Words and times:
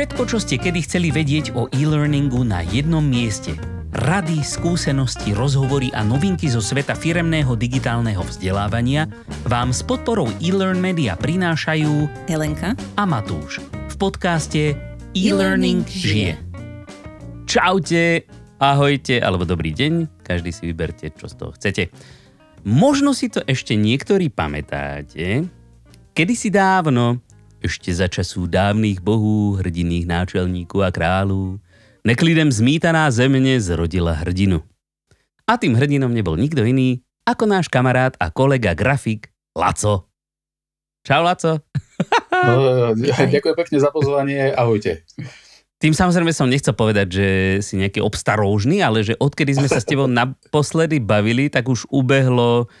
Všetko, 0.00 0.24
čo 0.32 0.40
ste 0.40 0.56
kedy 0.56 0.80
chceli 0.88 1.12
vedieť 1.12 1.52
o 1.52 1.68
e-learningu 1.76 2.40
na 2.40 2.64
jednom 2.64 3.04
mieste. 3.04 3.52
Rady, 3.92 4.40
skúsenosti, 4.40 5.36
rozhovory 5.36 5.92
a 5.92 6.00
novinky 6.00 6.48
zo 6.48 6.64
sveta 6.64 6.96
firemného 6.96 7.52
digitálneho 7.52 8.24
vzdelávania 8.24 9.04
vám 9.44 9.76
s 9.76 9.84
podporou 9.84 10.32
e-learn 10.40 10.80
media 10.80 11.20
prinášajú 11.20 12.08
Helenka 12.32 12.72
a 12.96 13.04
Matúš 13.04 13.60
v 13.60 13.94
podcaste 14.00 14.72
E-Learning 15.12 15.84
žije. 15.84 16.40
Čaute, 17.44 18.24
ahojte 18.56 19.20
alebo 19.20 19.44
dobrý 19.44 19.76
deň, 19.76 20.24
každý 20.24 20.48
si 20.48 20.64
vyberte, 20.64 21.12
čo 21.12 21.28
z 21.28 21.36
toho 21.36 21.52
chcete. 21.60 21.92
Možno 22.64 23.12
si 23.12 23.28
to 23.28 23.44
ešte 23.44 23.76
niektorí 23.76 24.32
pamätáte, 24.32 25.44
kedysi 26.16 26.48
dávno, 26.48 27.20
ešte 27.62 27.94
za 27.94 28.08
času 28.08 28.46
dávnych 28.46 29.00
bohů, 29.00 29.60
hrdinných 29.60 30.06
náčelníků 30.06 30.82
a 30.82 30.90
kráľů, 30.90 31.60
neklidem 32.04 32.52
zmítaná 32.52 33.10
země 33.10 33.60
zrodila 33.60 34.12
hrdinu. 34.12 34.62
A 35.50 35.56
tým 35.56 35.74
hrdinom 35.74 36.14
nebol 36.14 36.38
nikto 36.38 36.62
iný 36.62 37.02
ako 37.26 37.46
náš 37.46 37.66
kamarát 37.66 38.14
a 38.22 38.30
kolega 38.30 38.74
grafik 38.74 39.34
Laco. 39.54 40.06
Čau 41.06 41.22
Laco. 41.22 41.58
No, 42.40 42.96
ďakujem 42.96 43.52
pekne 43.52 43.76
za 43.76 43.92
pozvanie, 43.92 44.48
ahojte. 44.56 45.04
Tým 45.76 45.92
samozrejme 45.92 46.32
som 46.32 46.48
nechcel 46.48 46.72
povedať, 46.72 47.08
že 47.12 47.28
si 47.60 47.76
nejaký 47.76 48.00
obstarožný, 48.00 48.80
ale 48.80 49.04
že 49.04 49.12
odkedy 49.20 49.60
sme 49.60 49.68
sa 49.68 49.76
s 49.76 49.84
tebou 49.84 50.08
naposledy 50.24 51.04
bavili, 51.04 51.52
tak 51.52 51.68
už 51.68 51.84
ubehlo 51.92 52.72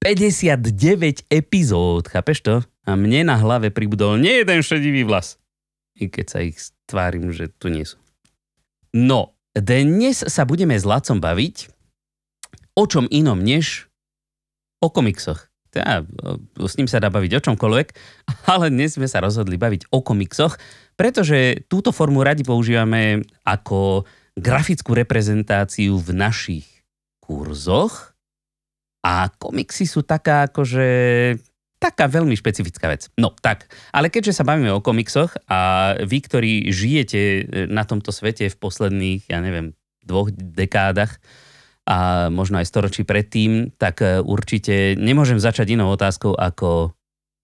59 0.00 1.28
epizód, 1.28 2.08
chápeš 2.08 2.40
to? 2.40 2.54
A 2.88 2.96
mne 2.96 3.28
na 3.28 3.36
hlave 3.36 3.68
pribudol 3.68 4.16
nie 4.16 4.40
jeden 4.40 4.64
šedivý 4.64 5.04
vlas. 5.04 5.36
I 6.00 6.08
keď 6.08 6.26
sa 6.26 6.38
ich 6.40 6.56
tvárim, 6.88 7.28
že 7.34 7.52
tu 7.52 7.68
nie 7.68 7.84
sú. 7.84 8.00
No, 8.96 9.36
dnes 9.52 10.24
sa 10.24 10.48
budeme 10.48 10.78
s 10.78 10.88
Lacom 10.88 11.20
baviť 11.20 11.80
o 12.80 12.84
čom 12.88 13.04
inom 13.10 13.36
než 13.36 13.90
o 14.80 14.88
komiksoch. 14.88 15.52
Teda, 15.70 16.02
s 16.58 16.74
ním 16.74 16.90
sa 16.90 16.98
dá 16.98 17.12
baviť 17.12 17.38
o 17.38 17.44
čomkoľvek, 17.50 17.88
ale 18.52 18.72
dnes 18.72 18.96
sme 18.96 19.06
sa 19.06 19.22
rozhodli 19.22 19.60
baviť 19.60 19.92
o 19.94 20.02
komiksoch, 20.02 20.58
pretože 20.98 21.68
túto 21.70 21.94
formu 21.94 22.24
radi 22.24 22.42
používame 22.42 23.22
ako 23.46 24.08
grafickú 24.34 24.96
reprezentáciu 24.96 26.00
v 26.00 26.10
našich 26.16 26.66
kurzoch 27.22 28.16
a 29.06 29.30
komiksy 29.30 29.86
sú 29.86 30.02
taká 30.02 30.50
akože 30.50 30.88
taká 31.80 32.06
veľmi 32.06 32.36
špecifická 32.36 32.92
vec. 32.92 33.08
No 33.16 33.32
tak, 33.32 33.72
ale 33.90 34.12
keďže 34.12 34.36
sa 34.36 34.44
bavíme 34.44 34.68
o 34.70 34.84
komiksoch 34.84 35.32
a 35.48 35.92
vy, 36.04 36.18
ktorí 36.20 36.52
žijete 36.68 37.48
na 37.72 37.88
tomto 37.88 38.12
svete 38.12 38.52
v 38.52 38.60
posledných, 38.60 39.32
ja 39.32 39.40
neviem, 39.40 39.72
dvoch 40.04 40.28
dekádach, 40.30 41.16
a 41.90 42.28
možno 42.30 42.62
aj 42.62 42.70
storočí 42.70 43.02
predtým, 43.02 43.74
tak 43.74 44.04
e, 44.04 44.22
určite 44.22 44.94
nemôžem 44.94 45.42
začať 45.42 45.74
inou 45.74 45.90
otázkou 45.90 46.38
ako 46.38 46.94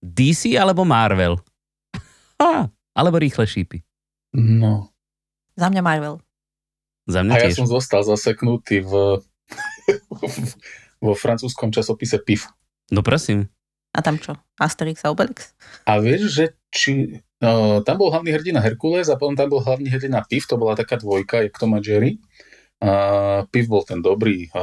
DC 0.05 0.55
alebo 0.55 0.87
Marvel? 0.87 1.41
Ha, 2.37 2.69
alebo 2.93 3.17
rýchle 3.17 3.49
šípy? 3.49 3.81
No. 4.37 4.93
Za 5.57 5.73
mňa 5.73 5.81
Marvel. 5.81 6.21
Za 7.09 7.25
mňa 7.25 7.33
A 7.33 7.39
ja 7.41 7.49
tiež. 7.49 7.65
som 7.65 7.65
zostal 7.65 8.05
zaseknutý 8.05 8.85
v, 8.85 9.25
vo 11.05 11.13
francúzskom 11.17 11.73
časopise 11.73 12.21
PIF. 12.21 12.45
No 12.93 13.01
prosím. 13.01 13.49
A 13.97 14.05
tam 14.05 14.21
čo? 14.21 14.37
Asterix 14.61 15.01
a 15.09 15.17
Obelix? 15.17 15.57
A 15.89 15.97
vieš, 15.97 16.29
že 16.37 16.45
či... 16.69 17.25
No, 17.41 17.81
tam 17.81 17.97
bol 17.97 18.13
hlavný 18.13 18.33
hrdina 18.33 18.61
Herkules 18.61 19.09
a 19.09 19.17
potom 19.17 19.37
tam 19.37 19.49
bol 19.49 19.65
hlavný 19.65 19.89
hrdina 19.89 20.25
PIF, 20.25 20.45
to 20.49 20.61
bola 20.61 20.77
taká 20.77 21.01
dvojka, 21.01 21.49
jak 21.49 21.57
Tom 21.57 21.77
a 21.77 21.81
Jerry. 21.81 22.21
A 22.77 23.49
Piv 23.49 23.73
bol 23.73 23.89
ten 23.89 24.05
dobrý 24.05 24.53
a 24.53 24.61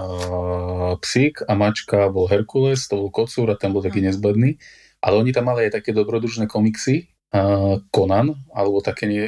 psík 1.02 1.42
a 1.50 1.58
mačka 1.58 2.14
bol 2.14 2.30
Herkules, 2.30 2.86
to 2.86 3.02
bol 3.02 3.10
kocúr 3.10 3.50
a 3.50 3.58
ten 3.58 3.74
bol 3.74 3.82
taký 3.82 4.06
nezbedný. 4.06 4.62
Ale 5.02 5.18
oni 5.18 5.34
tam 5.34 5.50
mali 5.50 5.66
aj 5.66 5.82
také 5.82 5.98
dobrodružné 5.98 6.46
komiksy, 6.46 7.10
Conan, 7.90 8.38
alebo 8.54 8.86
také 8.86 9.10
nie, 9.10 9.26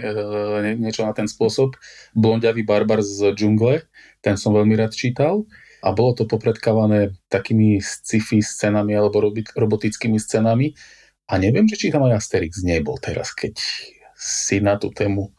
nie, 0.61 0.77
niečo 0.77 1.01
na 1.01 1.17
ten 1.17 1.25
spôsob. 1.25 1.73
Blondiavý 2.13 2.61
barbar 2.61 3.01
z 3.01 3.33
džungle, 3.33 3.89
ten 4.21 4.37
som 4.37 4.53
veľmi 4.53 4.77
rád 4.77 4.93
čítal. 4.93 5.49
A 5.85 5.93
bolo 5.93 6.17
to 6.17 6.25
popredkávané 6.25 7.13
takými 7.29 7.77
sci-fi 7.77 8.41
scénami 8.41 8.97
alebo 8.97 9.21
robotickými 9.53 10.17
scénami. 10.17 10.73
A 11.29 11.37
neviem, 11.37 11.69
že 11.69 11.77
či 11.77 11.93
tam 11.93 12.09
aj 12.09 12.17
Asterix 12.17 12.65
nebol 12.65 12.97
teraz, 12.97 13.33
keď 13.37 13.61
si 14.17 14.57
na 14.61 14.81
tú 14.81 14.89
tému 14.89 15.29
e, 15.29 15.31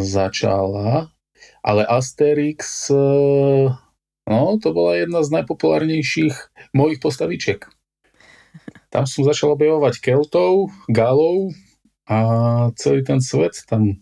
začala. 0.00 1.12
Ale 1.60 1.84
Asterix, 1.84 2.88
e, 2.88 3.04
no 4.28 4.40
to 4.56 4.72
bola 4.72 4.96
jedna 4.96 5.20
z 5.20 5.28
najpopulárnejších 5.40 6.36
mojich 6.72 7.00
postavičiek. 7.00 7.68
Tam 8.88 9.04
som 9.04 9.28
začal 9.28 9.56
objavovať 9.56 10.00
Keltov, 10.00 10.72
Galov 10.88 11.52
a 12.08 12.18
celý 12.76 13.04
ten 13.04 13.20
svet 13.20 13.56
tam 13.68 14.00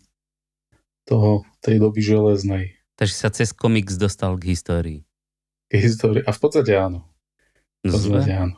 toho, 1.07 1.47
tej 1.63 1.83
doby 1.83 2.03
železnej 2.03 2.81
Takže 3.01 3.17
sa 3.17 3.33
cez 3.33 3.57
komiks 3.57 3.97
dostal 3.97 4.37
k 4.37 4.53
histórii. 4.53 5.01
Histórie. 5.79 6.27
A 6.27 6.35
v 6.35 6.41
podstate 6.43 6.75
áno. 6.75 7.07
V 7.87 7.95
podstate 7.95 8.33
áno. 8.35 8.57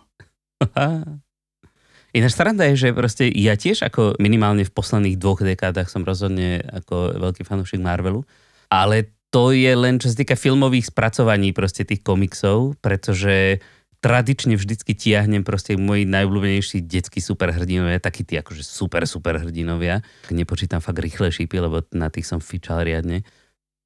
Ináč 2.13 2.33
sranda 2.37 2.69
je, 2.69 2.89
že 2.89 2.89
proste 2.93 3.25
ja 3.29 3.57
tiež 3.57 3.89
ako 3.89 4.21
minimálne 4.21 4.69
v 4.69 4.73
posledných 4.73 5.17
dvoch 5.17 5.41
dekádach 5.41 5.89
som 5.89 6.05
rozhodne 6.05 6.61
ako 6.61 7.17
veľký 7.17 7.43
fanúšik 7.45 7.81
Marvelu, 7.81 8.21
ale 8.69 9.17
to 9.33 9.57
je 9.57 9.73
len 9.73 9.97
čo 9.97 10.13
sa 10.13 10.21
týka 10.21 10.37
filmových 10.37 10.93
spracovaní 10.93 11.57
proste 11.57 11.89
tých 11.89 12.05
komiksov, 12.05 12.77
pretože 12.85 13.65
tradične 14.05 14.61
vždycky 14.61 14.93
tiahnem 14.93 15.41
proste 15.41 15.73
moji 15.81 16.05
najobľúbenejší 16.05 16.85
detskí 16.85 17.25
superhrdinovia, 17.25 17.97
takí 17.97 18.29
tí 18.29 18.37
akože 18.37 18.61
super 18.61 19.09
superhrdinovia. 19.09 20.05
Nepočítam 20.29 20.85
fakt 20.85 21.01
rýchle 21.01 21.33
šípy, 21.33 21.65
lebo 21.65 21.81
na 21.97 22.13
tých 22.13 22.29
som 22.29 22.45
fičal 22.45 22.85
riadne. 22.85 23.25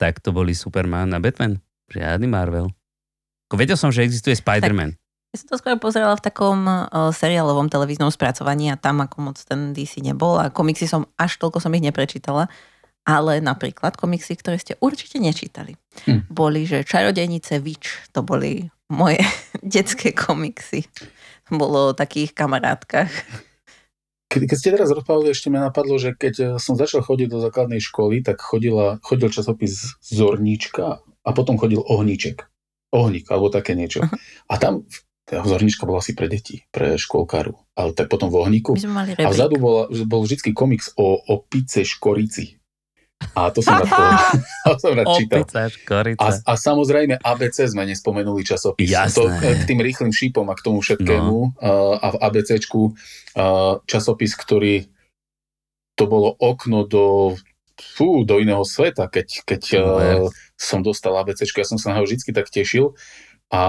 Tak 0.03 0.19
to 0.19 0.34
boli 0.34 0.50
Superman 0.50 1.14
a 1.14 1.22
Batman. 1.22 1.62
Žiadny 1.94 2.26
Marvel. 2.26 2.75
Ako 3.47 3.55
Vedel 3.62 3.79
som, 3.79 3.95
že 3.95 4.03
existuje 4.03 4.34
Spider-Man. 4.34 4.99
Ja 5.31 5.37
som 5.39 5.49
to 5.53 5.61
skôr 5.61 5.79
pozerala 5.79 6.19
v 6.19 6.25
takom 6.25 6.67
uh, 6.67 7.15
seriálovom 7.15 7.71
televíznom 7.71 8.11
spracovaní 8.11 8.73
a 8.73 8.81
tam 8.81 9.05
ako 9.05 9.31
moc 9.31 9.39
ten 9.39 9.71
DC 9.71 10.03
nebol 10.03 10.41
a 10.41 10.51
komiksy 10.51 10.91
som 10.91 11.07
až 11.15 11.39
toľko 11.39 11.62
som 11.62 11.75
ich 11.77 11.85
neprečítala. 11.85 12.51
Ale 13.06 13.39
napríklad 13.39 13.95
komiksy, 13.95 14.35
ktoré 14.35 14.59
ste 14.59 14.75
určite 14.83 15.23
nečítali, 15.23 15.79
Hm. 16.11 16.27
boli, 16.27 16.67
že 16.67 16.83
Čarodejnice 16.83 17.62
Witch, 17.62 18.11
to 18.11 18.27
boli 18.27 18.67
moje 18.91 19.23
detské 19.62 20.11
komiksy. 20.11 20.91
Bolo 21.47 21.95
o 21.95 21.97
takých 21.97 22.35
kamarátkach. 22.35 23.11
Keď, 24.27 24.43
keď 24.43 24.56
ste 24.59 24.75
teraz 24.75 24.91
rozprávali, 24.91 25.31
ešte 25.31 25.55
mi 25.55 25.62
napadlo, 25.62 25.95
že 26.03 26.19
keď 26.19 26.35
eh, 26.43 26.47
som 26.59 26.75
začal 26.75 27.06
chodiť 27.06 27.29
do 27.31 27.39
základnej 27.39 27.79
školy, 27.79 28.27
tak 28.27 28.43
chodila, 28.43 28.99
chodil 29.06 29.31
časopis 29.31 29.95
Zornička 30.03 30.99
a 30.99 31.31
potom 31.31 31.55
chodil 31.55 31.79
Ohníček. 31.79 32.43
Ohník, 32.97 33.29
alebo 33.29 33.53
také 33.53 33.77
niečo. 33.77 34.01
A 34.49 34.55
tam, 34.57 34.89
tá 35.27 35.43
Zornička 35.43 35.84
bola 35.84 36.01
asi 36.01 36.15
pre 36.15 36.31
deti, 36.31 36.65
pre 36.71 36.97
školkáru, 36.97 37.53
ale 37.75 37.91
tak 37.93 38.07
potom 38.07 38.31
v 38.31 38.41
Ohníku. 38.41 38.79
My 38.79 38.83
sme 38.83 38.95
mali 38.95 39.11
A 39.19 39.29
vzadu 39.29 39.59
bola, 39.59 39.91
bol 40.07 40.23
vždycky 40.23 40.55
komiks 40.55 40.95
o 40.97 41.19
opice 41.29 41.83
škorici. 41.83 42.56
A 43.33 43.49
to 43.49 43.65
som 43.65 43.81
rád, 43.81 43.91
to 44.71 44.79
som 44.79 44.93
rád 44.93 45.09
čítal. 45.17 45.43
A, 46.21 46.29
a 46.37 46.53
samozrejme 46.55 47.17
ABC 47.17 47.65
sme 47.65 47.89
nespomenuli 47.89 48.45
časopis. 48.45 48.93
Jasné. 48.93 49.17
To, 49.17 49.23
k 49.33 49.62
tým 49.65 49.81
rýchlým 49.81 50.12
šípom 50.12 50.47
a 50.47 50.55
k 50.55 50.62
tomu 50.62 50.85
všetkému. 50.85 51.37
No. 51.56 51.56
A 51.97 52.06
v 52.12 52.17
ABCčku 52.21 52.81
časopis, 53.89 54.33
ktorý 54.37 54.87
to 55.97 56.05
bolo 56.05 56.37
okno 56.37 56.85
do, 56.85 57.35
fú, 57.78 58.25
do 58.25 58.40
iného 58.40 58.64
sveta, 58.64 59.08
keď, 59.08 59.28
keď 59.44 59.62
Super. 59.81 60.32
som 60.56 60.81
dostal 60.81 61.12
ABCčku, 61.17 61.61
ja 61.61 61.69
som 61.69 61.76
sa 61.76 61.93
na 61.93 62.00
ho 62.00 62.08
vždy 62.08 62.32
tak 62.32 62.49
tešil. 62.49 62.96
A 63.52 63.62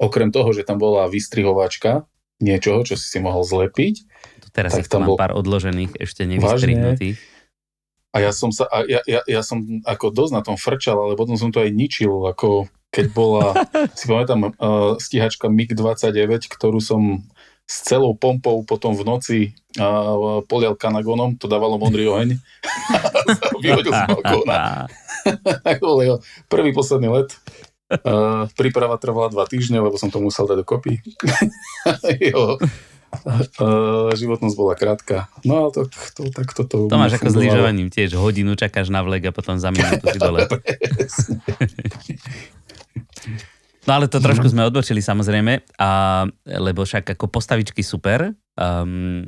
okrem 0.00 0.32
toho, 0.32 0.52
že 0.52 0.64
tam 0.64 0.80
bola 0.80 1.10
vystrihovačka 1.10 2.08
niečoho, 2.40 2.82
čo 2.82 2.96
si 2.96 3.06
si 3.06 3.18
mohol 3.20 3.44
zlepiť, 3.44 3.94
Tu 4.40 4.48
teraz 4.50 4.72
tak 4.72 4.88
tam 4.88 5.04
bol- 5.04 5.20
pár 5.20 5.36
odložených, 5.36 6.00
ešte 6.00 6.24
nevystrihnutých. 6.24 7.20
A 8.10 8.16
ja 8.18 8.34
som 8.34 8.50
sa, 8.50 8.66
a 8.66 8.82
ja, 8.90 8.98
ja, 9.06 9.22
ja 9.22 9.42
som 9.44 9.62
ako 9.86 10.10
dosť 10.10 10.32
na 10.34 10.42
tom 10.42 10.58
frčal, 10.58 10.98
ale 10.98 11.14
potom 11.14 11.38
som 11.38 11.54
to 11.54 11.62
aj 11.62 11.70
ničil, 11.70 12.10
ako 12.26 12.66
keď 12.90 13.06
bola, 13.14 13.54
si 13.98 14.10
pamätám, 14.10 14.50
uh, 14.50 14.98
stíhačka 14.98 15.46
MiG-29, 15.46 16.50
ktorú 16.50 16.82
som 16.82 17.22
s 17.70 17.86
celou 17.86 18.18
pompou 18.18 18.66
potom 18.66 18.98
v 18.98 19.06
noci 19.06 19.38
uh, 19.78 20.42
polial 20.42 20.74
kanagonom, 20.74 21.38
to 21.38 21.46
dávalo 21.46 21.78
modrý 21.78 22.10
oheň. 22.10 22.34
Vyhodil 23.62 23.94
z 23.94 24.02
balkóna. 24.10 24.90
Prvý 26.50 26.74
posledný 26.74 27.14
let. 27.14 27.30
Uh, 27.90 28.50
príprava 28.58 28.98
trvala 28.98 29.30
dva 29.30 29.46
týždne, 29.46 29.78
lebo 29.78 29.94
som 29.98 30.10
to 30.10 30.18
musel 30.18 30.50
dať 30.50 30.66
dokopy. 30.66 30.98
jeho, 32.26 32.58
Uh, 33.58 34.14
životnosť 34.14 34.54
bola 34.54 34.78
krátka. 34.78 35.26
No 35.42 35.66
ale 35.66 35.74
to, 35.74 35.90
to, 36.14 36.30
tak 36.30 36.54
toto... 36.54 36.86
To 36.86 36.94
máš 36.94 37.18
ako 37.18 37.34
s 37.34 37.36
lyžovaním 37.42 37.90
tiež. 37.90 38.14
Hodinu 38.14 38.54
čakáš 38.54 38.86
na 38.86 39.02
vlek 39.02 39.26
a 39.26 39.32
potom 39.34 39.58
za 39.58 39.74
minútu 39.74 40.06
si 40.14 40.18
dole. 40.22 40.46
No 43.86 43.90
ale 43.96 44.06
to 44.08 44.20
trošku 44.20 44.48
sme 44.50 44.66
odbočili 44.66 45.00
samozrejme, 45.00 45.76
a, 45.80 45.90
lebo 46.60 46.84
však 46.84 47.16
ako 47.16 47.30
postavičky 47.30 47.80
super, 47.80 48.34
um, 48.56 49.24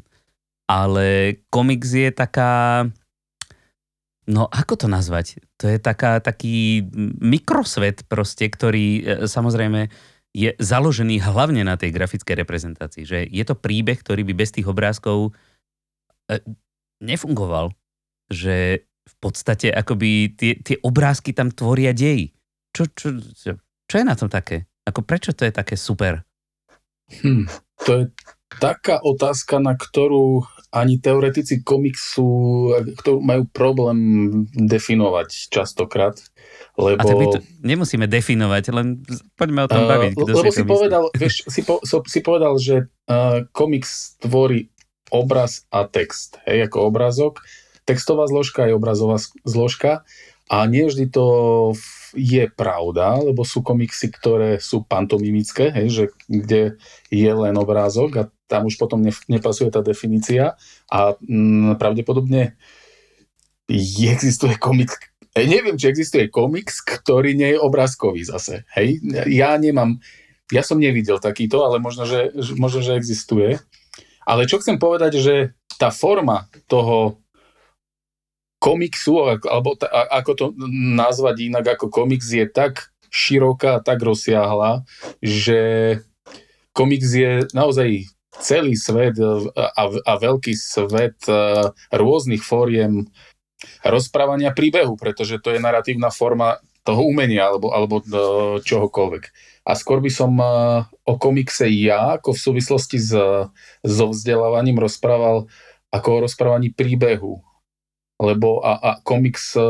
ale 0.72 1.38
komiks 1.52 1.93
je 1.93 2.08
taká... 2.08 2.87
No 4.22 4.46
ako 4.46 4.87
to 4.87 4.87
nazvať? 4.87 5.43
To 5.58 5.66
je 5.66 5.82
taká, 5.82 6.22
taký 6.22 6.87
mikrosvet 7.19 8.06
proste, 8.06 8.46
ktorý 8.46 8.87
e, 9.02 9.02
samozrejme 9.26 9.90
je 10.31 10.54
založený 10.56 11.20
hlavne 11.26 11.66
na 11.66 11.75
tej 11.75 11.90
grafickej 11.90 12.46
reprezentácii. 12.46 13.02
Že 13.02 13.19
je 13.26 13.44
to 13.44 13.58
príbeh, 13.58 13.99
ktorý 13.99 14.22
by 14.22 14.34
bez 14.38 14.54
tých 14.54 14.70
obrázkov 14.70 15.34
e, 16.31 16.38
nefungoval. 17.02 17.75
Že 18.31 18.87
v 18.87 19.14
podstate 19.19 19.75
akoby 19.75 20.38
tie, 20.38 20.54
tie 20.62 20.78
obrázky 20.87 21.34
tam 21.34 21.50
tvoria 21.50 21.90
dej. 21.90 22.31
Čo, 22.70 22.88
čo, 22.94 23.08
čo, 23.34 23.58
čo 23.92 24.00
je 24.00 24.08
na 24.08 24.16
tom 24.16 24.32
také? 24.32 24.64
Ako 24.88 25.04
prečo 25.04 25.36
to 25.36 25.44
je 25.44 25.52
také 25.52 25.76
super? 25.76 26.24
Hm, 27.12 27.44
to 27.84 27.90
je 27.92 28.04
taká 28.56 29.04
otázka, 29.04 29.60
na 29.60 29.76
ktorú 29.76 30.48
ani 30.72 30.96
teoretici 30.96 31.60
komiksu 31.60 32.24
ktorú 32.96 33.20
majú 33.20 33.44
problém 33.52 34.00
definovať 34.56 35.52
častokrát. 35.52 36.16
Lebo... 36.80 37.04
A 37.04 37.04
tak 37.04 37.20
my 37.20 37.26
to 37.36 37.40
nemusíme 37.60 38.08
definovať, 38.08 38.72
len 38.72 39.04
poďme 39.36 39.68
o 39.68 39.68
tom 39.68 39.84
baviť. 39.84 40.16
Uh, 40.16 40.24
lebo 40.24 40.48
si, 40.48 40.56
si 40.56 40.64
povedal, 40.64 41.12
vieš, 41.12 41.44
si, 41.44 41.60
po, 41.60 41.76
so, 41.84 42.00
si 42.08 42.24
povedal, 42.24 42.56
že 42.56 42.88
uh, 43.12 43.44
komiks 43.52 44.16
tvorí 44.24 44.72
obraz 45.12 45.68
a 45.68 45.84
text, 45.84 46.40
hej, 46.48 46.72
ako 46.72 46.88
obrázok. 46.88 47.44
Textová 47.84 48.24
zložka 48.24 48.64
je 48.64 48.72
obrazová 48.72 49.20
zložka 49.44 50.08
a 50.50 50.66
nie 50.66 50.86
vždy 50.86 51.10
to 51.12 51.26
je 52.12 52.44
pravda, 52.52 53.20
lebo 53.22 53.46
sú 53.46 53.64
komiksy, 53.64 54.12
ktoré 54.12 54.60
sú 54.60 54.84
pantomimické, 54.84 55.72
hej, 55.72 55.88
že 55.88 56.04
kde 56.28 56.62
je 57.08 57.32
len 57.32 57.56
obrázok 57.56 58.10
a 58.20 58.28
tam 58.50 58.68
už 58.68 58.76
potom 58.76 59.00
nepasuje 59.04 59.72
tá 59.72 59.80
definícia 59.80 60.60
a 60.92 61.16
mm, 61.16 61.80
pravdepodobne 61.80 62.60
existuje 64.12 64.60
komiks, 64.60 65.00
Hej, 65.32 65.48
neviem, 65.48 65.80
či 65.80 65.88
existuje 65.88 66.28
komiks, 66.28 66.84
ktorý 66.84 67.32
nie 67.32 67.56
je 67.56 67.62
obrázkový 67.64 68.20
zase. 68.20 68.68
Hej, 68.76 69.00
ja 69.32 69.56
nemám, 69.56 69.96
ja 70.52 70.60
som 70.60 70.76
nevidel 70.76 71.16
takýto, 71.16 71.64
ale 71.64 71.80
možno, 71.80 72.04
že, 72.04 72.36
možno, 72.60 72.84
že 72.84 73.00
existuje. 73.00 73.56
Ale 74.28 74.44
čo 74.44 74.60
chcem 74.60 74.76
povedať, 74.76 75.24
že 75.24 75.56
tá 75.80 75.88
forma 75.88 76.52
toho 76.68 77.21
komiksu, 78.62 79.43
alebo 79.43 79.75
ta, 79.75 79.91
ako 79.91 80.32
to 80.38 80.47
nazvať 80.94 81.50
inak 81.50 81.67
ako 81.75 81.91
komiks, 81.91 82.31
je 82.31 82.47
tak 82.47 82.94
široká, 83.11 83.82
tak 83.82 83.99
rozsiahla, 83.99 84.87
že 85.19 85.61
komiks 86.70 87.11
je 87.11 87.32
naozaj 87.50 88.06
celý 88.38 88.79
svet 88.79 89.19
a, 89.20 89.85
a 89.91 90.12
veľký 90.17 90.55
svet 90.55 91.20
rôznych 91.93 92.41
fóriem 92.41 93.11
rozprávania 93.82 94.55
príbehu, 94.55 94.94
pretože 94.97 95.43
to 95.43 95.53
je 95.53 95.61
narratívna 95.62 96.09
forma 96.09 96.62
toho 96.82 97.06
umenia 97.06 97.47
alebo, 97.47 97.70
alebo 97.70 98.03
e, 98.03 98.05
čohokoľvek. 98.62 99.25
A 99.62 99.73
skôr 99.79 100.03
by 100.03 100.11
som 100.11 100.35
e, 100.35 100.47
o 101.06 101.14
komikse 101.14 101.70
ja, 101.70 102.19
ako 102.19 102.35
v 102.35 102.43
súvislosti 102.43 102.99
s, 102.99 103.14
so 103.87 104.05
vzdelávaním 104.11 104.82
rozprával 104.82 105.47
ako 105.94 106.09
o 106.11 106.23
rozprávaní 106.26 106.75
príbehu. 106.75 107.47
Lebo 108.22 108.62
a, 108.62 108.78
a 108.78 108.90
komiks 109.02 109.58
e, 109.58 109.62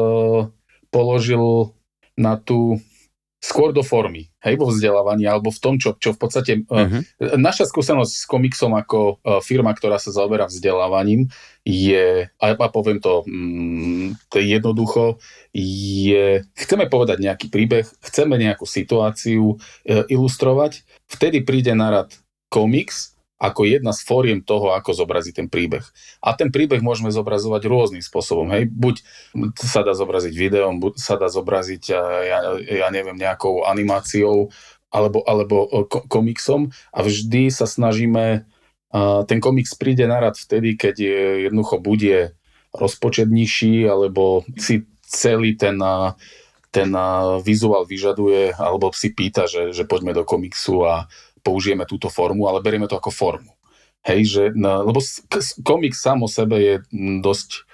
položil 0.92 1.72
na 2.20 2.36
tú 2.36 2.76
skôr 3.42 3.74
do 3.74 3.82
formy, 3.82 4.30
hej, 4.38 4.54
vo 4.54 4.70
vzdelávaní, 4.70 5.26
alebo 5.26 5.50
v 5.50 5.58
tom, 5.58 5.74
čo, 5.74 5.98
čo 5.98 6.14
v 6.14 6.18
podstate... 6.22 6.52
Uh-huh. 6.62 7.02
Naša 7.18 7.66
skúsenosť 7.66 8.12
s 8.22 8.24
komiksom 8.30 8.70
ako 8.70 9.18
uh, 9.18 9.42
firma, 9.42 9.74
ktorá 9.74 9.98
sa 9.98 10.14
zaoberá 10.14 10.46
vzdelávaním, 10.46 11.26
je, 11.66 12.30
a, 12.30 12.46
a 12.54 12.68
poviem 12.70 13.02
to, 13.02 13.26
mm, 13.26 14.30
to 14.30 14.38
je 14.38 14.46
jednoducho, 14.46 15.18
je, 15.58 16.46
chceme 16.54 16.86
povedať 16.86 17.18
nejaký 17.18 17.50
príbeh, 17.50 17.82
chceme 18.06 18.38
nejakú 18.38 18.62
situáciu 18.62 19.58
ilustrovať, 19.86 20.86
vtedy 21.10 21.42
príde 21.42 21.74
na 21.74 21.90
rad 21.90 22.10
komiks, 22.46 23.11
ako 23.42 23.66
jedna 23.66 23.90
z 23.90 24.06
fóriem 24.06 24.38
toho, 24.38 24.70
ako 24.70 24.94
zobraziť 24.94 25.42
ten 25.42 25.48
príbeh. 25.50 25.82
A 26.22 26.38
ten 26.38 26.54
príbeh 26.54 26.78
môžeme 26.78 27.10
zobrazovať 27.10 27.66
rôznym 27.66 27.98
spôsobom. 27.98 28.46
Hej. 28.54 28.70
Buď 28.70 29.02
sa 29.58 29.82
dá 29.82 29.98
zobraziť 29.98 30.30
videom, 30.30 30.78
buď 30.78 30.94
sa 31.02 31.18
dá 31.18 31.26
zobraziť, 31.26 31.82
ja, 31.90 32.02
ja 32.62 32.88
neviem, 32.94 33.18
nejakou 33.18 33.66
animáciou, 33.66 34.54
alebo, 34.94 35.26
alebo 35.26 35.66
komiksom 36.06 36.70
a 36.94 37.02
vždy 37.02 37.50
sa 37.50 37.66
snažíme, 37.66 38.46
ten 39.26 39.38
komiks 39.40 39.74
príde 39.74 40.04
na 40.04 40.20
rad 40.20 40.36
vtedy, 40.38 40.76
keď 40.76 40.94
je, 41.00 41.20
jednoducho 41.48 41.80
bude 41.80 42.36
rozpočet 42.76 43.26
nižší, 43.26 43.88
alebo 43.88 44.46
si 44.60 44.86
celý 45.02 45.56
ten 45.58 45.80
ten 46.72 46.88
vizuál 47.44 47.84
vyžaduje, 47.84 48.56
alebo 48.56 48.88
si 48.96 49.12
pýta, 49.12 49.44
že, 49.44 49.76
že 49.76 49.84
poďme 49.84 50.16
do 50.16 50.24
komiksu 50.24 50.88
a 50.88 51.04
použijeme 51.42 51.84
túto 51.84 52.08
formu, 52.08 52.46
ale 52.46 52.62
berieme 52.64 52.86
to 52.88 52.96
ako 52.96 53.10
formu. 53.10 53.52
Hej, 54.02 54.20
že, 54.26 54.42
no, 54.58 54.82
lebo 54.82 54.98
komiks 55.62 56.02
sám 56.02 56.26
o 56.26 56.28
sebe 56.30 56.58
je 56.58 56.74
dosť 57.22 57.66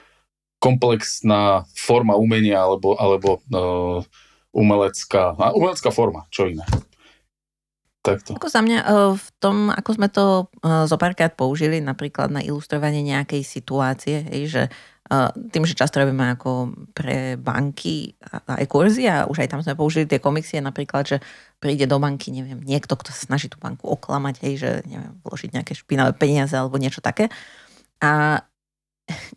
komplexná 0.60 1.64
forma 1.72 2.18
umenia 2.18 2.60
alebo, 2.60 2.98
alebo 2.98 3.40
uh, 3.48 4.04
umelecká, 4.52 5.38
umelecká 5.56 5.88
forma, 5.88 6.26
čo 6.28 6.50
iné. 6.50 6.66
Takto. 7.98 8.38
Ako 8.38 8.48
za 8.48 8.62
mňa 8.62 8.78
e, 8.78 8.86
v 9.18 9.28
tom, 9.42 9.74
ako 9.74 9.90
sme 9.98 10.08
to 10.08 10.46
e, 10.62 10.86
zo 10.86 10.96
použili 11.34 11.82
napríklad 11.82 12.30
na 12.30 12.40
ilustrovanie 12.40 13.02
nejakej 13.02 13.42
situácie, 13.42 14.22
hej, 14.22 14.42
že 14.48 14.62
tým, 15.52 15.64
že 15.64 15.72
často 15.72 16.04
robíme 16.04 16.36
ako 16.36 16.72
pre 16.92 17.40
banky 17.40 18.12
aj 18.28 18.68
kurzy 18.68 19.08
a 19.08 19.24
už 19.24 19.44
aj 19.44 19.48
tam 19.48 19.60
sme 19.64 19.72
použili 19.72 20.04
tie 20.04 20.20
komiksy, 20.20 20.60
napríklad, 20.60 21.08
že 21.08 21.16
príde 21.56 21.88
do 21.88 21.96
banky, 21.96 22.28
neviem, 22.28 22.60
niekto, 22.60 22.94
kto 22.94 23.10
sa 23.10 23.32
snaží 23.32 23.48
tú 23.48 23.56
banku 23.56 23.88
oklamať, 23.88 24.34
hej, 24.44 24.54
že 24.60 24.70
neviem, 24.84 25.16
vložiť 25.24 25.50
nejaké 25.56 25.72
špinavé 25.72 26.12
peniaze 26.12 26.52
alebo 26.52 26.76
niečo 26.76 27.00
také. 27.00 27.32
A 28.04 28.44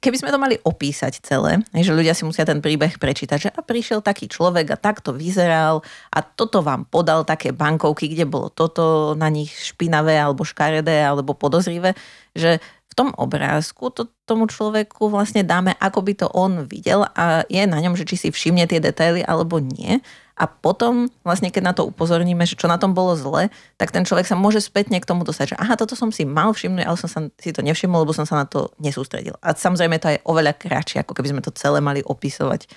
keby 0.03 0.19
sme 0.19 0.33
to 0.35 0.43
mali 0.43 0.59
opísať 0.59 1.23
celé, 1.23 1.63
že 1.71 1.95
ľudia 1.95 2.11
si 2.11 2.27
musia 2.27 2.43
ten 2.43 2.59
príbeh 2.59 2.99
prečítať, 2.99 3.37
že 3.39 3.49
a 3.55 3.63
prišiel 3.63 4.03
taký 4.03 4.27
človek 4.27 4.75
a 4.75 4.77
takto 4.77 5.15
vyzeral 5.15 5.79
a 6.11 6.19
toto 6.19 6.59
vám 6.59 6.83
podal 6.83 7.23
také 7.23 7.55
bankovky, 7.55 8.11
kde 8.11 8.27
bolo 8.27 8.51
toto 8.51 9.15
na 9.15 9.31
nich 9.31 9.55
špinavé 9.55 10.19
alebo 10.19 10.43
škaredé 10.43 11.07
alebo 11.07 11.31
podozrivé, 11.31 11.95
že 12.35 12.59
v 12.91 12.93
tom 12.93 13.09
obrázku 13.15 13.87
to 13.95 14.11
tomu 14.27 14.51
človeku 14.51 15.07
vlastne 15.07 15.47
dáme, 15.47 15.71
ako 15.79 15.99
by 16.03 16.13
to 16.19 16.27
on 16.35 16.67
videl 16.67 17.07
a 17.15 17.47
je 17.47 17.63
na 17.63 17.79
ňom, 17.79 17.95
že 17.95 18.03
či 18.03 18.19
si 18.19 18.27
všimne 18.35 18.67
tie 18.67 18.83
detaily 18.83 19.23
alebo 19.23 19.63
nie. 19.63 20.03
A 20.35 20.49
potom 20.49 21.07
vlastne, 21.21 21.53
keď 21.53 21.63
na 21.63 21.73
to 21.77 21.87
upozorníme, 21.87 22.43
že 22.43 22.57
čo 22.57 22.65
na 22.65 22.81
tom 22.81 22.91
bolo 22.91 23.13
zle, 23.15 23.53
tak 23.77 23.93
ten 23.93 24.03
človek 24.03 24.25
sa 24.25 24.35
môže 24.35 24.59
spätne 24.59 24.97
k 24.97 25.07
tomu 25.07 25.21
dostať, 25.21 25.53
že 25.53 25.59
aha, 25.59 25.77
toto 25.77 25.93
som 25.93 26.09
si 26.09 26.25
mal 26.25 26.51
všimnúť, 26.51 26.83
ale 26.83 26.97
som 26.97 27.07
sa 27.07 27.19
si 27.37 27.53
to 27.53 27.61
nevšimol, 27.61 28.03
lebo 28.03 28.11
som 28.11 28.25
sa 28.25 28.41
na 28.41 28.45
to 28.49 28.73
nesústredil. 28.81 29.37
A 29.39 29.53
samozrejme 29.53 30.01
to 30.01 30.11
je 30.11 30.23
oveľa 30.25 30.57
kratšie, 30.57 31.05
ako 31.05 31.13
keby 31.13 31.31
sme 31.31 31.45
to 31.45 31.53
celé 31.53 31.79
mali 31.79 32.01
opisovať. 32.01 32.67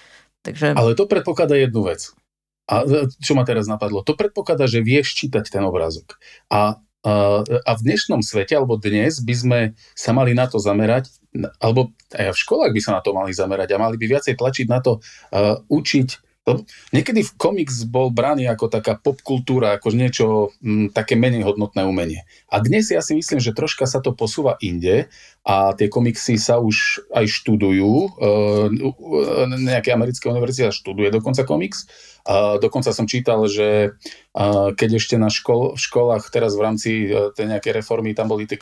Takže... 0.44 0.76
Ale 0.76 0.92
to 0.92 1.08
predpokladá 1.08 1.56
jednu 1.56 1.88
vec. 1.88 2.12
A 2.68 2.84
čo 3.20 3.32
ma 3.32 3.48
teraz 3.48 3.64
napadlo? 3.64 4.04
To 4.04 4.12
predpokladá, 4.12 4.68
že 4.68 4.84
vieš 4.84 5.16
čítať 5.16 5.48
ten 5.48 5.64
obrázok. 5.64 6.20
A 6.52 6.80
a 7.04 7.72
v 7.76 7.84
dnešnom 7.84 8.24
svete, 8.24 8.56
alebo 8.56 8.80
dnes, 8.80 9.20
by 9.20 9.34
sme 9.36 9.58
sa 9.92 10.16
mali 10.16 10.32
na 10.32 10.48
to 10.48 10.56
zamerať, 10.56 11.12
alebo 11.60 11.92
aj 12.16 12.32
v 12.32 12.40
školách 12.40 12.72
by 12.72 12.80
sa 12.80 12.96
na 12.96 13.00
to 13.04 13.12
mali 13.12 13.36
zamerať 13.36 13.76
a 13.76 13.82
mali 13.82 14.00
by 14.00 14.06
viacej 14.08 14.40
tlačiť 14.40 14.66
na 14.70 14.80
to 14.80 15.02
uh, 15.34 15.60
učiť 15.68 16.24
Niekedy 16.92 17.24
v 17.24 17.32
komiks 17.40 17.88
bol 17.88 18.12
braný 18.12 18.44
ako 18.52 18.68
taká 18.68 19.00
popkultúra, 19.00 19.80
ako 19.80 19.88
niečo 19.96 20.26
m, 20.60 20.92
také 20.92 21.16
menej 21.16 21.48
hodnotné 21.48 21.88
umenie. 21.88 22.28
A 22.52 22.60
dnes 22.60 22.92
ja 22.92 23.00
si 23.00 23.16
myslím, 23.16 23.40
že 23.40 23.56
troška 23.56 23.88
sa 23.88 24.04
to 24.04 24.12
posúva 24.12 24.60
inde 24.60 25.08
a 25.40 25.72
tie 25.72 25.88
komiksy 25.88 26.36
sa 26.36 26.60
už 26.60 27.00
aj 27.16 27.24
študujú. 27.32 27.92
E, 27.96 28.08
nejaké 29.56 29.96
americké 29.96 30.28
univerzita 30.28 30.68
študuje 30.68 31.08
dokonca 31.16 31.48
komiks 31.48 31.88
dokonca 32.58 32.90
som 32.96 33.04
čítal, 33.04 33.44
že 33.44 34.00
keď 34.74 34.90
ešte 34.96 35.20
na 35.20 35.28
škol, 35.28 35.76
v 35.76 35.80
školách 35.80 36.32
teraz 36.32 36.56
v 36.56 36.64
rámci 36.64 36.90
e, 37.06 37.30
tej 37.36 37.52
nejakej 37.52 37.84
reformy 37.84 38.16
tam 38.16 38.32
boli 38.32 38.48
tie 38.48 38.56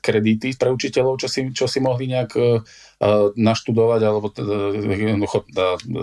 kredity 0.00 0.56
pre 0.56 0.72
učiteľov, 0.72 1.20
čo 1.20 1.28
si, 1.28 1.52
čo 1.52 1.68
si 1.68 1.78
mohli 1.84 2.08
nejak 2.08 2.30
e, 2.34 2.64
naštudovať 3.36 4.00
alebo 4.02 4.32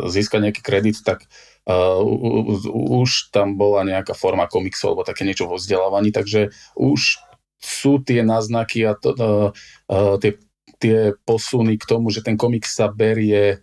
získať 0.08 0.40
nejaký 0.40 0.62
kredit, 0.62 1.02
tak 1.02 1.26
už 1.70 3.30
tam 3.30 3.54
bola 3.54 3.86
nejaká 3.86 4.18
forma 4.18 4.50
komiksu 4.50 4.90
alebo 4.90 5.06
také 5.06 5.22
niečo 5.22 5.46
vo 5.46 5.62
vzdelávaní, 5.62 6.10
takže 6.10 6.50
už 6.74 7.22
sú 7.62 8.02
tie 8.02 8.26
náznaky 8.26 8.90
a 8.90 8.98
to, 8.98 9.14
tie, 10.18 10.42
tie 10.82 11.14
posuny 11.30 11.78
k 11.78 11.86
tomu, 11.86 12.10
že 12.10 12.26
ten 12.26 12.42
komiks 12.42 12.74
sa 12.74 12.90
berie 12.90 13.62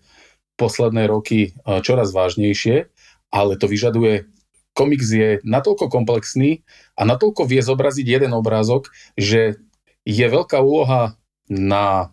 posledné 0.54 1.10
roky 1.10 1.58
čoraz 1.82 2.14
vážnejšie, 2.14 2.94
ale 3.36 3.60
to 3.60 3.68
vyžaduje 3.68 4.24
komiks 4.76 5.08
je 5.08 5.40
natoľko 5.40 5.88
komplexný 5.88 6.60
a 7.00 7.08
natoľko 7.08 7.48
vie 7.48 7.64
zobraziť 7.64 8.04
jeden 8.04 8.36
obrázok, 8.36 8.92
že 9.16 9.56
je 10.04 10.26
veľká 10.28 10.60
úloha 10.60 11.16
na 11.48 12.12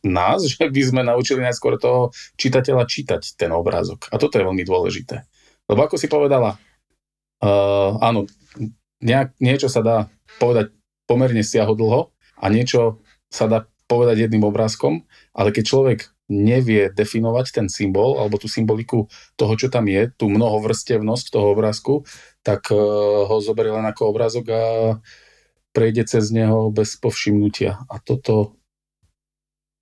nás, 0.00 0.40
že 0.56 0.64
by 0.64 0.82
sme 0.82 1.02
naučili 1.04 1.44
najskôr 1.44 1.76
toho 1.76 2.16
čitateľa 2.40 2.88
čítať 2.88 3.36
ten 3.36 3.52
obrázok. 3.52 4.08
A 4.08 4.16
toto 4.16 4.40
je 4.40 4.48
veľmi 4.48 4.64
dôležité. 4.64 5.28
Lebo 5.68 5.84
ako 5.84 6.00
si 6.00 6.08
povedala, 6.08 6.56
uh, 7.44 7.90
áno, 8.00 8.24
nejak, 9.04 9.36
niečo 9.38 9.68
sa 9.68 9.84
dá 9.84 9.96
povedať 10.40 10.72
pomerne 11.04 11.44
siahodlho 11.44 12.10
a 12.40 12.46
niečo 12.48 13.04
sa 13.28 13.46
dá 13.46 13.68
povedať 13.86 14.26
jedným 14.26 14.46
obrázkom, 14.46 15.06
ale 15.30 15.54
keď 15.54 15.64
človek 15.66 16.00
nevie 16.26 16.90
definovať 16.90 17.46
ten 17.62 17.66
symbol 17.70 18.18
alebo 18.18 18.38
tú 18.38 18.50
symboliku 18.50 19.06
toho, 19.38 19.54
čo 19.54 19.70
tam 19.70 19.86
je, 19.86 20.10
tú 20.10 20.26
mnohovrstevnosť 20.26 21.30
toho 21.30 21.54
obrázku, 21.54 22.02
tak 22.42 22.70
uh, 22.74 22.78
ho 23.30 23.36
zoberie 23.38 23.70
len 23.70 23.86
ako 23.86 24.10
obrázok 24.10 24.44
a 24.50 24.62
prejde 25.70 26.08
cez 26.10 26.34
neho 26.34 26.74
bez 26.74 26.98
povšimnutia. 26.98 27.86
A 27.86 27.94
toto, 28.02 28.58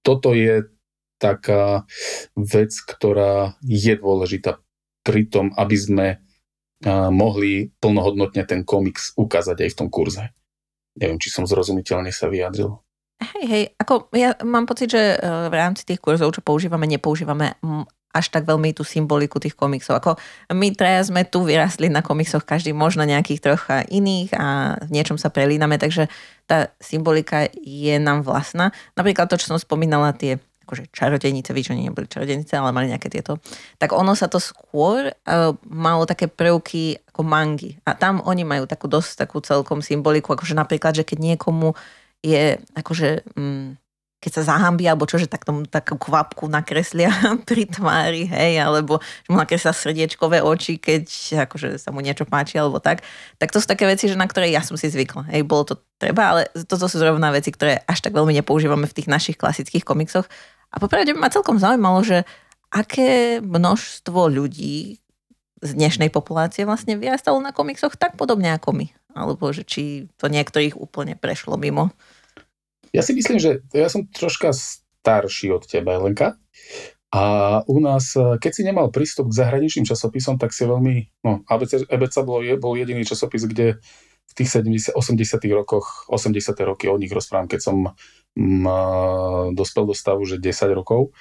toto 0.04 0.36
je 0.36 0.68
taká 1.16 1.88
vec, 2.36 2.76
ktorá 2.76 3.56
je 3.64 3.94
dôležitá 3.96 4.60
pri 5.00 5.24
tom, 5.32 5.48
aby 5.56 5.76
sme 5.80 6.06
uh, 6.84 7.08
mohli 7.08 7.72
plnohodnotne 7.80 8.44
ten 8.44 8.68
komiks 8.68 9.16
ukázať 9.16 9.64
aj 9.64 9.70
v 9.72 9.78
tom 9.80 9.88
kurze. 9.88 10.36
Neviem, 10.94 11.16
či 11.16 11.32
som 11.32 11.48
zrozumiteľne 11.48 12.12
sa 12.12 12.28
vyjadril. 12.28 12.83
Hej, 13.22 13.44
hej, 13.46 13.64
ako 13.78 14.10
ja 14.14 14.34
mám 14.42 14.66
pocit, 14.66 14.90
že 14.90 15.14
e, 15.14 15.16
v 15.22 15.54
rámci 15.54 15.86
tých 15.86 16.02
kurzov, 16.02 16.34
čo 16.34 16.42
používame, 16.42 16.90
nepoužívame 16.90 17.54
až 18.14 18.30
tak 18.30 18.46
veľmi 18.46 18.70
tú 18.70 18.86
symboliku 18.86 19.42
tých 19.42 19.58
komiksov. 19.58 19.98
Ako 19.98 20.14
my 20.54 20.70
traja 20.78 21.02
sme 21.02 21.26
tu 21.26 21.42
vyrastli 21.42 21.90
na 21.90 21.98
komiksoch, 21.98 22.46
každý 22.46 22.70
možno 22.70 23.02
nejakých 23.02 23.42
trocha 23.42 23.82
iných 23.90 24.30
a 24.38 24.78
v 24.86 24.90
niečom 24.94 25.18
sa 25.18 25.34
prelíname, 25.34 25.82
takže 25.82 26.06
tá 26.46 26.70
symbolika 26.78 27.50
je 27.58 27.98
nám 27.98 28.22
vlastná. 28.22 28.70
Napríklad 28.94 29.26
to, 29.26 29.34
čo 29.34 29.50
som 29.50 29.58
spomínala, 29.58 30.14
tie 30.14 30.38
akože 30.64 30.88
čarodejnice, 30.96 31.52
víš, 31.52 31.76
oni 31.76 31.92
neboli 31.92 32.08
čarodejnice, 32.08 32.56
ale 32.56 32.72
mali 32.72 32.88
nejaké 32.88 33.12
tieto. 33.12 33.36
Tak 33.76 33.92
ono 33.92 34.16
sa 34.16 34.32
to 34.32 34.40
skôr 34.40 35.12
uh, 35.12 35.52
malo 35.68 36.08
také 36.08 36.24
prvky 36.24 36.96
ako 37.12 37.20
mangy. 37.20 37.76
A 37.84 37.92
tam 37.92 38.24
oni 38.24 38.48
majú 38.48 38.64
takú 38.64 38.88
dosť 38.88 39.28
takú 39.28 39.44
celkom 39.44 39.84
symboliku, 39.84 40.32
akože 40.32 40.56
napríklad, 40.56 40.96
že 40.96 41.04
keď 41.04 41.36
niekomu 41.36 41.76
je 42.24 42.56
akože... 42.72 43.36
Mm, 43.36 43.76
keď 44.24 44.40
sa 44.40 44.56
zahambí, 44.56 44.88
alebo 44.88 45.04
čo, 45.04 45.20
že 45.20 45.28
tak 45.28 45.44
tomu 45.44 45.68
takú 45.68 46.00
kvapku 46.00 46.48
nakreslia 46.48 47.12
pri 47.48 47.68
tvári, 47.68 48.24
hej, 48.24 48.56
alebo 48.56 48.96
že 48.96 49.28
mu 49.28 49.36
nakreslia 49.36 49.76
srdiečkové 49.76 50.40
oči, 50.40 50.80
keď 50.80 51.04
akože 51.44 51.76
sa 51.76 51.92
mu 51.92 52.00
niečo 52.00 52.24
páči, 52.24 52.56
alebo 52.56 52.80
tak. 52.80 53.04
Tak 53.36 53.52
to 53.52 53.60
sú 53.60 53.68
také 53.68 53.84
veci, 53.84 54.08
že 54.08 54.16
na 54.16 54.24
ktoré 54.24 54.48
ja 54.48 54.64
som 54.64 54.80
si 54.80 54.88
zvykla. 54.88 55.28
Hej, 55.28 55.44
bolo 55.44 55.68
to 55.68 55.74
treba, 56.00 56.32
ale 56.32 56.42
toto 56.64 56.88
sú 56.88 56.96
zrovna 56.96 57.28
veci, 57.36 57.52
ktoré 57.52 57.84
až 57.84 58.00
tak 58.00 58.16
veľmi 58.16 58.32
nepoužívame 58.40 58.88
v 58.88 58.96
tých 58.96 59.12
našich 59.12 59.36
klasických 59.36 59.84
komiksoch. 59.84 60.24
A 60.72 60.80
popravde 60.80 61.12
ma 61.12 61.28
celkom 61.28 61.60
zaujímalo, 61.60 62.00
že 62.00 62.24
aké 62.72 63.44
množstvo 63.44 64.32
ľudí 64.32 65.04
z 65.60 65.70
dnešnej 65.76 66.08
populácie 66.08 66.64
vlastne 66.64 66.96
vyrastalo 66.96 67.38
na 67.44 67.52
komiksoch 67.52 68.00
tak 68.00 68.16
podobne 68.16 68.56
ako 68.56 68.72
my. 68.72 68.86
Alebo 69.14 69.52
že 69.52 69.62
či 69.68 70.10
to 70.16 70.32
niektorých 70.32 70.80
úplne 70.80 71.14
prešlo 71.14 71.60
mimo. 71.60 71.94
Ja 72.94 73.02
si 73.02 73.10
myslím, 73.18 73.42
že 73.42 73.66
ja 73.74 73.90
som 73.90 74.06
troška 74.06 74.54
starší 74.54 75.50
od 75.50 75.66
teba, 75.66 75.98
Lenka. 75.98 76.38
A 77.14 77.22
u 77.70 77.78
nás, 77.78 78.14
keď 78.14 78.50
si 78.54 78.62
nemal 78.62 78.90
prístup 78.90 79.30
k 79.30 79.38
zahraničným 79.38 79.86
časopisom, 79.86 80.38
tak 80.38 80.50
si 80.50 80.66
veľmi, 80.66 81.22
no, 81.22 81.42
ABC, 81.46 81.86
ABC 81.86 82.14
bol, 82.26 82.42
bol 82.58 82.74
jediný 82.74 83.06
časopis, 83.06 83.46
kde 83.46 83.78
v 84.24 84.32
tých 84.34 84.50
70, 84.50 84.98
80 84.98 85.38
rokoch, 85.54 86.10
80 86.10 86.54
roky 86.66 86.90
o 86.90 86.98
nich 86.98 87.14
rozprávam, 87.14 87.46
keď 87.46 87.60
som 87.70 87.76
m, 88.34 88.66
dospel 89.54 89.86
do 89.86 89.94
stavu, 89.94 90.26
že 90.26 90.42
10 90.42 90.74
rokov 90.74 91.14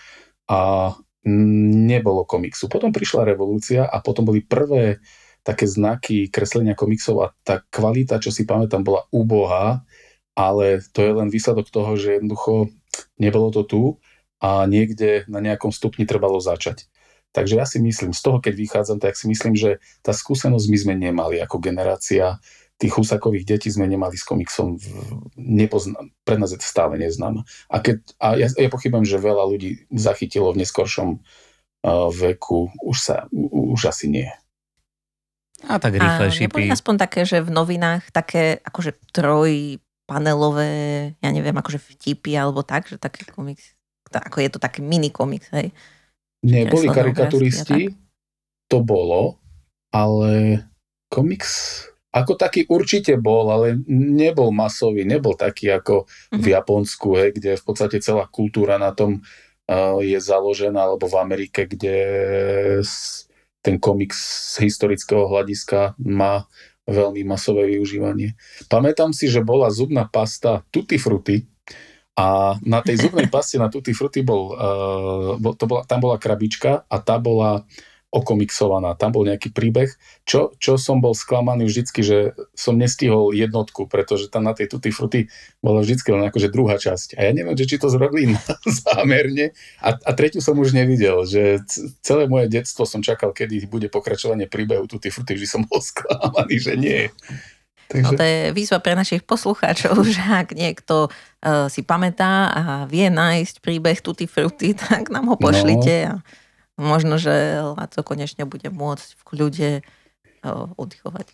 a 0.49 0.93
nebolo 1.29 2.25
komiksu. 2.25 2.67
Potom 2.67 2.89
prišla 2.89 3.29
revolúcia 3.29 3.85
a 3.85 4.01
potom 4.01 4.25
boli 4.25 4.41
prvé 4.41 4.97
také 5.45 5.67
znaky 5.67 6.31
kreslenia 6.31 6.73
komiksov 6.73 7.15
a 7.21 7.27
tá 7.43 7.61
kvalita, 7.69 8.17
čo 8.17 8.31
si 8.31 8.47
pamätám, 8.47 8.81
bola 8.81 9.05
úbohá 9.11 9.83
ale 10.33 10.81
to 10.93 10.99
je 11.01 11.11
len 11.13 11.29
výsledok 11.29 11.69
toho, 11.69 11.93
že 11.97 12.17
jednoducho 12.17 12.73
nebolo 13.17 13.53
to 13.53 13.61
tu 13.65 13.83
a 14.41 14.65
niekde 14.65 15.25
na 15.29 15.39
nejakom 15.39 15.69
stupni 15.69 16.05
trebalo 16.05 16.41
začať. 16.41 16.89
Takže 17.33 17.57
ja 17.57 17.65
si 17.65 17.81
myslím, 17.81 18.13
z 18.13 18.21
toho 18.21 18.37
keď 18.37 18.53
vychádzam, 18.53 19.01
tak 19.01 19.17
si 19.17 19.25
myslím, 19.25 19.57
že 19.57 19.81
tá 20.05 20.13
skúsenosť 20.13 20.65
my 20.69 20.77
sme 20.77 20.93
nemali 20.97 21.41
ako 21.41 21.57
generácia 21.57 22.37
tých 22.83 22.99
husakových 22.99 23.47
detí 23.47 23.69
sme 23.71 23.87
nemali 23.87 24.17
s 24.19 24.27
komiksom, 24.27 24.75
nepozna- 25.39 26.03
pre 26.27 26.35
nás 26.35 26.51
je 26.51 26.59
to 26.59 26.67
stále 26.67 26.99
neznáme. 26.99 27.45
A, 27.71 27.75
keď, 27.79 28.03
a 28.19 28.35
ja, 28.35 28.51
ja 28.51 28.69
pochybujem, 28.69 29.07
že 29.07 29.23
veľa 29.23 29.47
ľudí 29.47 29.87
zachytilo 29.93 30.51
v 30.51 30.65
neskoršom 30.65 31.09
uh, 31.15 32.09
veku, 32.11 32.73
už, 32.83 32.97
sa, 32.97 33.15
už 33.31 33.87
asi 33.87 34.11
nie. 34.11 34.29
A 35.63 35.79
tak 35.79 35.95
rýchlejšie. 35.95 36.51
A 36.51 36.75
aspoň 36.75 36.95
také, 36.99 37.23
že 37.23 37.39
v 37.39 37.55
novinách 37.55 38.11
také 38.11 38.59
akože 38.67 38.99
troj 39.15 39.79
panelové, 40.03 41.13
ja 41.23 41.29
neviem, 41.31 41.55
akože 41.55 41.79
vtipy 41.79 42.35
alebo 42.35 42.61
tak, 42.61 42.91
že 42.91 42.99
taký 42.99 43.27
komiks, 43.27 43.75
ako 44.11 44.37
je 44.43 44.49
to 44.51 44.59
taký 44.59 44.83
mini 44.83 45.09
komiks, 45.09 45.49
hej. 45.55 45.71
Neboli 46.43 46.91
karikaturisti, 46.91 47.95
to 48.67 48.83
bolo, 48.83 49.39
ale 49.95 50.59
komiks 51.07 51.83
ako 52.13 52.37
taký 52.37 52.69
určite 52.69 53.17
bol, 53.17 53.49
ale 53.49 53.81
nebol 53.89 54.53
masový, 54.53 55.01
nebol 55.01 55.33
taký 55.33 55.73
ako 55.73 56.05
v 56.29 56.45
mhm. 56.45 56.53
Japonsku, 56.61 57.09
hej, 57.17 57.29
kde 57.33 57.51
v 57.57 57.63
podstate 57.65 57.97
celá 58.05 58.29
kultúra 58.29 58.77
na 58.77 58.93
tom 58.93 59.25
uh, 59.65 59.97
je 59.97 60.21
založená, 60.21 60.77
alebo 60.77 61.09
v 61.09 61.17
Amerike, 61.17 61.65
kde 61.65 61.97
ten 63.65 63.81
komiks 63.81 64.19
z 64.53 64.69
historického 64.69 65.25
hľadiska 65.25 65.97
má 65.97 66.45
veľmi 66.87 67.23
masové 67.23 67.67
využívanie. 67.77 68.35
Pamätám 68.67 69.15
si, 69.15 69.31
že 69.31 69.39
bola 69.39 69.71
zubná 69.71 70.03
pasta 70.07 70.67
Tutti 70.67 70.99
Frutti 70.99 71.39
a 72.13 72.59
na 72.61 72.79
tej 72.83 73.07
zubnej 73.07 73.31
paste 73.33 73.55
na 73.57 73.71
Tutti 73.71 73.95
Frutti 73.95 74.21
bol, 74.21 74.53
uh, 74.53 75.55
to 75.55 75.65
bola, 75.65 75.83
tam 75.87 75.99
bola 76.03 76.19
krabička 76.19 76.85
a 76.85 76.97
tá 76.99 77.17
bola 77.17 77.63
okomiksovaná. 78.13 78.93
Tam 78.93 79.09
bol 79.09 79.25
nejaký 79.25 79.49
príbeh, 79.49 79.89
čo, 80.21 80.53
čo 80.61 80.77
som 80.77 81.01
bol 81.01 81.17
sklamaný 81.17 81.65
vždycky, 81.65 82.05
že 82.05 82.37
som 82.53 82.77
nestihol 82.77 83.33
jednotku, 83.33 83.89
pretože 83.89 84.29
tam 84.29 84.45
na 84.45 84.53
tej 84.53 84.69
Tutti 84.69 84.93
Frutti 84.93 85.33
bola 85.65 85.81
vždycky 85.81 86.13
len 86.13 86.21
akože 86.29 86.53
druhá 86.53 86.77
časť. 86.77 87.17
A 87.17 87.25
ja 87.25 87.31
neviem, 87.33 87.57
že 87.57 87.65
či 87.65 87.81
to 87.81 87.89
zrobili 87.89 88.37
zámerne. 88.85 89.57
A, 89.81 89.97
a 89.97 90.11
tretiu 90.13 90.45
som 90.45 90.53
už 90.61 90.77
nevidel, 90.77 91.25
že 91.25 91.65
celé 92.05 92.29
moje 92.29 92.53
detstvo 92.53 92.85
som 92.85 93.01
čakal, 93.01 93.33
kedy 93.33 93.65
bude 93.65 93.89
pokračovanie 93.89 94.45
príbehu 94.45 94.85
Tutti 94.85 95.09
Frutti, 95.09 95.33
že 95.33 95.49
som 95.49 95.65
bol 95.65 95.81
sklamaný, 95.89 96.55
že 96.61 96.73
nie. 96.77 97.09
Takže... 97.89 98.05
No 98.05 98.09
to 98.13 98.23
je 98.23 98.41
výzva 98.53 98.77
pre 98.77 98.93
našich 98.93 99.25
poslucháčov, 99.25 99.97
že 100.15 100.21
ak 100.21 100.53
niekto 100.53 101.09
uh, 101.09 101.65
si 101.65 101.81
pamätá 101.81 102.53
a 102.53 102.61
vie 102.85 103.09
nájsť 103.09 103.57
príbeh 103.57 103.97
Tutti 104.05 104.29
Frutti, 104.29 104.77
tak 104.77 105.09
nám 105.09 105.33
ho 105.33 105.35
pošlite. 105.35 106.13
No. 106.13 106.21
A 106.21 106.42
Možno, 106.79 107.21
že 107.21 107.61
Laco 107.61 108.01
konečne 108.01 108.49
bude 108.49 108.69
môcť 108.73 109.09
v 109.13 109.21
kľude 109.21 109.69
oddychovať. 110.77 111.27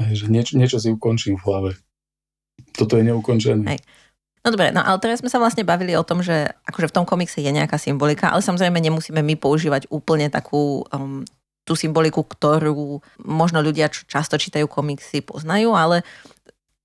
Hej, 0.00 0.24
že 0.24 0.26
niečo, 0.28 0.54
niečo 0.56 0.78
si 0.80 0.92
ukončím 0.92 1.36
v 1.40 1.44
hlave. 1.44 1.70
Toto 2.76 2.96
je 2.96 3.04
neukončené. 3.08 3.76
Hej. 3.76 3.80
No 4.40 4.56
dobre, 4.56 4.72
no 4.72 4.80
ale 4.80 4.96
teraz 5.04 5.20
sme 5.20 5.28
sa 5.28 5.36
vlastne 5.36 5.68
bavili 5.68 5.92
o 5.92 6.04
tom, 6.04 6.24
že 6.24 6.48
akože 6.64 6.88
v 6.88 6.96
tom 6.96 7.04
komikse 7.04 7.44
je 7.44 7.52
nejaká 7.52 7.76
symbolika, 7.76 8.32
ale 8.32 8.40
samozrejme 8.40 8.80
nemusíme 8.80 9.20
my 9.20 9.36
používať 9.36 9.92
úplne 9.92 10.32
takú 10.32 10.88
um, 10.88 11.28
tú 11.68 11.76
symboliku, 11.76 12.24
ktorú 12.24 13.04
možno 13.20 13.60
ľudia, 13.60 13.92
čo 13.92 14.08
často 14.08 14.40
čítajú 14.40 14.64
komiksy, 14.64 15.20
poznajú, 15.20 15.76
ale 15.76 16.08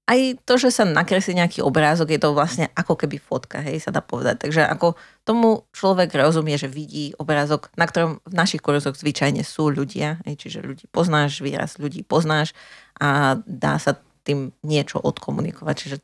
aj 0.06 0.46
to, 0.46 0.62
že 0.62 0.70
sa 0.70 0.86
nakreslí 0.86 1.34
nejaký 1.34 1.66
obrázok, 1.66 2.14
je 2.14 2.22
to 2.22 2.38
vlastne 2.38 2.70
ako 2.78 2.94
keby 2.94 3.18
fotka, 3.18 3.58
hej, 3.66 3.82
sa 3.82 3.90
dá 3.90 4.06
povedať. 4.06 4.46
Takže 4.46 4.62
ako 4.70 4.94
tomu 5.26 5.66
človek 5.74 6.14
rozumie, 6.14 6.62
že 6.62 6.70
vidí 6.70 7.18
obrázok, 7.18 7.74
na 7.74 7.90
ktorom 7.90 8.22
v 8.22 8.34
našich 8.38 8.62
kurzoch 8.62 8.94
zvyčajne 8.94 9.42
sú 9.42 9.74
ľudia, 9.74 10.22
hej, 10.30 10.38
čiže 10.38 10.62
ľudí 10.62 10.86
poznáš, 10.94 11.42
výraz 11.42 11.82
ľudí 11.82 12.06
poznáš 12.06 12.54
a 13.02 13.42
dá 13.50 13.82
sa 13.82 13.98
tým 14.22 14.54
niečo 14.62 15.02
odkomunikovať. 15.02 15.76
Čiže 15.78 15.98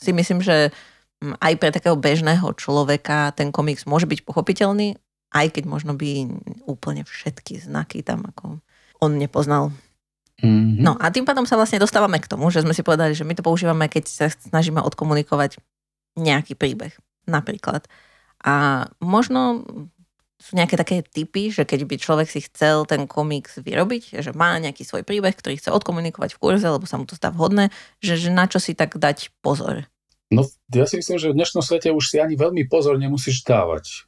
si 0.00 0.10
myslím, 0.16 0.40
že 0.40 0.72
mm, 1.20 1.44
aj 1.44 1.52
pre 1.60 1.70
takého 1.76 2.00
bežného 2.00 2.56
človeka 2.56 3.36
ten 3.36 3.52
komiks 3.52 3.84
môže 3.84 4.08
byť 4.08 4.24
pochopiteľný, 4.24 4.96
aj 5.36 5.60
keď 5.60 5.64
možno 5.68 5.92
by 5.92 6.24
úplne 6.64 7.04
všetky 7.04 7.60
znaky 7.60 8.00
tam 8.00 8.24
ako 8.24 8.64
on 9.04 9.12
nepoznal. 9.20 9.76
Mm-hmm. 10.42 10.82
No 10.82 10.98
a 10.98 11.14
tým 11.14 11.22
pádom 11.22 11.46
sa 11.46 11.54
vlastne 11.54 11.78
dostávame 11.78 12.18
k 12.18 12.26
tomu, 12.26 12.50
že 12.50 12.66
sme 12.66 12.74
si 12.74 12.82
povedali, 12.82 13.14
že 13.14 13.22
my 13.22 13.38
to 13.38 13.46
používame, 13.46 13.86
keď 13.86 14.04
sa 14.10 14.26
snažíme 14.32 14.82
odkomunikovať 14.82 15.62
nejaký 16.18 16.58
príbeh 16.58 16.94
napríklad. 17.30 17.86
A 18.44 18.86
možno 18.98 19.64
sú 20.44 20.60
nejaké 20.60 20.76
také 20.76 21.00
typy, 21.00 21.48
že 21.48 21.64
keď 21.64 21.88
by 21.88 21.94
človek 21.96 22.28
si 22.28 22.44
chcel 22.44 22.84
ten 22.84 23.08
komiks 23.08 23.56
vyrobiť, 23.56 24.20
že 24.20 24.36
má 24.36 24.60
nejaký 24.60 24.84
svoj 24.84 25.00
príbeh, 25.00 25.32
ktorý 25.32 25.56
chce 25.56 25.72
odkomunikovať 25.72 26.36
v 26.36 26.40
kurze, 26.42 26.68
lebo 26.68 26.84
sa 26.84 27.00
mu 27.00 27.08
to 27.08 27.16
zdá 27.16 27.32
vhodné, 27.32 27.72
že, 28.04 28.20
že 28.20 28.28
na 28.28 28.44
čo 28.44 28.60
si 28.60 28.76
tak 28.76 29.00
dať 29.00 29.32
pozor. 29.40 29.88
No, 30.28 30.44
ja 30.74 30.84
si 30.84 31.00
myslím, 31.00 31.16
že 31.16 31.30
v 31.30 31.38
dnešnom 31.38 31.62
svete 31.64 31.94
už 31.94 32.04
si 32.10 32.16
ani 32.18 32.34
veľmi 32.34 32.66
pozor 32.68 33.00
nemusíš 33.00 33.46
dávať. 33.46 34.04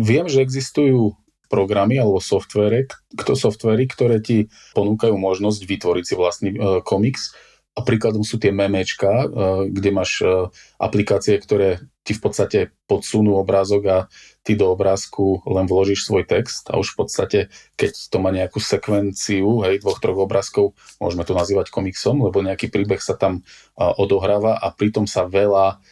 Viem, 0.00 0.30
že 0.30 0.40
existujú 0.40 1.18
programy 1.54 2.02
alebo 2.02 2.18
softvery, 2.18 2.90
softvery, 3.14 3.86
ktoré 3.86 4.18
ti 4.18 4.50
ponúkajú 4.74 5.14
možnosť 5.14 5.62
vytvoriť 5.62 6.04
si 6.04 6.14
vlastný 6.18 6.50
uh, 6.58 6.82
komiks. 6.82 7.30
A 7.74 7.82
príkladom 7.82 8.22
sú 8.22 8.38
tie 8.38 8.54
memečka, 8.54 9.10
eh, 9.10 9.26
kde 9.66 9.90
máš 9.90 10.22
eh, 10.22 10.30
aplikácie, 10.78 11.34
ktoré 11.42 11.82
ti 12.06 12.14
v 12.14 12.20
podstate 12.22 12.58
podsunú 12.86 13.34
obrázok 13.40 13.82
a 13.90 13.98
ty 14.46 14.54
do 14.54 14.70
obrázku 14.70 15.42
len 15.48 15.66
vložíš 15.66 16.06
svoj 16.06 16.22
text. 16.22 16.70
A 16.70 16.78
už 16.78 16.94
v 16.94 16.98
podstate, 17.02 17.38
keď 17.74 17.92
to 18.12 18.16
má 18.22 18.30
nejakú 18.30 18.62
sekvenciu, 18.62 19.66
hej, 19.66 19.82
dvoch, 19.82 19.98
troch 19.98 20.22
obrázkov, 20.22 20.78
môžeme 21.02 21.26
to 21.26 21.34
nazývať 21.34 21.74
komiksom, 21.74 22.22
lebo 22.22 22.46
nejaký 22.46 22.70
príbeh 22.70 23.02
sa 23.02 23.18
tam 23.18 23.42
eh, 23.42 23.90
odohráva 23.98 24.54
a 24.54 24.70
pritom 24.70 25.10
sa 25.10 25.26
veľa 25.26 25.82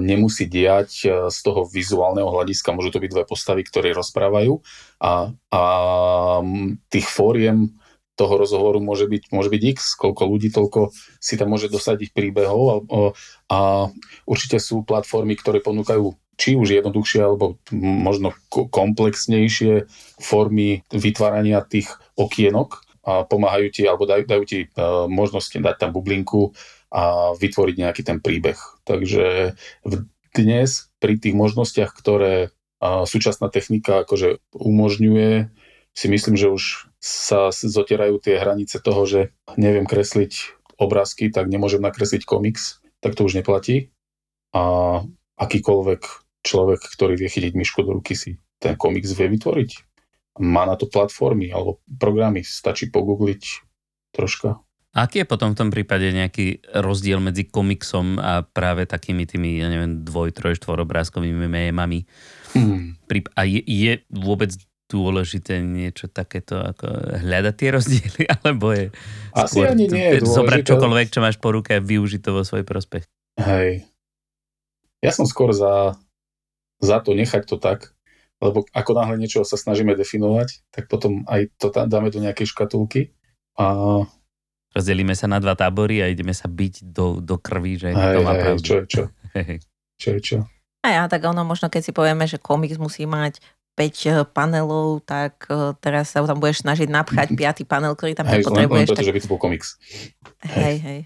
nemusí 0.00 0.48
diať 0.48 0.90
z 1.28 1.38
toho 1.44 1.68
vizuálneho 1.68 2.28
hľadiska. 2.32 2.72
Môžu 2.72 2.88
to 2.88 3.04
byť 3.04 3.10
dve 3.12 3.24
postavy, 3.28 3.62
ktoré 3.68 3.92
rozprávajú 3.92 4.64
a, 5.04 5.28
a 5.52 5.62
tých 6.88 7.06
fóriem 7.06 7.76
toho 8.18 8.34
rozhovoru 8.34 8.82
môže 8.82 9.06
byť, 9.06 9.30
môže 9.30 9.46
byť 9.46 9.62
x, 9.78 9.94
koľko 9.94 10.22
ľudí, 10.26 10.50
toľko 10.50 10.90
si 11.22 11.38
tam 11.38 11.54
môže 11.54 11.70
dosadiť 11.70 12.10
príbehov 12.10 12.62
a, 12.66 12.76
a 13.46 13.58
určite 14.26 14.58
sú 14.58 14.82
platformy, 14.82 15.38
ktoré 15.38 15.62
ponúkajú 15.62 16.18
či 16.38 16.54
už 16.54 16.82
jednoduchšie 16.82 17.20
alebo 17.22 17.58
možno 17.74 18.34
komplexnejšie 18.50 19.90
formy 20.22 20.86
vytvárania 20.90 21.62
tých 21.66 21.90
okienok 22.14 22.82
a 23.02 23.26
pomáhajú 23.26 23.68
ti 23.74 23.82
alebo 23.86 24.06
dajú, 24.06 24.22
dajú 24.26 24.44
ti 24.46 24.58
uh, 24.70 25.10
možnosť 25.10 25.58
dať 25.58 25.76
tam 25.82 25.90
bublinku 25.90 26.54
a 26.88 27.36
vytvoriť 27.36 27.76
nejaký 27.78 28.02
ten 28.04 28.18
príbeh. 28.20 28.56
Takže 28.88 29.56
dnes 30.32 30.88
pri 31.00 31.20
tých 31.20 31.36
možnostiach, 31.36 31.92
ktoré 31.92 32.50
súčasná 32.82 33.50
technika 33.50 34.06
akože 34.06 34.38
umožňuje, 34.54 35.50
si 35.98 36.06
myslím, 36.06 36.38
že 36.38 36.46
už 36.46 36.86
sa 37.02 37.50
zotierajú 37.50 38.22
tie 38.22 38.38
hranice 38.38 38.78
toho, 38.78 39.02
že 39.02 39.34
neviem 39.58 39.82
kresliť 39.82 40.54
obrázky, 40.78 41.26
tak 41.34 41.50
nemôžem 41.50 41.82
nakresliť 41.82 42.22
komiks, 42.22 42.78
tak 43.02 43.18
to 43.18 43.26
už 43.26 43.34
neplatí. 43.34 43.90
A 44.54 45.02
akýkoľvek 45.36 46.02
človek, 46.46 46.80
ktorý 46.86 47.18
vie 47.18 47.26
chytiť 47.26 47.52
myšku 47.52 47.82
do 47.82 47.98
ruky, 47.98 48.14
si 48.14 48.38
ten 48.62 48.78
komiks 48.78 49.10
vie 49.10 49.26
vytvoriť. 49.26 49.70
Má 50.38 50.70
na 50.70 50.78
to 50.78 50.86
platformy 50.86 51.50
alebo 51.50 51.82
programy, 51.98 52.46
stačí 52.46 52.94
pogoogliť 52.94 53.42
troška. 54.14 54.62
Aký 54.98 55.22
je 55.22 55.30
potom 55.30 55.54
v 55.54 55.58
tom 55.62 55.70
prípade 55.70 56.10
nejaký 56.10 56.74
rozdiel 56.74 57.22
medzi 57.22 57.46
komiksom 57.46 58.18
a 58.18 58.42
práve 58.42 58.82
takými 58.82 59.30
tými, 59.30 59.62
ja 59.62 59.70
neviem, 59.70 60.02
dvoj, 60.02 60.34
troj, 60.34 60.58
štvorobrázkovými 60.58 61.46
mémami? 61.46 62.02
Hmm. 62.58 62.98
A 63.38 63.46
je, 63.46 63.62
je 63.62 64.02
vôbec 64.10 64.50
dôležité 64.90 65.62
niečo 65.62 66.10
takéto, 66.10 66.58
ako 66.58 66.88
hľadať 67.22 67.54
tie 67.54 67.68
rozdiely, 67.70 68.22
alebo 68.42 68.74
je 68.74 68.90
Asi 69.36 69.62
skôr 69.62 69.70
ani 69.70 69.86
nie 69.86 70.08
je 70.18 70.26
zobrať 70.26 70.66
čokoľvek, 70.66 71.06
čo 71.14 71.20
máš 71.22 71.36
po 71.38 71.54
ruke 71.54 71.78
a 71.78 71.84
využiť 71.84 72.20
to 72.24 72.30
vo 72.34 72.42
svoj 72.42 72.66
prospech. 72.66 73.06
Hej. 73.38 73.86
Ja 74.98 75.14
som 75.14 75.30
skôr 75.30 75.54
za, 75.54 75.94
za 76.82 76.98
to 76.98 77.14
nechať 77.14 77.46
to 77.46 77.60
tak, 77.60 77.94
lebo 78.42 78.66
ako 78.74 78.90
náhle 78.98 79.14
niečo 79.20 79.46
sa 79.46 79.54
snažíme 79.54 79.94
definovať, 79.94 80.66
tak 80.74 80.90
potom 80.90 81.22
aj 81.30 81.54
to 81.54 81.70
dáme 81.70 82.10
do 82.10 82.18
nejakej 82.18 82.50
škatulky 82.50 83.14
a 83.54 84.02
Rozdelíme 84.78 85.18
sa 85.18 85.26
na 85.26 85.42
dva 85.42 85.58
tábory 85.58 85.98
a 85.98 86.06
ideme 86.06 86.30
sa 86.30 86.46
byť 86.46 86.86
do, 86.86 87.18
do 87.18 87.34
krvi, 87.34 87.74
že 87.82 87.90
hej, 87.90 88.14
to 88.14 88.20
má 88.22 88.32
pravdu. 88.38 88.62
Čo 88.62 88.74
je 88.78 88.84
čo? 88.86 89.02
čo 90.00 90.08
je 90.14 90.20
čo? 90.22 90.38
A 90.86 90.94
ja, 90.94 91.02
tak 91.10 91.26
ono 91.26 91.42
možno, 91.42 91.66
keď 91.66 91.82
si 91.82 91.92
povieme, 91.92 92.30
že 92.30 92.38
komiks 92.38 92.78
musí 92.78 93.02
mať 93.02 93.42
5 93.74 93.82
eh, 93.82 94.22
panelov, 94.26 95.02
tak 95.02 95.50
eh, 95.50 95.74
teraz 95.82 96.14
sa 96.14 96.22
tam 96.22 96.38
budeš 96.38 96.62
snažiť 96.62 96.86
napchať 96.86 97.34
piatý 97.34 97.66
panel, 97.66 97.98
ktorý 97.98 98.14
tam 98.14 98.30
hej, 98.30 98.46
nepotrebuješ. 98.46 98.70
Len, 98.70 98.86
len 98.86 98.86
preto, 98.86 98.98
tak... 98.98 99.06
že 99.06 99.14
by 99.14 99.20
to 99.22 99.30
bol 99.30 99.40
komiks. 99.42 99.68
Hej, 100.46 100.76
hej. 100.78 101.00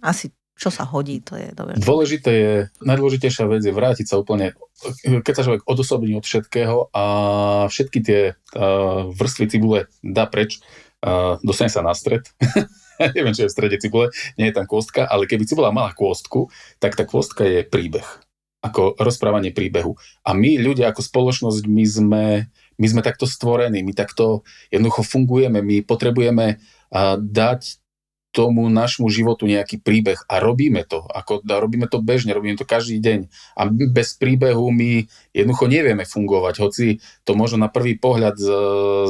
Asi 0.00 0.32
čo 0.60 0.68
sa 0.68 0.84
hodí, 0.84 1.24
to 1.24 1.40
je 1.40 1.56
dobré. 1.56 1.80
Dôležité 1.80 2.30
je, 2.36 2.54
najdôležitejšia 2.84 3.48
vec 3.48 3.64
je 3.64 3.72
vrátiť 3.72 4.04
sa 4.04 4.20
úplne, 4.20 4.52
keď 5.00 5.32
sa 5.32 5.44
človek 5.48 5.64
odosobní 5.64 6.12
od 6.20 6.28
všetkého 6.28 6.92
a 6.92 7.04
všetky 7.72 7.98
tie 8.04 8.20
uh, 8.36 9.08
vrstvy 9.08 9.44
cibule 9.48 9.88
dá 10.04 10.28
preč, 10.28 10.60
uh, 11.00 11.40
dostane 11.40 11.72
sa 11.72 11.80
na 11.80 11.96
stred. 11.96 12.28
Neviem, 13.16 13.32
čo 13.32 13.46
je 13.46 13.50
v 13.50 13.56
strede 13.56 13.76
cibule, 13.80 14.12
nie 14.36 14.52
je 14.52 14.56
tam 14.56 14.68
kôstka, 14.68 15.08
ale 15.08 15.24
keby 15.24 15.48
cibula 15.48 15.72
mala 15.72 15.96
kôstku, 15.96 16.52
tak 16.76 16.94
tá 16.94 17.08
kôstka 17.08 17.48
je 17.48 17.64
príbeh 17.64 18.04
ako 18.60 19.00
rozprávanie 19.00 19.56
príbehu. 19.56 19.96
A 20.20 20.36
my 20.36 20.60
ľudia 20.60 20.92
ako 20.92 21.00
spoločnosť, 21.00 21.64
my 21.64 21.84
sme, 21.88 22.24
my 22.76 22.86
sme 22.92 23.00
takto 23.00 23.24
stvorení, 23.24 23.80
my 23.80 23.96
takto 23.96 24.44
jednoducho 24.68 25.00
fungujeme, 25.00 25.64
my 25.64 25.80
potrebujeme 25.80 26.60
dať 27.24 27.60
tomu 28.30 28.70
našmu 28.70 29.10
životu 29.10 29.50
nejaký 29.50 29.82
príbeh 29.82 30.22
a 30.30 30.38
robíme 30.38 30.86
to. 30.86 31.02
Ako, 31.02 31.42
a 31.42 31.56
robíme 31.58 31.90
to 31.90 31.98
bežne, 31.98 32.30
robíme 32.30 32.54
to 32.54 32.66
každý 32.66 33.02
deň. 33.02 33.26
A 33.58 33.66
bez 33.70 34.14
príbehu 34.14 34.70
my 34.70 35.10
jednoducho 35.34 35.66
nevieme 35.66 36.06
fungovať, 36.06 36.54
hoci 36.62 37.02
to 37.26 37.34
možno 37.34 37.66
na 37.66 37.68
prvý 37.70 37.98
pohľad 37.98 38.38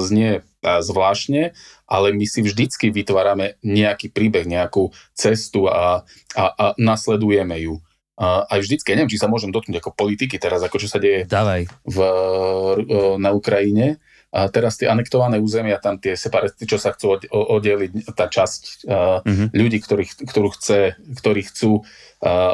znie 0.00 0.40
zvláštne, 0.60 1.52
ale 1.88 2.12
my 2.12 2.24
si 2.28 2.40
vždycky 2.44 2.92
vytvárame 2.92 3.60
nejaký 3.64 4.12
príbeh, 4.12 4.44
nejakú 4.44 4.92
cestu 5.16 5.68
a, 5.68 6.04
a, 6.36 6.44
a 6.52 6.64
nasledujeme 6.76 7.56
ju 7.60 7.80
aj 8.20 8.60
vždycky, 8.60 8.92
neviem, 8.92 9.08
či 9.08 9.16
sa 9.16 9.32
môžem 9.32 9.48
dotknúť 9.48 9.80
ako 9.80 9.96
politiky 9.96 10.36
teraz, 10.36 10.60
ako 10.60 10.76
čo 10.76 10.92
sa 10.92 11.00
deje 11.00 11.24
Dávaj. 11.24 11.64
V, 11.88 11.98
e, 12.04 13.16
na 13.16 13.32
Ukrajine. 13.32 13.96
A 14.30 14.46
teraz 14.46 14.78
tie 14.78 14.86
anektované 14.86 15.42
územia, 15.42 15.82
tam 15.82 15.98
tie 15.98 16.14
separatisti, 16.14 16.62
čo 16.70 16.78
sa 16.78 16.94
chcú 16.94 17.18
oddeliť, 17.26 18.14
tá 18.14 18.30
časť 18.30 18.86
uh-huh. 18.86 19.50
ľudí, 19.50 19.82
ktorých, 19.82 20.22
ktorú 20.22 20.54
chce, 20.54 20.94
ktorí 21.18 21.42
chcú 21.50 21.82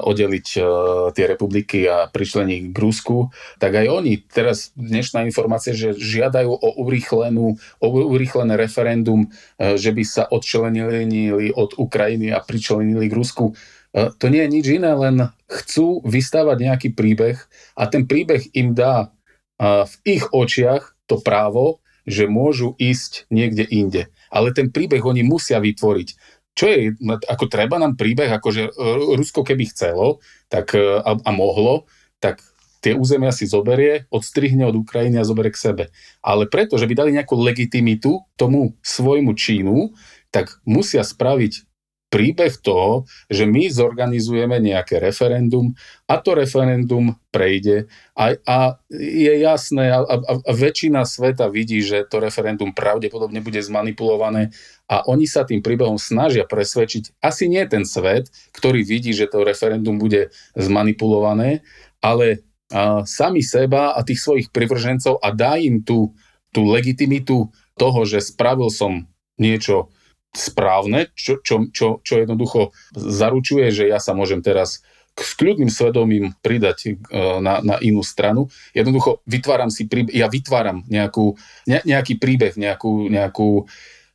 oddeliť 0.06 0.48
uh, 0.56 0.64
tie 1.10 1.26
republiky 1.26 1.84
a 1.90 2.06
pričleniť 2.06 2.70
k 2.70 2.78
Rusku, 2.78 3.34
tak 3.58 3.76
aj 3.76 3.92
oni, 3.92 4.22
teraz 4.24 4.70
dnešná 4.78 5.26
informácia, 5.26 5.74
že 5.74 5.92
žiadajú 5.92 6.48
o 6.48 6.68
urýchlenú, 6.86 7.58
o 7.82 7.86
urýchlené 7.90 8.54
referendum, 8.54 9.26
uh, 9.26 9.74
že 9.74 9.90
by 9.90 10.02
sa 10.06 10.22
odčlenili 10.30 11.52
od 11.52 11.76
Ukrajiny 11.76 12.30
a 12.30 12.40
pričlenili 12.40 13.10
k 13.10 13.16
Rusku 13.18 13.52
to 13.96 14.28
nie 14.28 14.44
je 14.44 14.52
nič 14.52 14.66
iné, 14.76 14.92
len 14.92 15.32
chcú 15.48 16.04
vystávať 16.04 16.68
nejaký 16.68 16.88
príbeh 16.92 17.40
a 17.72 17.88
ten 17.88 18.04
príbeh 18.04 18.52
im 18.52 18.76
dá 18.76 19.08
v 19.56 19.94
ich 20.04 20.28
očiach 20.36 20.95
to 21.06 21.22
právo, 21.22 21.80
že 22.06 22.30
môžu 22.30 22.78
ísť 22.78 23.26
niekde 23.34 23.66
inde. 23.66 24.06
Ale 24.30 24.54
ten 24.54 24.70
príbeh 24.70 25.02
oni 25.02 25.26
musia 25.26 25.58
vytvoriť. 25.58 26.08
Čo 26.56 26.66
je, 26.72 26.96
ako 27.28 27.52
treba 27.52 27.76
nám 27.76 28.00
príbeh, 28.00 28.32
akože 28.32 28.62
e, 28.64 28.70
Rusko 29.18 29.44
keby 29.44 29.68
chcelo 29.74 30.24
tak, 30.48 30.72
e, 30.72 30.80
a, 30.80 31.12
a 31.18 31.30
mohlo, 31.34 31.84
tak 32.16 32.40
tie 32.80 32.96
územia 32.96 33.34
si 33.34 33.44
zoberie, 33.44 34.08
odstrihne 34.08 34.64
od 34.64 34.78
Ukrajiny 34.78 35.20
a 35.20 35.26
zoberie 35.26 35.52
k 35.52 35.60
sebe. 35.60 35.84
Ale 36.22 36.48
preto, 36.48 36.78
že 36.80 36.88
by 36.88 36.94
dali 36.96 37.10
nejakú 37.12 37.34
legitimitu 37.36 38.24
tomu 38.40 38.78
svojmu 38.80 39.36
čínu, 39.36 39.92
tak 40.30 40.62
musia 40.62 41.02
spraviť 41.02 41.65
príbeh 42.06 42.54
toho, 42.62 43.02
že 43.26 43.50
my 43.50 43.66
zorganizujeme 43.66 44.62
nejaké 44.62 45.02
referendum 45.02 45.74
a 46.06 46.22
to 46.22 46.38
referendum 46.38 47.18
prejde 47.34 47.90
a, 48.14 48.38
a 48.46 48.58
je 48.94 49.32
jasné 49.42 49.90
a, 49.90 50.06
a, 50.06 50.16
a 50.38 50.52
väčšina 50.54 51.02
sveta 51.02 51.50
vidí, 51.50 51.82
že 51.82 52.06
to 52.06 52.22
referendum 52.22 52.70
pravdepodobne 52.70 53.42
bude 53.42 53.58
zmanipulované 53.58 54.54
a 54.86 55.02
oni 55.10 55.26
sa 55.26 55.42
tým 55.42 55.66
príbehom 55.66 55.98
snažia 55.98 56.46
presvedčiť. 56.46 57.18
Asi 57.18 57.50
nie 57.50 57.66
ten 57.66 57.82
svet, 57.82 58.30
ktorý 58.54 58.86
vidí, 58.86 59.10
že 59.10 59.26
to 59.26 59.42
referendum 59.42 59.98
bude 59.98 60.30
zmanipulované, 60.54 61.66
ale 61.98 62.46
a, 62.70 63.02
sami 63.02 63.42
seba 63.42 63.98
a 63.98 64.06
tých 64.06 64.22
svojich 64.22 64.48
privržencov 64.54 65.18
a 65.18 65.34
dá 65.34 65.58
im 65.58 65.82
tú, 65.82 66.14
tú 66.54 66.70
legitimitu 66.70 67.50
toho, 67.74 68.00
že 68.06 68.22
spravil 68.22 68.70
som 68.70 69.10
niečo 69.36 69.90
správne, 70.36 71.08
čo, 71.16 71.40
čo, 71.40 71.66
čo, 71.72 72.04
čo 72.04 72.14
jednoducho 72.20 72.76
zaručuje, 72.92 73.72
že 73.72 73.88
ja 73.88 73.96
sa 73.96 74.12
môžem 74.12 74.44
teraz 74.44 74.84
s 75.16 75.32
kľudným 75.40 75.72
svedomím 75.72 76.36
pridať 76.44 76.92
e, 76.92 76.94
na, 77.40 77.64
na 77.64 77.76
inú 77.80 78.04
stranu. 78.04 78.52
Jednoducho 78.76 79.24
vytváram 79.24 79.72
si 79.72 79.88
príbeh, 79.88 80.12
ja 80.12 80.28
vytváram 80.28 80.84
nejakú, 80.92 81.32
ne, 81.64 81.80
nejaký 81.88 82.20
príbeh, 82.20 82.52
nejakú, 82.60 83.08
nejakú 83.08 83.64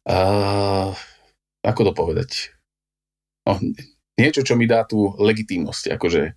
uh, 0.06 0.94
ako 1.66 1.82
to 1.90 1.92
povedať, 1.98 2.30
no, 3.50 3.58
niečo, 4.18 4.46
čo 4.46 4.54
mi 4.54 4.70
dá 4.70 4.86
tú 4.86 5.18
legitímnosť, 5.18 5.98
akože 5.98 6.22
e, 6.30 6.32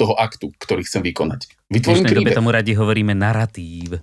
toho 0.00 0.16
aktu, 0.16 0.56
ktorý 0.56 0.80
chcem 0.88 1.04
vykonať. 1.04 1.68
Vytvorím 1.68 2.04
príbeh. 2.08 2.32
tomu 2.32 2.56
radi 2.56 2.72
hovoríme 2.72 3.12
narratív 3.12 4.00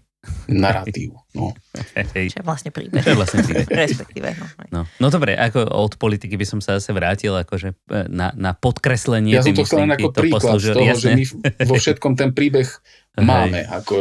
narratív. 0.47 1.19
No. 1.35 1.51
Čo 1.75 2.39
je 2.39 2.45
vlastne 2.45 2.71
príbeh. 2.71 3.03
Čo 3.03 3.11
je 3.11 3.17
vlastne 3.17 3.41
príbeh. 3.43 3.67
Respektíve. 3.87 4.29
No. 4.39 4.45
No. 4.71 4.81
no 4.87 5.07
dobre, 5.11 5.35
ako 5.35 5.67
od 5.67 5.99
politiky 5.99 6.39
by 6.39 6.45
som 6.47 6.59
sa 6.63 6.79
zase 6.79 6.95
vrátil, 6.95 7.35
akože 7.35 7.75
e, 7.75 8.07
na, 8.07 8.31
na 8.37 8.55
podkreslenie. 8.55 9.35
Ja 9.35 9.43
som 9.43 9.55
to 9.55 9.67
chcel 9.67 9.83
len 9.83 9.95
ako 9.99 10.15
príklad 10.15 10.39
poslúžil, 10.39 10.73
z 10.73 10.77
toho, 10.79 10.87
jasne. 10.87 11.03
že 11.03 11.09
my 11.11 11.23
vo 11.67 11.75
všetkom 11.75 12.13
ten 12.15 12.31
príbeh 12.31 12.69
máme. 13.19 13.67
Ako, 13.67 13.95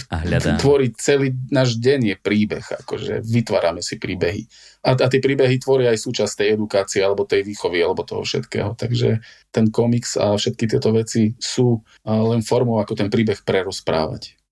e, 0.00 0.16
a 0.16 0.56
tvoriť 0.56 0.92
celý 0.96 1.36
náš 1.52 1.76
deň 1.76 2.00
je 2.12 2.16
príbeh. 2.24 2.64
Akože 2.86 3.20
vytvárame 3.20 3.84
si 3.84 4.00
príbehy. 4.00 4.48
A, 4.86 4.96
a 4.96 5.06
tie 5.12 5.20
príbehy 5.20 5.60
tvoria 5.60 5.92
aj 5.92 6.00
súčasť 6.00 6.40
tej 6.40 6.48
edukácie, 6.56 7.04
alebo 7.04 7.28
tej 7.28 7.44
výchovy, 7.44 7.84
alebo 7.84 8.00
toho 8.06 8.24
všetkého. 8.24 8.72
Takže 8.78 9.20
ten 9.52 9.68
komiks 9.68 10.16
a 10.16 10.32
všetky 10.32 10.72
tieto 10.72 10.94
veci 10.94 11.36
sú 11.36 11.84
len 12.06 12.40
formou, 12.40 12.80
ako 12.80 12.96
ten 12.96 13.12
príbeh 13.12 13.44
prerozprávať. 13.44 14.45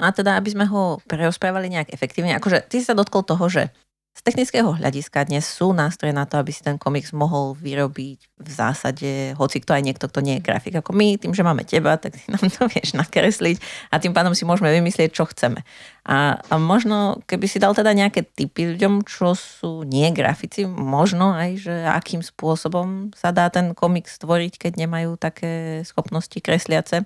No 0.00 0.02
a 0.06 0.10
teda, 0.10 0.36
aby 0.38 0.50
sme 0.50 0.66
ho 0.66 0.98
prerozprávali 1.06 1.70
nejak 1.70 1.94
efektívne, 1.94 2.34
akože 2.36 2.66
ty 2.66 2.82
sa 2.82 2.92
dotkol 2.96 3.22
toho, 3.22 3.46
že 3.46 3.70
z 4.14 4.22
technického 4.22 4.78
hľadiska 4.78 5.26
dnes 5.26 5.42
sú 5.42 5.74
nástroje 5.74 6.14
na 6.14 6.22
to, 6.22 6.38
aby 6.38 6.54
si 6.54 6.62
ten 6.62 6.78
komiks 6.78 7.10
mohol 7.10 7.58
vyrobiť 7.58 8.18
v 8.38 8.48
zásade, 8.48 9.34
hoci 9.34 9.58
kto 9.58 9.74
aj 9.74 9.82
niekto, 9.82 10.06
kto 10.06 10.22
nie 10.22 10.38
je 10.38 10.46
grafik 10.46 10.78
ako 10.78 10.94
my, 10.94 11.18
tým, 11.18 11.34
že 11.34 11.42
máme 11.42 11.66
teba, 11.66 11.98
tak 11.98 12.14
ty 12.14 12.22
nám 12.30 12.46
to 12.46 12.62
vieš 12.78 12.94
nakresliť 12.94 13.58
a 13.90 13.98
tým 13.98 14.14
pádom 14.14 14.30
si 14.30 14.46
môžeme 14.46 14.70
vymyslieť, 14.70 15.10
čo 15.10 15.26
chceme. 15.26 15.66
A, 16.06 16.38
a 16.38 16.54
možno, 16.62 17.26
keby 17.26 17.50
si 17.50 17.58
dal 17.58 17.74
teda 17.74 17.90
nejaké 17.90 18.22
typy 18.22 18.78
ľuďom, 18.78 19.02
čo 19.02 19.34
sú 19.34 19.82
nie 19.82 20.06
grafici, 20.14 20.62
možno 20.62 21.34
aj, 21.34 21.50
že 21.58 21.74
akým 21.82 22.22
spôsobom 22.22 23.10
sa 23.18 23.34
dá 23.34 23.50
ten 23.50 23.74
komiks 23.74 24.14
stvoriť, 24.14 24.62
keď 24.62 24.72
nemajú 24.78 25.18
také 25.18 25.82
schopnosti 25.82 26.38
kresliace. 26.38 27.02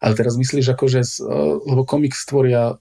Ale 0.00 0.12
teraz 0.16 0.36
myslíš, 0.36 0.76
akože, 0.76 1.00
lebo 1.66 1.82
komiks 1.88 2.24
stvoria 2.24 2.76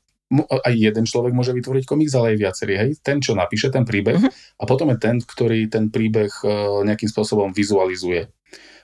aj 0.50 0.74
jeden 0.74 1.06
človek 1.06 1.38
môže 1.38 1.54
vytvoriť 1.54 1.86
komiks, 1.86 2.18
ale 2.18 2.34
aj 2.34 2.38
viacerý. 2.42 2.74
Hej? 2.82 2.90
Ten, 3.06 3.22
čo 3.22 3.38
napíše 3.38 3.70
ten 3.70 3.86
príbeh 3.86 4.18
uh-huh. 4.18 4.32
a 4.58 4.64
potom 4.66 4.90
je 4.90 4.98
ten, 4.98 5.22
ktorý 5.22 5.70
ten 5.70 5.94
príbeh 5.94 6.34
nejakým 6.82 7.06
spôsobom 7.06 7.54
vizualizuje. 7.54 8.26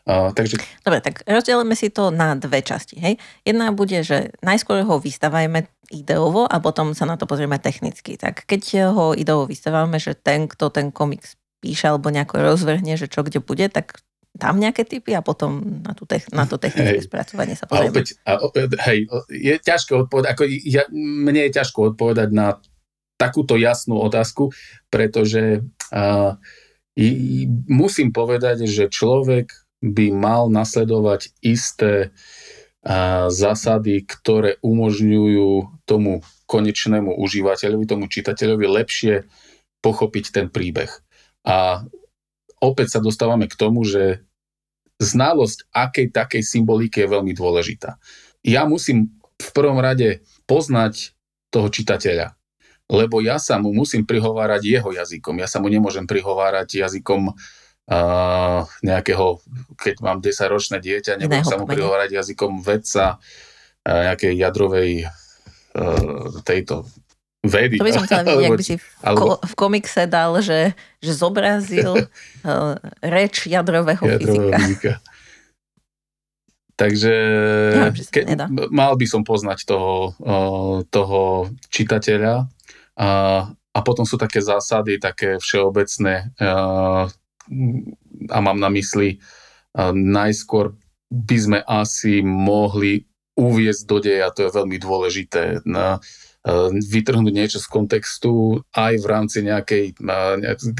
Uh, 0.01 0.33
takže... 0.33 0.57
Dobre, 0.81 1.01
tak 1.01 1.21
rozdielime 1.25 1.77
si 1.77 1.93
to 1.93 2.13
na 2.13 2.33
dve 2.37 2.61
časti. 2.61 2.97
Hej? 2.97 3.17
Jedna 3.41 3.73
bude, 3.73 4.01
že 4.01 4.33
najskôr 4.41 4.81
ho 4.85 4.97
vystavajme 5.01 5.65
ideovo 5.93 6.45
a 6.45 6.57
potom 6.61 6.93
sa 6.97 7.05
na 7.09 7.17
to 7.17 7.29
pozrieme 7.29 7.57
technicky. 7.61 8.17
Tak 8.17 8.45
keď 8.45 8.93
ho 8.93 9.13
ideovo 9.17 9.45
vystavíme, 9.45 9.97
že 9.97 10.17
ten, 10.17 10.49
kto 10.49 10.69
ten 10.73 10.89
komiks 10.89 11.37
píše 11.61 11.89
alebo 11.89 12.09
nejako 12.09 12.41
rozvrhne, 12.41 12.97
že 12.97 13.09
čo 13.09 13.21
kde 13.21 13.41
bude, 13.45 13.69
tak 13.69 14.01
tam 14.37 14.57
nejaké 14.57 14.87
typy 14.87 15.11
a 15.11 15.19
potom 15.19 15.83
na, 15.83 15.91
tú 15.91 16.07
te- 16.07 16.23
na 16.31 16.47
to 16.47 16.55
technické 16.55 17.03
hej. 17.03 17.07
spracovanie 17.07 17.55
sa 17.59 17.67
pozrieme. 17.67 17.91
A 17.91 17.93
opäť, 17.93 18.07
a 18.23 18.33
opäť, 18.39 18.67
hej, 18.87 18.99
je 19.27 19.55
ťažko 19.59 20.07
odpovedať, 20.07 20.29
ako 20.31 20.43
ja, 20.47 20.83
mne 20.95 21.41
je 21.47 21.51
ťažko 21.51 21.79
odpovedať 21.93 22.29
na 22.31 22.47
takúto 23.19 23.59
jasnú 23.59 24.01
otázku, 24.01 24.49
pretože 24.89 25.61
uh, 25.93 26.39
i, 26.97 27.45
musím 27.69 28.09
povedať, 28.15 28.65
že 28.65 28.89
človek 28.89 29.51
by 29.83 30.09
mal 30.15 30.49
nasledovať 30.49 31.35
isté 31.43 32.09
uh, 32.09 33.29
zásady, 33.29 34.07
ktoré 34.07 34.57
umožňujú 34.63 35.83
tomu 35.85 36.23
konečnému 36.49 37.13
užívateľovi, 37.19 37.83
tomu 37.85 38.09
čitateľovi 38.09 38.65
lepšie 38.65 39.27
pochopiť 39.85 40.25
ten 40.33 40.47
príbeh. 40.49 40.89
A 41.45 41.85
opäť 42.61 42.97
sa 42.97 42.99
dostávame 43.01 43.49
k 43.49 43.57
tomu, 43.57 43.81
že 43.83 44.23
znalosť 45.01 45.67
akej 45.73 46.13
takej 46.13 46.43
symboliky 46.45 47.03
je 47.03 47.09
veľmi 47.09 47.33
dôležitá. 47.33 47.97
Ja 48.45 48.69
musím 48.69 49.17
v 49.41 49.49
prvom 49.51 49.81
rade 49.81 50.21
poznať 50.45 51.17
toho 51.49 51.67
čitateľa, 51.73 52.37
lebo 52.87 53.19
ja 53.19 53.41
sa 53.41 53.57
mu 53.57 53.73
musím 53.73 54.05
prihovárať 54.05 54.61
jeho 54.61 54.89
jazykom. 54.93 55.41
Ja 55.41 55.49
sa 55.49 55.57
mu 55.57 55.73
nemôžem 55.73 56.05
prihovárať 56.05 56.85
jazykom 56.85 57.33
uh, 57.33 58.61
nejakého, 58.85 59.41
keď 59.81 59.95
mám 60.05 60.21
10-ročné 60.21 60.77
dieťa, 60.77 61.17
nebudem 61.17 61.43
sa 61.43 61.57
mu 61.57 61.65
prihovárať 61.65 62.21
jazykom 62.21 62.61
vedca 62.61 63.17
uh, 63.17 64.01
nejakej 64.11 64.33
jadrovej 64.37 64.89
uh, 65.09 66.39
tejto 66.45 66.85
vedy. 67.41 67.81
To 67.81 67.85
by 67.85 67.93
som 67.93 68.05
chcela 68.05 68.23
vidieť, 68.25 68.47
ak 68.47 68.59
by 68.59 68.65
si 68.65 68.75
v, 68.77 68.85
alebo... 69.01 69.41
v 69.41 69.53
komikse 69.57 70.03
dal, 70.05 70.37
že, 70.41 70.77
že 71.01 71.11
zobrazil 71.13 72.05
uh, 72.05 72.77
reč 73.15 73.49
jadrového, 73.49 74.01
jadrového 74.01 74.53
fyzika. 74.53 74.57
fyzika. 74.57 74.93
Takže 76.77 77.13
ja, 77.77 77.89
ke, 77.93 78.21
mal 78.73 78.97
by 78.97 79.05
som 79.05 79.21
poznať 79.21 79.69
toho, 79.69 80.17
uh, 80.17 80.81
toho 80.89 81.53
čitateľa 81.69 82.49
a, 82.97 83.09
a 83.53 83.79
potom 83.85 84.01
sú 84.01 84.17
také 84.17 84.41
zásady, 84.41 84.97
také 84.97 85.37
všeobecné 85.37 86.33
uh, 86.41 87.05
a 88.33 88.37
mám 88.41 88.57
na 88.57 88.73
mysli 88.73 89.21
uh, 89.77 89.93
najskôr 89.93 90.73
by 91.11 91.37
sme 91.37 91.59
asi 91.67 92.23
mohli 92.25 93.05
uviezť 93.35 93.81
do 93.85 93.97
deja, 93.99 94.31
to 94.31 94.47
je 94.47 94.55
veľmi 94.55 94.77
dôležité. 94.79 95.61
Na, 95.67 95.99
vytrhnúť 96.71 97.33
niečo 97.33 97.59
z 97.61 97.67
kontextu 97.69 98.65
aj 98.73 98.93
v 98.97 99.05
rámci 99.05 99.45
nejakej, 99.45 99.93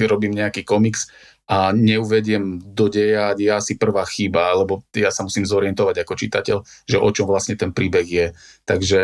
robím 0.10 0.34
nejaký 0.34 0.66
komiks 0.66 1.06
a 1.52 1.76
neuvediem 1.76 2.64
do 2.64 2.88
deja, 2.88 3.36
je 3.36 3.52
asi 3.52 3.76
prvá 3.76 4.08
chyba, 4.08 4.56
lebo 4.56 4.88
ja 4.96 5.12
sa 5.12 5.28
musím 5.28 5.44
zorientovať 5.44 6.00
ako 6.00 6.14
čitateľ, 6.16 6.58
že 6.88 6.96
o 6.96 7.10
čom 7.12 7.28
vlastne 7.28 7.60
ten 7.60 7.76
príbeh 7.76 8.08
je. 8.08 8.28
Takže 8.64 9.02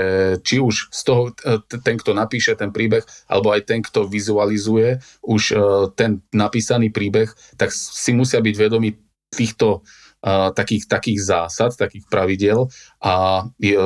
či 0.47 0.63
už 0.63 0.87
z 0.87 1.01
toho 1.03 1.35
e, 1.35 1.59
ten, 1.83 1.99
kto 1.99 2.15
napíše 2.15 2.55
ten 2.55 2.71
príbeh, 2.71 3.03
alebo 3.27 3.51
aj 3.51 3.67
ten, 3.67 3.83
kto 3.83 4.07
vizualizuje 4.07 5.03
už 5.27 5.43
e, 5.51 5.55
ten 5.99 6.23
napísaný 6.31 6.87
príbeh, 6.87 7.27
tak 7.59 7.75
si 7.75 8.15
musia 8.15 8.39
byť 8.39 8.55
vedomi 8.55 8.95
týchto 9.27 9.83
takých, 10.25 10.89
takých 10.89 11.19
zásad, 11.21 11.77
takých 11.77 12.09
pravidel 12.09 12.67
a 12.99 13.45
je, 13.61 13.77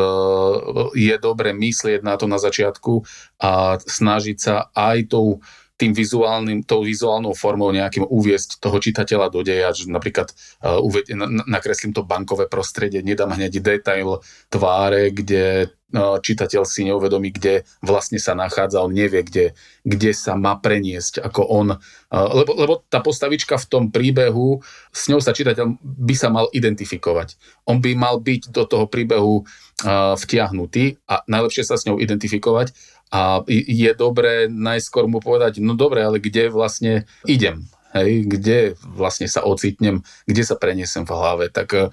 je 0.95 1.15
dobre 1.19 1.51
myslieť 1.51 2.01
na 2.01 2.15
to 2.15 2.25
na 2.25 2.39
začiatku 2.39 3.03
a 3.43 3.77
snažiť 3.83 4.37
sa 4.39 4.71
aj 4.71 5.11
tou 5.11 5.43
tým 5.81 5.97
vizuálnym, 5.97 6.61
tou 6.61 6.85
vizuálnou 6.85 7.33
formou 7.33 7.73
nejakým 7.73 8.05
uviesť 8.05 8.61
toho 8.61 8.77
čitateľa 8.77 9.33
do 9.33 9.41
deja, 9.41 9.73
že 9.73 9.89
napríklad 9.89 10.29
uh, 10.61 10.77
uved, 10.77 11.09
na, 11.17 11.41
nakreslím 11.49 11.89
to 11.89 12.05
bankové 12.05 12.45
prostredie, 12.45 13.01
nedám 13.01 13.33
hneď 13.33 13.57
detail 13.57 14.21
tváre, 14.53 15.09
kde 15.09 15.73
čitateľ 15.95 16.63
si 16.63 16.87
neuvedomí, 16.87 17.35
kde 17.35 17.67
vlastne 17.83 18.17
sa 18.17 18.31
nachádza, 18.33 18.81
on 18.81 18.95
nevie, 18.95 19.21
kde, 19.21 19.45
kde 19.83 20.11
sa 20.15 20.39
má 20.39 20.55
preniesť, 20.55 21.19
ako 21.19 21.41
on, 21.45 21.67
lebo, 22.11 22.51
lebo 22.55 22.73
tá 22.87 23.03
postavička 23.03 23.59
v 23.59 23.69
tom 23.69 23.83
príbehu, 23.91 24.63
s 24.95 25.11
ňou 25.11 25.19
sa 25.19 25.35
čitateľ 25.35 25.77
by 25.83 26.15
sa 26.15 26.31
mal 26.31 26.47
identifikovať. 26.55 27.35
On 27.67 27.83
by 27.83 27.91
mal 27.93 28.23
byť 28.23 28.55
do 28.55 28.63
toho 28.63 28.87
príbehu 28.87 29.43
vtiahnutý 30.17 31.01
a 31.09 31.21
najlepšie 31.27 31.67
sa 31.67 31.75
s 31.75 31.85
ňou 31.85 31.99
identifikovať. 31.99 32.71
A 33.11 33.43
je 33.51 33.91
dobré 33.91 34.47
najskôr 34.47 35.03
mu 35.03 35.19
povedať, 35.19 35.59
no 35.59 35.75
dobre, 35.75 35.99
ale 35.99 36.23
kde 36.23 36.47
vlastne 36.47 37.03
idem, 37.27 37.67
hej, 37.93 38.25
kde 38.27 38.57
vlastne 38.95 39.27
sa 39.27 39.43
ocitnem, 39.43 40.01
kde 40.25 40.43
sa 40.43 40.55
preniesem 40.55 41.03
v 41.03 41.11
hlave, 41.13 41.45
tak 41.51 41.75
uh, 41.75 41.91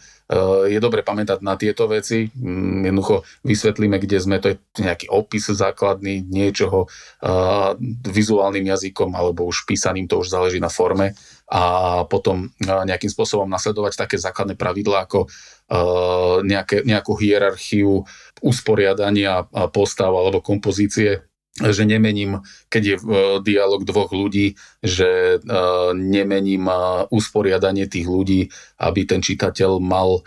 je 0.67 0.79
dobre 0.79 1.03
pamätať 1.03 1.43
na 1.43 1.59
tieto 1.59 1.87
veci. 1.91 2.31
Um, 2.39 2.87
jednoducho 2.87 3.27
vysvetlíme, 3.45 3.99
kde 3.99 4.19
sme, 4.19 4.37
to 4.39 4.55
je 4.55 4.57
nejaký 4.81 5.11
opis 5.11 5.51
základný 5.51 6.23
niečoho 6.25 6.87
uh, 6.89 7.75
vizuálnym 8.07 8.67
jazykom 8.67 9.13
alebo 9.13 9.47
už 9.47 9.67
písaným, 9.67 10.07
to 10.07 10.23
už 10.23 10.31
záleží 10.31 10.63
na 10.63 10.71
forme. 10.71 11.19
A 11.49 12.05
potom 12.07 12.49
uh, 12.49 12.83
nejakým 12.87 13.11
spôsobom 13.11 13.51
nasledovať 13.51 13.99
také 13.99 14.17
základné 14.17 14.57
pravidlá 14.57 15.05
ako 15.05 15.29
nejaké, 16.49 16.81
nejakú 16.81 17.13
hierarchiu 17.21 18.01
usporiadania 18.41 19.45
postav 19.69 20.09
alebo 20.09 20.41
kompozície, 20.41 21.28
že 21.57 21.83
nemením, 21.89 22.45
keď 22.69 22.83
je 22.85 22.97
uh, 22.97 23.03
dialog 23.43 23.83
dvoch 23.83 24.13
ľudí, 24.13 24.55
že 24.85 25.41
uh, 25.41 25.91
nemením 25.97 26.69
uh, 26.71 27.09
usporiadanie 27.11 27.91
tých 27.91 28.07
ľudí, 28.07 28.53
aby 28.79 29.01
ten 29.09 29.25
čitateľ 29.25 29.83
mal 29.83 30.23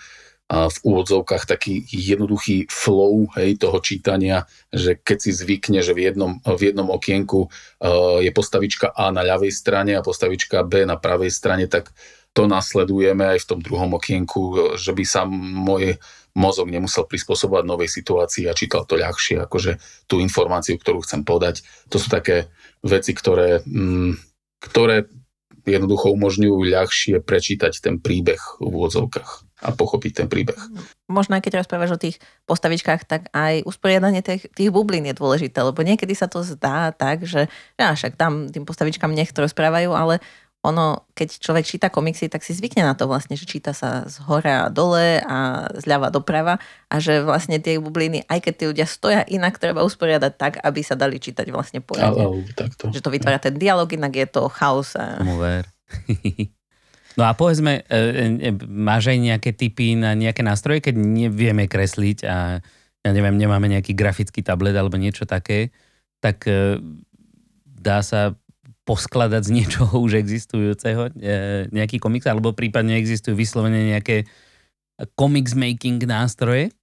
v 0.52 0.78
úvodzovkách 0.84 1.48
taký 1.48 1.80
jednoduchý 1.88 2.68
flow 2.68 3.32
hej, 3.40 3.56
toho 3.56 3.80
čítania, 3.80 4.44
že 4.68 5.00
keď 5.00 5.18
si 5.24 5.32
zvykne, 5.32 5.80
že 5.80 5.96
v 5.96 6.12
jednom, 6.12 6.44
v 6.44 6.62
jednom 6.68 6.92
okienku 6.92 7.48
je 8.20 8.32
postavička 8.36 8.92
A 8.92 9.16
na 9.16 9.24
ľavej 9.24 9.48
strane 9.48 9.96
a 9.96 10.04
postavička 10.04 10.68
B 10.68 10.84
na 10.84 11.00
pravej 11.00 11.32
strane, 11.32 11.72
tak 11.72 11.96
to 12.36 12.52
nasledujeme 12.52 13.32
aj 13.32 13.44
v 13.44 13.48
tom 13.48 13.60
druhom 13.64 13.96
okienku, 13.96 14.76
že 14.76 14.92
by 14.92 15.04
sa 15.08 15.24
môj 15.32 15.96
mozog 16.38 16.72
nemusel 16.72 17.04
prispôsobovať 17.08 17.64
novej 17.68 17.90
situácii 17.92 18.48
a 18.48 18.58
čítal 18.58 18.88
to 18.88 18.96
ľahšie, 18.96 19.44
akože 19.44 19.78
tú 20.08 20.24
informáciu, 20.24 20.80
ktorú 20.80 21.04
chcem 21.04 21.28
podať. 21.28 21.64
To 21.92 22.00
sú 22.00 22.08
také 22.08 22.52
veci, 22.82 23.12
ktoré, 23.12 23.62
mm, 23.64 24.16
ktoré 24.72 25.12
jednoducho 25.66 26.10
umožňujú 26.14 26.58
ľahšie 26.74 27.16
prečítať 27.22 27.74
ten 27.82 28.02
príbeh 28.02 28.42
v 28.58 28.66
úvodzovkách 28.66 29.32
a 29.62 29.70
pochopiť 29.70 30.26
ten 30.26 30.28
príbeh. 30.28 30.58
Možno 31.06 31.38
aj 31.38 31.46
keď 31.46 31.62
rozprávaš 31.62 31.94
o 31.94 32.02
tých 32.02 32.18
postavičkách, 32.50 33.06
tak 33.06 33.30
aj 33.30 33.62
usporiadanie 33.70 34.26
tých, 34.26 34.50
tých 34.50 34.74
bublín 34.74 35.06
je 35.06 35.14
dôležité, 35.14 35.62
lebo 35.62 35.86
niekedy 35.86 36.18
sa 36.18 36.26
to 36.26 36.42
zdá 36.42 36.90
tak, 36.90 37.30
že 37.30 37.46
ja 37.78 37.94
však 37.94 38.18
tam 38.18 38.50
tým 38.50 38.66
postavičkám 38.66 39.14
nech 39.14 39.30
to 39.30 39.46
rozprávajú, 39.46 39.94
ale 39.94 40.18
ono, 40.62 41.10
keď 41.18 41.42
človek 41.42 41.66
číta 41.66 41.90
komiksy, 41.90 42.30
tak 42.30 42.46
si 42.46 42.54
zvykne 42.54 42.86
na 42.86 42.94
to 42.94 43.10
vlastne, 43.10 43.34
že 43.34 43.50
číta 43.50 43.74
sa 43.74 44.06
z 44.06 44.22
hora 44.30 44.70
a 44.70 44.74
dole 44.74 45.18
a 45.26 45.66
zľava 45.74 46.14
doprava 46.14 46.62
a 46.86 46.96
že 47.02 47.26
vlastne 47.26 47.58
tie 47.58 47.82
bubliny, 47.82 48.22
aj 48.30 48.40
keď 48.46 48.54
tí 48.54 48.64
ľudia 48.70 48.86
stoja 48.86 49.26
inak, 49.26 49.58
treba 49.58 49.82
usporiadať 49.82 50.34
tak, 50.38 50.54
aby 50.62 50.86
sa 50.86 50.94
dali 50.94 51.18
čítať 51.18 51.50
vlastne 51.50 51.82
poriadne. 51.82 52.46
takto. 52.54 52.94
Že 52.94 53.02
to 53.02 53.10
vytvára 53.10 53.42
ten 53.42 53.58
dialog, 53.58 53.90
inak 53.90 54.14
je 54.14 54.28
to 54.30 54.54
chaos. 54.54 54.94
A... 54.94 55.18
No 57.20 57.28
a 57.28 57.36
povedzme, 57.36 57.84
e, 57.92 57.94
e, 58.40 58.52
máš 58.72 59.12
aj 59.12 59.20
nejaké 59.20 59.52
typy 59.52 60.00
na 60.00 60.16
nejaké 60.16 60.48
nástroje, 60.48 60.80
keď 60.80 60.96
nevieme 60.96 61.68
kresliť 61.68 62.24
a 62.24 62.64
ja 63.04 63.10
neviem, 63.12 63.36
nemáme 63.36 63.68
nejaký 63.68 63.92
grafický 63.92 64.40
tablet 64.40 64.78
alebo 64.80 64.96
niečo 64.96 65.28
také, 65.28 65.76
tak 66.24 66.48
e, 66.48 66.80
dá 67.68 68.00
sa 68.00 68.32
poskladať 68.82 69.42
z 69.46 69.52
niečoho 69.62 70.02
už 70.02 70.18
existujúceho 70.18 71.14
nejaký 71.70 72.02
komiks, 72.02 72.26
alebo 72.26 72.54
prípadne 72.56 72.98
existujú 72.98 73.38
vyslovene 73.38 73.94
nejaké 73.94 74.26
comics 75.14 75.54
making 75.54 76.02
nástroje? 76.06 76.74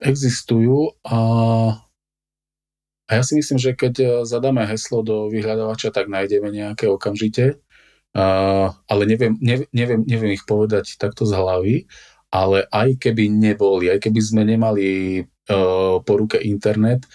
Existujú 0.00 0.92
a, 1.08 1.18
a 3.08 3.10
ja 3.12 3.22
si 3.24 3.36
myslím, 3.36 3.56
že 3.56 3.72
keď 3.72 4.24
zadáme 4.28 4.64
heslo 4.68 5.00
do 5.00 5.32
vyhľadávača, 5.32 5.92
tak 5.92 6.08
nájdeme 6.12 6.52
nejaké 6.52 6.88
okamžite, 6.88 7.60
a, 8.16 8.24
ale 8.88 9.02
neviem, 9.04 9.36
neviem, 9.40 10.04
neviem, 10.04 10.32
ich 10.36 10.44
povedať 10.44 10.96
takto 11.00 11.24
z 11.24 11.32
hlavy, 11.36 11.76
ale 12.32 12.68
aj 12.68 13.00
keby 13.00 13.32
neboli, 13.32 13.88
aj 13.88 14.04
keby 14.08 14.20
sme 14.20 14.42
nemali 14.44 15.20
uh, 15.24 16.02
po 16.02 16.12
ruke 16.16 16.36
internet, 16.42 17.06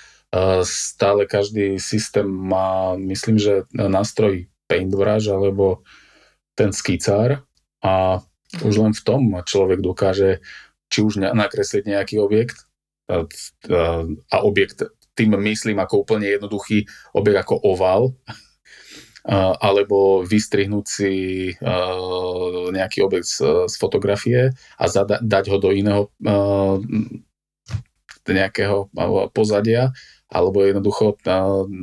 Stále 0.63 1.27
každý 1.27 1.75
systém 1.75 2.23
má, 2.23 2.95
myslím, 2.95 3.35
že 3.35 3.67
nástroj 3.75 4.47
Paintbrush 4.63 5.27
alebo 5.27 5.83
ten 6.55 6.71
skicár 6.71 7.43
a 7.83 8.23
už 8.63 8.75
len 8.79 8.93
v 8.95 9.03
tom 9.03 9.21
človek 9.43 9.83
dokáže 9.83 10.39
či 10.87 11.03
už 11.03 11.19
nakresliť 11.19 11.83
nejaký 11.83 12.15
objekt 12.23 12.63
a, 13.11 13.27
a 14.31 14.37
objekt, 14.43 14.87
tým 15.15 15.35
myslím 15.35 15.83
ako 15.83 16.07
úplne 16.07 16.31
jednoduchý 16.31 16.87
objekt 17.11 17.39
ako 17.43 17.55
oval, 17.67 18.15
alebo 19.61 20.23
vystrihnúť 20.23 20.85
si 20.87 21.13
nejaký 22.71 23.03
objekt 23.03 23.27
z, 23.29 23.67
z 23.67 23.75
fotografie 23.77 24.55
a 24.79 24.85
zada, 24.87 25.19
dať 25.21 25.45
ho 25.51 25.57
do 25.59 25.69
iného 25.75 26.07
nejakého 28.25 28.87
pozadia 29.35 29.91
alebo 30.31 30.63
jednoducho 30.63 31.19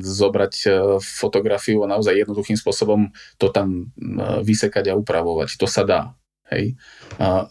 zobrať 0.00 0.54
e, 0.64 0.68
fotografiu 1.04 1.84
a 1.84 1.92
naozaj 1.92 2.16
jednoduchým 2.16 2.56
spôsobom 2.56 3.12
to 3.36 3.52
tam 3.52 3.92
vysekať 4.40 4.88
a 4.88 4.96
upravovať. 4.96 5.60
To 5.60 5.68
sa 5.68 5.84
dá. 5.84 6.16
Hej? 6.48 6.80
A, 7.20 7.46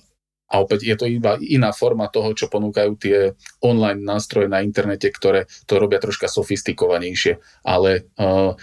opäť 0.58 0.90
je 0.90 0.96
to 0.98 1.06
iba 1.06 1.38
iná 1.38 1.70
forma 1.70 2.10
toho, 2.10 2.34
čo 2.34 2.50
ponúkajú 2.50 2.92
tie 2.98 3.38
online 3.62 4.02
nástroje 4.02 4.50
na 4.50 4.66
internete, 4.66 5.14
ktoré 5.14 5.46
to 5.70 5.78
robia 5.78 6.02
troška 6.02 6.26
sofistikovanejšie. 6.26 7.38
Ale 7.68 8.10
uh, 8.18 8.58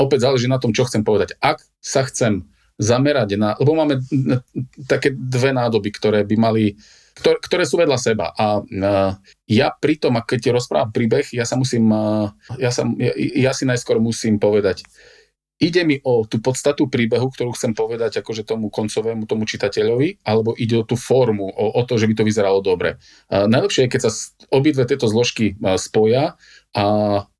opäť 0.00 0.18
záleží 0.26 0.48
na 0.48 0.58
tom, 0.58 0.72
čo 0.72 0.88
chcem 0.88 1.04
povedať. 1.04 1.36
Ak 1.38 1.62
sa 1.78 2.02
chcem 2.08 2.48
zamerať 2.76 3.36
na... 3.40 3.56
Lebo 3.56 3.72
máme 3.76 4.00
také 4.84 5.12
dve 5.12 5.52
nádoby, 5.52 5.90
ktoré 5.92 6.24
by 6.24 6.36
mali 6.36 6.64
ktoré, 7.16 7.36
ktoré 7.40 7.64
sú 7.64 7.80
vedľa 7.80 7.98
seba. 7.98 8.26
A 8.36 8.60
ja 9.48 9.72
pritom, 9.72 10.20
keď 10.20 10.38
ti 10.38 10.50
rozprávam 10.52 10.92
príbeh, 10.92 11.24
ja 11.32 11.48
sa 11.48 11.56
musím, 11.56 11.88
ja, 12.60 12.68
sa, 12.68 12.84
ja, 13.00 13.12
ja 13.16 13.52
si 13.56 13.64
najskôr 13.64 13.96
musím 13.96 14.36
povedať, 14.36 14.84
ide 15.56 15.82
mi 15.88 15.96
o 16.04 16.28
tú 16.28 16.36
podstatu 16.44 16.92
príbehu, 16.92 17.32
ktorú 17.32 17.56
chcem 17.56 17.72
povedať 17.72 18.20
akože 18.20 18.44
tomu 18.44 18.68
koncovému, 18.68 19.24
tomu 19.24 19.48
čitateľovi, 19.48 20.20
alebo 20.28 20.52
ide 20.60 20.76
o 20.76 20.84
tú 20.84 21.00
formu, 21.00 21.48
o, 21.48 21.64
o 21.80 21.82
to, 21.88 21.96
že 21.96 22.04
by 22.04 22.14
to 22.20 22.28
vyzeralo 22.28 22.60
dobre. 22.60 23.00
Uh, 23.32 23.48
najlepšie 23.48 23.88
je, 23.88 23.92
keď 23.96 24.00
sa 24.04 24.12
obidve 24.52 24.84
tieto 24.84 25.08
zložky 25.08 25.56
spoja 25.80 26.36
a 26.76 26.84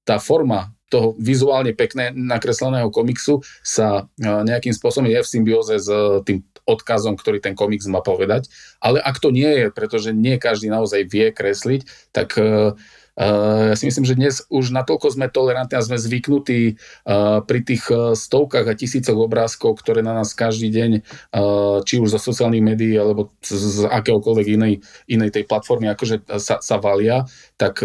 tá 0.08 0.16
forma 0.16 0.72
toho 0.86 1.18
vizuálne 1.18 1.74
pekné 1.74 2.14
nakresleného 2.14 2.94
komiksu 2.94 3.42
sa 3.58 4.06
nejakým 4.22 4.70
spôsobom 4.70 5.10
je 5.10 5.18
v 5.18 5.28
symbióze 5.28 5.74
s 5.82 5.90
tým 6.22 6.46
odkazom, 6.66 7.14
ktorý 7.14 7.38
ten 7.38 7.54
komiks 7.54 7.86
má 7.86 8.02
povedať. 8.02 8.50
Ale 8.82 8.98
ak 8.98 9.22
to 9.22 9.30
nie 9.30 9.46
je, 9.46 9.66
pretože 9.70 10.10
nie 10.10 10.36
každý 10.36 10.68
naozaj 10.68 11.06
vie 11.06 11.30
kresliť, 11.30 11.86
tak 12.10 12.34
uh, 12.36 12.74
ja 13.16 13.72
si 13.72 13.88
myslím, 13.88 14.04
že 14.04 14.12
dnes 14.12 14.44
už 14.52 14.76
natoľko 14.76 15.16
sme 15.16 15.32
tolerantní 15.32 15.80
a 15.80 15.86
sme 15.86 15.96
zvyknutí 15.96 16.76
uh, 16.76 17.40
pri 17.40 17.64
tých 17.64 17.88
stovkách 18.12 18.68
a 18.68 18.76
tisícoch 18.76 19.16
obrázkov, 19.16 19.80
ktoré 19.80 20.04
na 20.04 20.12
nás 20.12 20.36
každý 20.36 20.68
deň, 20.68 20.90
či 21.88 21.94
už 21.96 22.12
zo 22.12 22.20
sociálnych 22.20 22.60
médií 22.60 22.92
alebo 22.92 23.32
z, 23.40 23.88
akéhokoľvek 23.88 24.46
inej, 24.60 24.84
inej 25.08 25.30
tej 25.32 25.48
platformy, 25.48 25.88
akože 25.88 26.28
sa, 26.36 26.60
sa 26.60 26.76
valia, 26.76 27.24
tak 27.56 27.80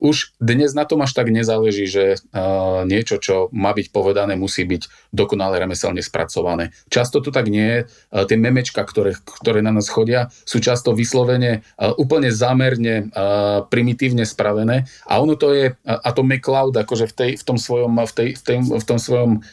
už 0.00 0.32
dnes 0.40 0.72
na 0.72 0.88
tom 0.88 1.04
až 1.04 1.12
tak 1.12 1.28
nezáleží, 1.28 1.84
že 1.84 2.16
uh, 2.16 2.82
niečo, 2.88 3.20
čo 3.20 3.52
má 3.52 3.76
byť 3.76 3.92
povedané, 3.92 4.34
musí 4.34 4.64
byť 4.64 5.12
dokonale 5.12 5.60
remeselne 5.60 6.00
spracované. 6.00 6.72
Často 6.88 7.20
to 7.20 7.28
tak 7.28 7.52
nie 7.52 7.62
je. 7.62 7.78
Uh, 8.08 8.24
tie 8.24 8.40
memečka, 8.40 8.80
ktoré, 8.80 9.14
ktoré 9.20 9.60
na 9.60 9.76
nás 9.76 9.92
chodia, 9.92 10.32
sú 10.48 10.58
často 10.58 10.96
vyslovene 10.96 11.60
uh, 11.76 11.92
úplne 12.00 12.32
zámerne, 12.32 13.12
uh, 13.12 13.68
primitívne 13.68 14.24
spravené 14.24 14.88
a 15.04 15.20
ono 15.20 15.36
to 15.36 15.52
je, 15.52 15.76
uh, 15.76 16.00
a 16.00 16.08
to 16.16 16.24
McCloud 16.24 16.72
akože 16.72 17.12
v, 17.12 17.14
tej, 17.14 17.30
v 17.36 17.44
tom 17.44 17.60
svojom, 17.60 17.92
v, 17.92 18.12
tej, 18.16 18.28
v, 18.34 18.42
tej, 18.42 18.56
v 18.64 18.84
tom 18.88 18.98
svojom 18.98 19.44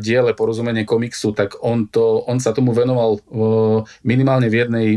diele 0.00 0.32
porozumenie 0.32 0.88
komiksu, 0.88 1.36
tak 1.36 1.60
on, 1.60 1.92
to, 1.92 2.24
on 2.24 2.40
sa 2.40 2.56
tomu 2.56 2.72
venoval 2.72 3.20
minimálne 4.00 4.48
v 4.48 4.64
jednej 4.64 4.88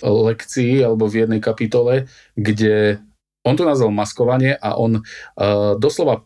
lekcii 0.00 0.80
alebo 0.80 1.04
v 1.04 1.28
jednej 1.28 1.40
kapitole, 1.44 2.08
kde 2.32 3.04
on 3.44 3.54
to 3.56 3.64
nazval 3.64 3.92
maskovanie 3.92 4.52
a 4.56 4.76
on 4.76 5.00
uh, 5.00 5.74
doslova 5.80 6.24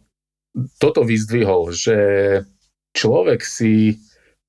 toto 0.79 1.03
vyzdvihol, 1.03 1.75
že 1.75 1.97
človek 2.95 3.43
si 3.43 3.99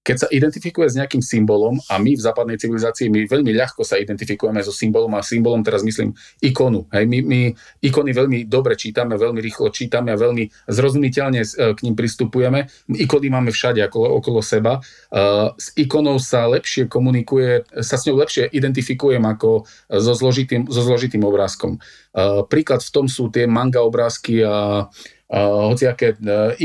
keď 0.05 0.15
sa 0.21 0.27
identifikuje 0.29 0.85
s 0.85 0.93
nejakým 1.01 1.25
symbolom 1.25 1.81
a 1.89 1.97
my 1.97 2.13
v 2.13 2.21
západnej 2.21 2.61
civilizácii 2.61 3.09
my 3.09 3.25
veľmi 3.25 3.57
ľahko 3.57 3.81
sa 3.81 3.97
identifikujeme 3.97 4.61
so 4.61 4.69
symbolom 4.69 5.09
a 5.17 5.25
symbolom 5.25 5.65
teraz 5.65 5.81
myslím 5.81 6.13
ikonu. 6.45 6.85
Hej, 6.93 7.09
my, 7.09 7.25
my 7.25 7.39
ikony 7.81 8.13
veľmi 8.13 8.45
dobre 8.45 8.77
čítame, 8.77 9.17
veľmi 9.17 9.41
rýchlo 9.41 9.73
čítame 9.73 10.13
a 10.13 10.21
veľmi 10.21 10.69
zrozumiteľne 10.69 11.41
e, 11.41 11.47
k 11.73 11.79
ním 11.81 11.97
pristupujeme. 11.97 12.69
Ikony 12.93 13.33
máme 13.33 13.49
všade 13.49 13.81
okolo, 13.89 14.21
okolo 14.21 14.45
seba. 14.45 14.77
Uh, 15.09 15.55
s 15.57 15.73
ikonou 15.73 16.21
sa 16.21 16.45
lepšie 16.45 16.85
komunikuje, 16.85 17.65
sa 17.81 17.97
s 17.97 18.05
ňou 18.05 18.21
lepšie 18.21 18.51
identifikujem 18.53 19.23
ako 19.25 19.65
so 19.89 20.13
zložitým, 20.13 20.69
so 20.69 20.85
zložitým 20.85 21.25
obrázkom. 21.25 21.81
Uh, 22.13 22.45
príklad 22.45 22.85
v 22.85 22.93
tom 22.93 23.05
sú 23.09 23.33
tie 23.33 23.49
manga 23.49 23.81
obrázky 23.81 24.45
a 24.45 24.85
hociaké 25.33 26.13
e, 26.13 26.15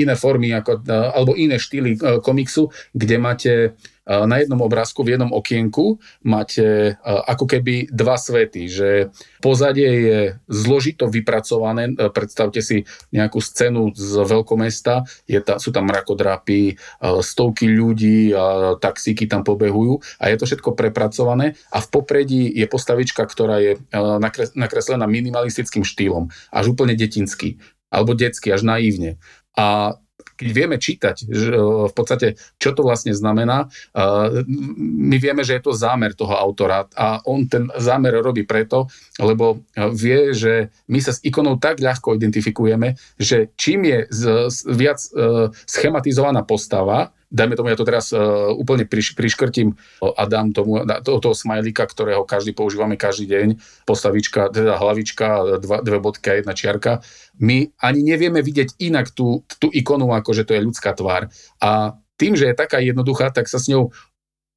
iné 0.05 0.15
formy 0.17 0.53
ako, 0.53 0.85
e, 0.85 0.93
alebo 0.93 1.33
iné 1.33 1.57
štýly 1.57 1.97
e, 1.97 1.99
komiksu, 2.21 2.69
kde 2.93 3.17
máte 3.17 3.53
na 4.11 4.43
jednom 4.43 4.59
obrázku, 4.67 5.07
v 5.07 5.15
jednom 5.15 5.31
okienku 5.31 6.03
máte 6.27 6.99
ako 7.05 7.47
keby 7.47 7.95
dva 7.95 8.19
svety, 8.19 8.67
že 8.67 9.15
pozadie 9.39 9.87
je 9.87 10.21
zložito 10.51 11.07
vypracované, 11.07 11.95
predstavte 12.11 12.59
si 12.59 12.83
nejakú 13.15 13.39
scénu 13.39 13.95
z 13.95 14.27
veľkomesta, 14.27 15.07
je 15.31 15.39
ta, 15.39 15.63
sú 15.63 15.71
tam 15.71 15.87
mrakodrapy, 15.87 16.75
stovky 17.23 17.71
ľudí, 17.71 18.35
taxíky 18.83 19.31
tam 19.31 19.47
pobehujú 19.47 20.03
a 20.19 20.27
je 20.27 20.37
to 20.43 20.49
všetko 20.49 20.75
prepracované. 20.75 21.55
A 21.71 21.79
v 21.79 21.87
popredí 21.95 22.51
je 22.51 22.67
postavička, 22.67 23.23
ktorá 23.31 23.63
je 23.63 23.79
nakreslená 24.59 25.07
minimalistickým 25.07 25.87
štýlom, 25.87 26.35
až 26.51 26.75
úplne 26.75 26.99
detinský 26.99 27.63
alebo 27.91 28.15
detsky, 28.15 28.55
až 28.55 28.63
naivne. 28.63 29.19
A 29.59 29.99
keď 30.41 30.49
vieme 30.57 30.77
čítať, 30.81 31.17
že 31.29 31.53
v 31.53 31.93
podstate, 31.93 32.41
čo 32.57 32.73
to 32.73 32.81
vlastne 32.81 33.13
znamená, 33.13 33.69
my 34.81 35.17
vieme, 35.21 35.45
že 35.45 35.61
je 35.61 35.69
to 35.69 35.77
zámer 35.77 36.17
toho 36.17 36.33
autora 36.33 36.89
a 36.97 37.21
on 37.29 37.45
ten 37.45 37.69
zámer 37.77 38.17
robí 38.25 38.49
preto, 38.49 38.89
lebo 39.21 39.61
vie, 39.93 40.33
že 40.33 40.73
my 40.89 40.97
sa 41.05 41.13
s 41.13 41.21
ikonou 41.21 41.61
tak 41.61 41.85
ľahko 41.85 42.17
identifikujeme, 42.17 42.97
že 43.21 43.53
čím 43.61 43.85
je 43.85 44.09
viac 44.73 45.01
e, 45.13 45.53
schematizovaná 45.69 46.41
postava, 46.49 47.13
dajme 47.31 47.55
tomu, 47.55 47.71
ja 47.71 47.79
to 47.79 47.87
teraz 47.87 48.11
uh, 48.11 48.51
úplne 48.53 48.85
priš, 48.85 49.15
priškrtím 49.15 49.79
a 50.03 50.23
dám 50.27 50.51
tomu 50.51 50.83
to, 51.07 51.23
toho 51.23 51.35
smajlika, 51.35 51.87
ktorého 51.87 52.27
každý 52.27 52.53
používame 52.53 52.99
každý 52.99 53.31
deň, 53.31 53.49
postavička, 53.87 54.51
teda 54.51 54.77
hlavička, 54.77 55.59
dva, 55.63 55.79
dve 55.81 55.99
bodky 56.03 56.27
a 56.27 56.35
jedna 56.43 56.53
čiarka. 56.53 56.93
My 57.39 57.71
ani 57.79 58.03
nevieme 58.03 58.43
vidieť 58.43 58.83
inak 58.83 59.15
tú, 59.15 59.47
tú 59.63 59.71
ikonu, 59.71 60.11
ako 60.11 60.35
že 60.35 60.45
to 60.45 60.59
je 60.59 60.67
ľudská 60.67 60.93
tvár. 60.93 61.31
A 61.63 61.95
tým, 62.19 62.37
že 62.37 62.51
je 62.51 62.59
taká 62.59 62.83
jednoduchá, 62.83 63.33
tak 63.33 63.49
sa 63.49 63.57
s 63.57 63.71
ňou 63.71 63.95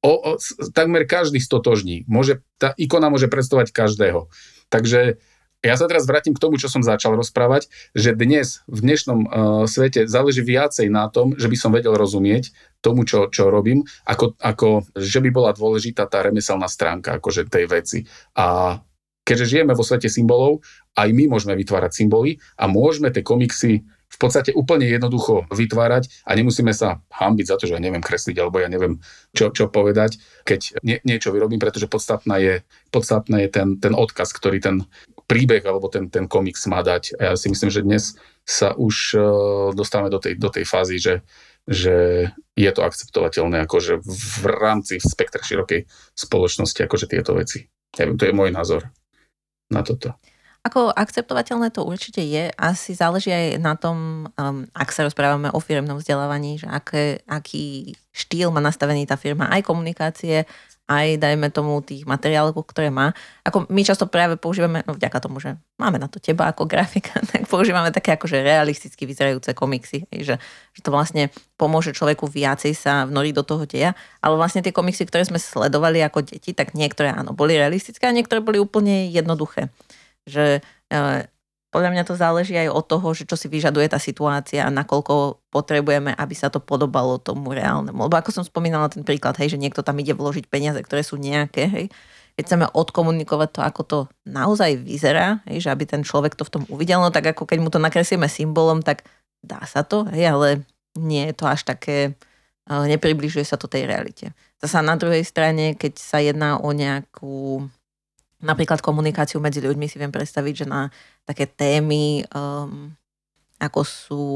o, 0.04 0.12
o, 0.12 0.36
takmer 0.76 1.08
každý 1.08 1.40
stotožní. 1.40 2.04
Môže, 2.04 2.44
tá 2.60 2.76
ikona 2.76 3.08
môže 3.08 3.30
predstavovať 3.30 3.72
každého. 3.72 4.28
Takže 4.68 5.16
ja 5.64 5.80
sa 5.80 5.88
teraz 5.88 6.04
vrátim 6.04 6.36
k 6.36 6.42
tomu, 6.42 6.60
čo 6.60 6.68
som 6.68 6.84
začal 6.84 7.16
rozprávať, 7.16 7.72
že 7.96 8.12
dnes, 8.12 8.60
v 8.68 8.84
dnešnom 8.84 9.18
uh, 9.24 9.28
svete 9.64 10.04
záleží 10.04 10.44
viacej 10.44 10.92
na 10.92 11.08
tom, 11.08 11.32
že 11.40 11.48
by 11.48 11.56
som 11.56 11.72
vedel 11.72 11.96
rozumieť 11.96 12.52
tomu, 12.84 13.08
čo, 13.08 13.32
čo 13.32 13.48
robím, 13.48 13.80
ako, 14.04 14.36
ako 14.36 14.84
že 14.92 15.24
by 15.24 15.30
bola 15.32 15.56
dôležitá 15.56 16.04
tá 16.04 16.20
remeselná 16.20 16.68
stránka 16.68 17.16
akože 17.16 17.48
tej 17.48 17.64
veci. 17.64 17.98
A 18.36 18.76
keďže 19.24 19.56
žijeme 19.56 19.72
vo 19.72 19.80
svete 19.80 20.12
symbolov, 20.12 20.60
aj 21.00 21.08
my 21.16 21.32
môžeme 21.32 21.56
vytvárať 21.56 22.04
symboly 22.04 22.36
a 22.60 22.68
môžeme 22.68 23.08
tie 23.08 23.24
komiksy 23.24 23.88
v 24.08 24.18
podstate 24.20 24.54
úplne 24.54 24.86
jednoducho 24.86 25.50
vytvárať 25.50 26.06
a 26.22 26.38
nemusíme 26.38 26.70
sa 26.70 27.02
hambiť 27.10 27.46
za 27.50 27.56
to, 27.58 27.66
že 27.66 27.74
ja 27.74 27.82
neviem 27.82 28.04
kresliť 28.04 28.36
alebo 28.38 28.62
ja 28.62 28.70
neviem 28.70 29.02
čo, 29.34 29.50
čo 29.50 29.66
povedať, 29.66 30.22
keď 30.46 30.78
nie, 30.86 31.02
niečo 31.02 31.34
vyrobím, 31.34 31.58
pretože 31.58 31.90
podstatná 31.90 32.38
je, 32.38 32.62
podstatná 32.94 33.42
je 33.42 33.48
ten, 33.50 33.68
ten 33.82 33.90
odkaz, 33.90 34.30
ktorý 34.30 34.62
ten 34.62 34.86
príbeh 35.26 35.64
alebo 35.66 35.90
ten, 35.90 36.12
ten 36.12 36.30
komiks 36.30 36.68
má 36.70 36.84
dať. 36.84 37.16
A 37.18 37.32
ja 37.32 37.34
si 37.34 37.50
myslím, 37.50 37.70
že 37.72 37.82
dnes 37.82 38.04
sa 38.44 38.76
už 38.76 38.94
uh, 39.16 39.24
dostávame 39.72 40.12
do 40.12 40.20
tej, 40.20 40.36
do 40.36 40.52
tej 40.52 40.68
fázy, 40.68 41.00
že, 41.00 41.24
že 41.64 42.28
je 42.54 42.70
to 42.70 42.84
akceptovateľné 42.84 43.64
akože 43.64 44.04
v 44.04 44.44
rámci 44.46 45.00
v 45.00 45.08
spektre 45.08 45.40
širokej 45.40 45.88
spoločnosti 46.12 46.80
akože 46.84 47.06
tieto 47.08 47.32
veci. 47.34 47.66
Neviem, 47.98 48.16
to 48.20 48.26
je 48.28 48.36
môj 48.36 48.50
názor 48.52 48.84
na 49.72 49.80
toto. 49.80 50.14
Ako 50.64 50.96
akceptovateľné 50.96 51.76
to 51.76 51.84
určite 51.84 52.24
je. 52.24 52.48
Asi 52.56 52.96
záleží 52.96 53.28
aj 53.28 53.60
na 53.60 53.76
tom, 53.76 54.24
um, 54.32 54.64
ak 54.72 54.96
sa 54.96 55.04
rozprávame 55.04 55.52
o 55.52 55.60
firmnom 55.60 56.00
vzdelávaní, 56.00 56.56
že 56.56 56.64
aké, 56.64 57.20
aký 57.28 57.92
štýl 58.16 58.48
má 58.48 58.64
nastavený 58.64 59.04
tá 59.04 59.20
firma, 59.20 59.52
aj 59.52 59.60
komunikácie, 59.60 60.48
aj 60.88 61.16
dajme 61.16 61.48
tomu 61.48 61.80
tých 61.80 62.04
materiálov, 62.04 62.56
ktoré 62.64 62.92
má. 62.92 63.16
Ako 63.44 63.68
my 63.72 63.80
často 63.84 64.04
práve 64.04 64.36
používame, 64.36 64.84
no 64.84 64.92
vďaka 64.92 65.20
tomu, 65.20 65.40
že 65.40 65.56
máme 65.80 65.96
na 65.96 66.08
to 66.12 66.16
teba 66.16 66.48
ako 66.48 66.68
grafika, 66.68 67.20
tak 67.32 67.44
používame 67.44 67.92
také 67.92 68.16
akože 68.16 68.40
realisticky 68.40 69.04
vyzerajúce 69.04 69.52
komiksy, 69.56 70.08
že, 70.12 70.40
že 70.72 70.80
to 70.80 70.88
vlastne 70.92 71.32
pomôže 71.60 71.92
človeku 71.96 72.24
viacej 72.28 72.76
sa 72.76 73.04
vnoriť 73.04 73.32
do 73.36 73.44
toho 73.44 73.64
deja, 73.68 73.92
ale 74.20 74.40
vlastne 74.40 74.64
tie 74.64 74.72
komiksy, 74.72 75.08
ktoré 75.08 75.28
sme 75.28 75.36
sledovali 75.36 76.04
ako 76.04 76.24
deti, 76.24 76.52
tak 76.52 76.76
niektoré 76.76 77.12
áno, 77.12 77.32
boli 77.32 77.56
realistické 77.56 78.04
a 78.04 78.16
niektoré 78.16 78.44
boli 78.44 78.60
úplne 78.60 79.08
jednoduché 79.08 79.72
že 80.28 80.60
e, 80.90 81.00
podľa 81.74 81.90
mňa 81.90 82.04
to 82.06 82.14
záleží 82.14 82.54
aj 82.54 82.70
od 82.70 82.86
toho, 82.86 83.08
že 83.18 83.26
čo 83.26 83.34
si 83.34 83.50
vyžaduje 83.50 83.90
tá 83.90 83.98
situácia 83.98 84.62
a 84.62 84.70
nakoľko 84.70 85.42
potrebujeme, 85.50 86.14
aby 86.14 86.34
sa 86.38 86.46
to 86.46 86.62
podobalo 86.62 87.18
tomu 87.18 87.50
reálnemu. 87.50 87.98
Lebo 88.06 88.14
ako 88.14 88.30
som 88.30 88.44
spomínala 88.46 88.86
ten 88.86 89.02
príklad, 89.02 89.34
hej, 89.42 89.58
že 89.58 89.58
niekto 89.58 89.82
tam 89.82 89.98
ide 89.98 90.14
vložiť 90.14 90.46
peniaze, 90.46 90.78
ktoré 90.78 91.02
sú 91.02 91.18
nejaké, 91.18 91.66
hej, 91.66 91.86
keď 92.38 92.42
chceme 92.46 92.66
odkomunikovať 92.70 93.48
to, 93.50 93.60
ako 93.66 93.82
to 93.82 93.98
naozaj 94.22 94.70
vyzerá, 94.78 95.42
hej, 95.50 95.66
že 95.66 95.68
aby 95.74 95.82
ten 95.82 96.06
človek 96.06 96.38
to 96.38 96.46
v 96.46 96.52
tom 96.54 96.62
uvidel, 96.70 97.02
no 97.02 97.10
tak 97.10 97.34
ako 97.34 97.42
keď 97.42 97.58
mu 97.58 97.74
to 97.74 97.82
nakreslíme 97.82 98.30
symbolom, 98.30 98.78
tak 98.78 99.02
dá 99.42 99.58
sa 99.66 99.82
to, 99.82 100.06
hej, 100.14 100.30
ale 100.30 100.48
nie 100.94 101.26
je 101.26 101.34
to 101.34 101.50
až 101.50 101.66
také, 101.66 102.14
e, 102.70 102.74
nepribližuje 102.74 103.42
sa 103.42 103.58
to 103.58 103.66
tej 103.66 103.90
realite. 103.90 104.30
Zasa 104.62 104.78
na 104.78 104.94
druhej 104.94 105.26
strane, 105.26 105.74
keď 105.74 105.98
sa 105.98 106.22
jedná 106.22 106.62
o 106.62 106.70
nejakú 106.70 107.66
napríklad 108.44 108.84
komunikáciu 108.84 109.40
medzi 109.40 109.64
ľuďmi 109.64 109.88
si 109.88 109.96
viem 109.96 110.12
predstaviť, 110.12 110.54
že 110.64 110.66
na 110.68 110.92
také 111.24 111.48
témy, 111.48 112.28
um, 112.30 112.92
ako 113.58 113.80
sú 113.82 114.26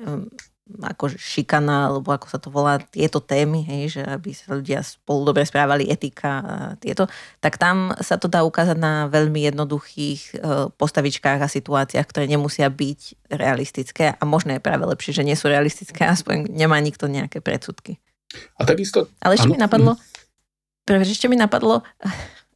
um, 0.00 0.24
ako 0.68 1.08
šikana, 1.16 1.88
alebo 1.88 2.12
ako 2.12 2.26
sa 2.28 2.36
to 2.36 2.52
volá, 2.52 2.76
tieto 2.76 3.24
témy, 3.24 3.64
hej, 3.64 3.98
že 3.98 4.02
aby 4.04 4.36
sa 4.36 4.52
ľudia 4.52 4.84
spolu 4.84 5.32
dobre 5.32 5.48
správali, 5.48 5.88
etika 5.88 6.32
a 6.44 6.54
tieto, 6.76 7.08
tak 7.40 7.56
tam 7.56 7.96
sa 8.04 8.20
to 8.20 8.28
dá 8.28 8.44
ukázať 8.44 8.76
na 8.76 9.08
veľmi 9.08 9.48
jednoduchých 9.48 10.20
uh, 10.36 10.68
postavičkách 10.76 11.40
a 11.40 11.48
situáciách, 11.48 12.04
ktoré 12.04 12.28
nemusia 12.28 12.68
byť 12.68 13.32
realistické 13.32 14.12
a 14.12 14.22
možno 14.28 14.52
je 14.56 14.60
práve 14.60 14.84
lepšie, 14.84 15.16
že 15.16 15.26
nie 15.26 15.36
sú 15.40 15.48
realistické, 15.48 16.04
aspoň 16.04 16.52
nemá 16.52 16.76
nikto 16.84 17.08
nejaké 17.08 17.40
predsudky. 17.40 17.96
A 18.60 18.68
takisto... 18.68 19.08
Ale 19.24 19.40
ešte 19.40 19.48
ano. 19.48 19.56
mi 19.56 19.60
napadlo, 19.64 19.92
prvé, 20.84 21.08
ešte 21.08 21.32
mi 21.32 21.40
napadlo, 21.40 21.80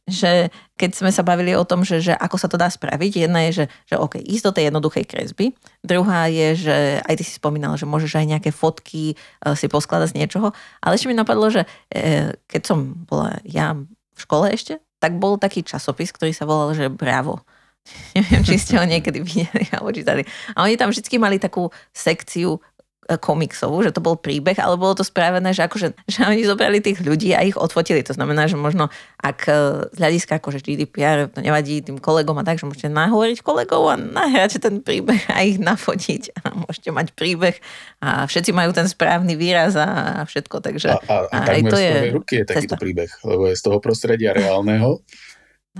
že 0.03 0.51
keď 0.75 0.91
sme 0.99 1.11
sa 1.15 1.23
bavili 1.23 1.55
o 1.55 1.63
tom, 1.63 1.87
že, 1.87 2.03
že 2.03 2.11
ako 2.11 2.35
sa 2.35 2.51
to 2.51 2.59
dá 2.59 2.67
spraviť, 2.67 3.23
jedna 3.23 3.47
je, 3.47 3.63
že, 3.63 3.65
že 3.87 3.95
OK, 3.95 4.19
ísť 4.19 4.43
do 4.43 4.55
tej 4.55 4.63
jednoduchej 4.67 5.05
kresby, 5.07 5.55
druhá 5.79 6.27
je, 6.27 6.67
že 6.67 6.75
aj 7.07 7.15
ty 7.15 7.23
si 7.23 7.39
spomínal, 7.39 7.79
že 7.79 7.87
môžeš 7.87 8.19
aj 8.19 8.25
nejaké 8.35 8.51
fotky 8.51 9.15
uh, 9.15 9.55
si 9.55 9.71
poskladať 9.71 10.11
z 10.11 10.17
niečoho, 10.19 10.51
ale 10.83 10.99
ešte 10.99 11.07
mi 11.07 11.15
napadlo, 11.15 11.47
že 11.47 11.63
uh, 11.63 12.35
keď 12.51 12.61
som 12.67 12.99
bola 13.07 13.39
ja 13.47 13.79
v 14.13 14.19
škole 14.19 14.51
ešte, 14.51 14.83
tak 14.99 15.15
bol 15.15 15.39
taký 15.39 15.63
časopis, 15.63 16.11
ktorý 16.11 16.35
sa 16.35 16.43
volal, 16.43 16.75
že 16.75 16.91
Bravo. 16.91 17.39
Neviem, 18.15 18.47
či 18.47 18.55
ste 18.55 18.79
ho 18.79 18.85
niekedy 18.87 19.19
videli 19.19 19.67
alebo 19.75 19.91
čítali. 19.91 20.23
A 20.55 20.63
oni 20.63 20.79
tam 20.79 20.87
vždy 20.87 21.19
mali 21.19 21.35
takú 21.35 21.67
sekciu 21.91 22.55
E, 22.55 22.72
komiksovú, 23.19 23.83
že 23.83 23.91
to 23.91 23.99
bol 23.99 24.15
príbeh, 24.15 24.55
ale 24.59 24.79
bolo 24.79 24.95
to 24.95 25.03
spravené, 25.03 25.51
že, 25.51 25.67
akože, 25.67 25.87
že 26.13 26.19
oni 26.23 26.43
zobrali 26.47 26.79
tých 26.79 27.03
ľudí 27.03 27.35
a 27.35 27.43
ich 27.43 27.59
odfotili. 27.59 28.01
To 28.07 28.15
znamená, 28.15 28.47
že 28.47 28.55
možno 28.55 28.87
ak 29.19 29.39
e, 29.47 29.53
z 29.91 29.97
hľadiska 29.99 30.39
akože 30.39 30.63
GDPR 30.63 31.31
to 31.31 31.43
nevadí 31.43 31.83
tým 31.83 31.99
kolegom 31.99 32.39
a 32.39 32.43
tak, 32.47 32.59
že 32.59 32.67
môžete 32.67 32.89
nahovoriť 32.91 33.39
kolegov 33.43 33.87
a 33.91 33.95
nahrať 33.99 34.63
ten 34.63 34.79
príbeh 34.79 35.21
a 35.31 35.43
ich 35.43 35.59
nafotiť 35.59 36.43
a 36.43 36.55
môžete 36.55 36.89
mať 36.91 37.07
príbeh 37.15 37.55
a 37.99 38.27
všetci 38.27 38.51
majú 38.55 38.71
ten 38.71 38.87
správny 38.87 39.35
výraz 39.35 39.75
a 39.75 40.23
všetko. 40.23 40.63
Takže, 40.63 40.87
a, 40.91 40.99
a, 41.03 41.15
a, 41.27 41.37
a 41.43 41.47
aj 41.47 41.61
to 41.67 41.77
je 41.79 41.93
ruky 42.13 42.33
je 42.41 42.45
takýto 42.47 42.75
príbeh, 42.79 43.11
lebo 43.23 43.47
je 43.51 43.55
z 43.55 43.63
toho 43.63 43.77
prostredia 43.83 44.31
reálneho. 44.35 44.99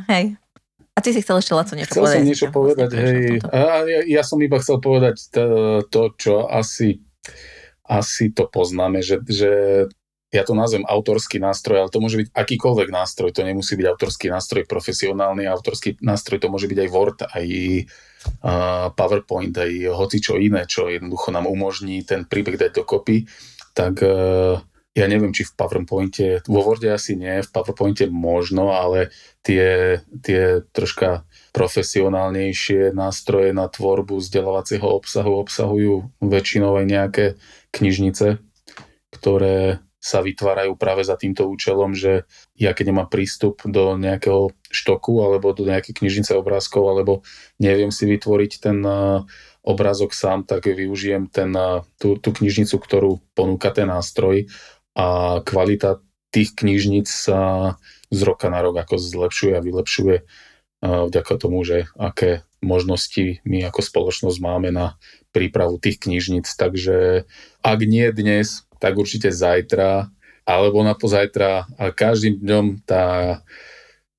Hej. 0.09 0.35
A 0.93 1.01
ty 1.01 1.09
si 1.09 1.25
chcel 1.25 1.41
ešte 1.41 1.57
Laco 1.57 1.73
niečo 1.73 1.89
chcel 1.89 2.05
povedať? 2.05 2.13
Chcel 2.13 2.21
som 2.21 2.29
niečo 2.29 2.47
povedať, 2.53 2.89
hej. 3.01 3.25
A 3.49 3.81
ja, 3.89 4.01
ja 4.05 4.21
som 4.21 4.37
iba 4.45 4.61
chcel 4.61 4.77
povedať 4.77 5.15
to, 5.33 5.45
to 5.89 6.01
čo 6.21 6.45
asi 6.45 7.01
asi 7.83 8.31
to 8.31 8.47
poznáme, 8.47 9.03
že, 9.03 9.19
že 9.27 9.51
ja 10.33 10.41
to 10.41 10.57
nazvem 10.57 10.81
autorský 10.89 11.37
nástroj, 11.37 11.85
ale 11.85 11.93
to 11.93 12.01
môže 12.01 12.17
byť 12.17 12.27
akýkoľvek 12.33 12.89
nástroj, 12.89 13.29
to 13.29 13.45
nemusí 13.45 13.77
byť 13.77 13.85
autorský 13.85 14.33
nástroj 14.33 14.65
profesionálny, 14.65 15.45
autorský 15.45 16.01
nástroj 16.01 16.41
to 16.41 16.49
môže 16.49 16.65
byť 16.65 16.79
aj 16.81 16.89
Word, 16.89 17.19
aj 17.29 17.47
PowerPoint, 18.97 19.53
aj 19.53 19.71
hoci 19.93 20.17
čo 20.23 20.41
iné, 20.41 20.65
čo 20.65 20.89
jednoducho 20.89 21.29
nám 21.29 21.45
umožní 21.45 22.01
ten 22.01 22.25
príbeh 22.25 22.57
dať 22.57 22.71
dokopy, 22.81 23.29
tak 23.77 23.99
uh, 24.01 24.57
ja 24.93 25.05
neviem, 25.09 25.33
či 25.33 25.41
v 25.41 25.57
PowerPointe, 25.57 26.45
vo 26.45 26.61
Worde 26.61 26.93
asi 26.93 27.17
nie, 27.17 27.41
v 27.41 27.49
PowerPointe 27.49 28.05
možno, 28.13 28.77
ale 28.77 29.09
tie, 29.41 29.99
tie 30.21 30.61
troška 30.69 31.25
profesionálnejšie 31.49 32.93
nástroje 32.93 33.57
na 33.57 33.65
tvorbu 33.65 34.21
vzdelávacieho 34.21 34.85
obsahu 34.85 35.33
obsahujú 35.41 36.13
väčšinou 36.21 36.77
aj 36.77 36.85
nejaké 36.85 37.25
knižnice, 37.73 38.37
ktoré 39.17 39.81
sa 40.03 40.19
vytvárajú 40.19 40.75
práve 40.75 41.07
za 41.07 41.15
týmto 41.15 41.47
účelom, 41.47 41.95
že 41.95 42.27
ja 42.59 42.75
keď 42.75 42.91
nemám 42.91 43.07
prístup 43.07 43.63
do 43.63 43.95
nejakého 43.95 44.51
štoku 44.67 45.23
alebo 45.23 45.55
do 45.55 45.63
nejakej 45.63 46.03
knižnice 46.03 46.35
obrázkov 46.35 46.91
alebo 46.91 47.13
neviem 47.55 47.87
si 47.87 48.03
vytvoriť 48.03 48.51
ten 48.59 48.83
eh, 48.83 49.23
obrázok 49.63 50.11
sám, 50.11 50.43
tak 50.43 50.67
využijem 50.67 51.31
ten, 51.31 51.55
eh, 51.55 51.87
tú, 51.95 52.19
tú 52.19 52.35
knižnicu, 52.35 52.75
ktorú 52.75 53.23
ponúka 53.31 53.71
ten 53.71 53.87
nástroj 53.87 54.51
a 54.93 55.39
kvalita 55.41 56.01
tých 56.33 56.57
knižnic 56.57 57.05
sa 57.05 57.73
z 58.09 58.19
roka 58.25 58.49
na 58.49 58.61
rok 58.61 58.77
ako 58.81 58.97
zlepšuje 58.97 59.53
a 59.57 59.65
vylepšuje 59.65 60.15
vďaka 60.83 61.33
tomu, 61.39 61.63
že 61.63 61.87
aké 61.95 62.43
možnosti 62.59 63.39
my 63.47 63.67
ako 63.67 63.81
spoločnosť 63.81 64.37
máme 64.39 64.69
na 64.71 64.99
prípravu 65.31 65.79
tých 65.79 66.03
knižnic, 66.03 66.45
takže 66.45 67.25
ak 67.63 67.79
nie 67.83 68.07
dnes, 68.11 68.67
tak 68.77 68.99
určite 68.99 69.31
zajtra, 69.31 70.11
alebo 70.43 70.83
na 70.83 70.93
pozajtra 70.93 71.71
a 71.79 71.83
každým 71.91 72.43
dňom 72.43 72.65
tá 72.83 73.39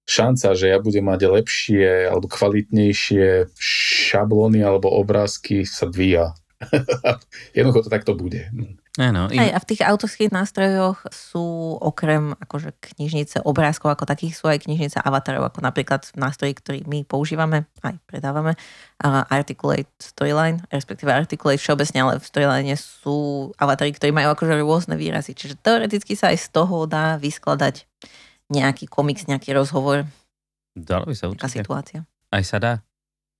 šanca, 0.08 0.56
že 0.56 0.72
ja 0.72 0.78
budem 0.80 1.04
mať 1.04 1.20
lepšie 1.28 2.08
alebo 2.08 2.28
kvalitnejšie 2.28 3.52
šablóny 3.56 4.60
alebo 4.60 4.92
obrázky 4.92 5.64
sa 5.64 5.88
dvíja. 5.88 6.36
Jednoducho 7.56 7.88
to 7.88 7.90
takto 7.92 8.12
bude. 8.16 8.48
Áno. 8.94 9.26
Im... 9.26 9.42
Aj, 9.42 9.50
a 9.50 9.58
v 9.58 9.68
tých 9.74 9.82
autorských 9.82 10.30
nástrojoch 10.30 11.10
sú 11.10 11.74
okrem 11.82 12.38
akože 12.38 12.78
knižnice 12.94 13.42
obrázkov 13.42 13.90
ako 13.90 14.06
takých 14.06 14.38
sú 14.38 14.46
aj 14.46 14.62
knižnice 14.62 15.02
avatarov, 15.02 15.50
ako 15.50 15.66
napríklad 15.66 16.06
nástroji, 16.14 16.54
ktorý 16.54 16.78
my 16.86 17.02
používame, 17.02 17.66
aj 17.82 17.98
predávame, 18.06 18.54
uh, 19.02 19.26
Articulate 19.26 19.90
Storyline, 19.98 20.62
respektíve 20.70 21.10
Articulate 21.10 21.58
všeobecne, 21.58 21.98
ale 22.06 22.12
v 22.22 22.26
Storyline 22.30 22.74
sú 22.78 23.50
avatary, 23.58 23.90
ktorí 23.90 24.14
majú 24.14 24.30
akože 24.30 24.62
rôzne 24.62 24.94
výrazy. 24.94 25.34
Čiže 25.34 25.58
teoreticky 25.58 26.14
sa 26.14 26.30
aj 26.30 26.38
z 26.38 26.48
toho 26.54 26.86
dá 26.86 27.18
vyskladať 27.18 27.90
nejaký 28.46 28.86
komiks, 28.86 29.26
nejaký 29.26 29.58
rozhovor. 29.58 30.06
Dalo 30.70 31.10
by 31.10 31.14
sa 31.18 31.26
určite. 31.34 31.66
situácia. 31.66 32.06
Aj 32.30 32.46
sa 32.46 32.62
dá. 32.62 32.72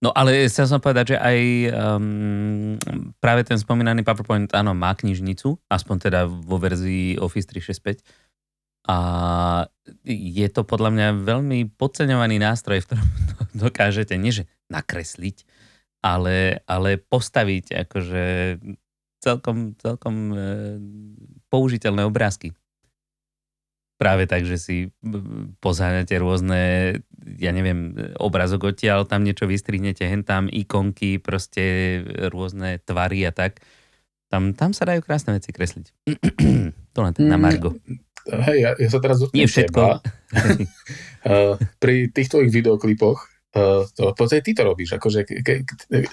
No 0.05 0.13
ale 0.13 0.45
chcel 0.53 0.69
som 0.69 0.85
povedať, 0.85 1.17
že 1.17 1.19
aj 1.19 1.39
um, 1.73 2.77
práve 3.25 3.41
ten 3.49 3.57
spomínaný 3.57 4.05
PowerPoint, 4.05 4.53
áno, 4.53 4.77
má 4.77 4.93
knižnicu, 4.93 5.57
aspoň 5.65 5.97
teda 5.97 6.29
vo 6.29 6.61
verzii 6.61 7.17
Office 7.17 7.49
365. 7.49 8.05
A 8.85 8.97
je 10.05 10.49
to 10.53 10.69
podľa 10.69 10.91
mňa 10.93 11.09
veľmi 11.25 11.73
podceňovaný 11.81 12.37
nástroj, 12.37 12.85
v 12.85 12.89
ktorom 12.93 13.09
dokážete, 13.65 14.13
nie 14.21 14.29
že 14.29 14.45
nakresliť, 14.69 15.49
ale, 16.05 16.61
ale 16.69 17.01
postaviť 17.01 17.89
akože 17.89 18.25
celkom, 19.25 19.73
celkom 19.81 20.37
e, 20.37 20.37
použiteľné 21.49 22.05
obrázky 22.05 22.53
práve 24.05 24.29
tak, 24.29 24.45
že 24.45 24.61
si 24.61 24.77
pozáňate 25.65 26.13
rôzne, 26.21 26.61
ja 27.41 27.57
neviem, 27.57 27.97
obrazok 28.21 28.77
odtiaľ, 28.77 29.09
tam 29.09 29.25
niečo 29.25 29.49
vystrihnete, 29.49 30.05
hen 30.05 30.21
tam 30.29 30.53
ikonky, 30.53 31.17
proste 31.17 32.05
rôzne 32.29 32.85
tvary 32.85 33.25
a 33.25 33.33
tak. 33.33 33.65
Tam, 34.29 34.53
tam 34.53 34.77
sa 34.77 34.85
dajú 34.85 35.01
krásne 35.01 35.33
veci 35.33 35.57
kresliť. 35.57 35.87
to 36.93 36.99
len 37.01 37.17
tak 37.17 37.25
na 37.25 37.41
mm, 37.41 37.45
Margo. 37.49 37.73
Hej, 38.29 38.59
ja, 38.61 38.71
ja 38.77 38.89
sa 38.93 39.01
teraz 39.01 39.25
dotknem 39.25 39.41
Nie 39.41 39.49
všetko. 39.49 39.81
uh, 39.81 41.57
pri 41.81 42.13
tých 42.13 42.29
tvojich 42.29 42.53
videoklipoch, 42.53 43.19
uh, 43.57 43.89
to, 43.89 44.13
podstate 44.13 44.45
ty 44.45 44.53
to 44.53 44.69
robíš, 44.69 45.01
akože 45.01 45.25
ke, 45.25 45.41
ke, 45.41 45.55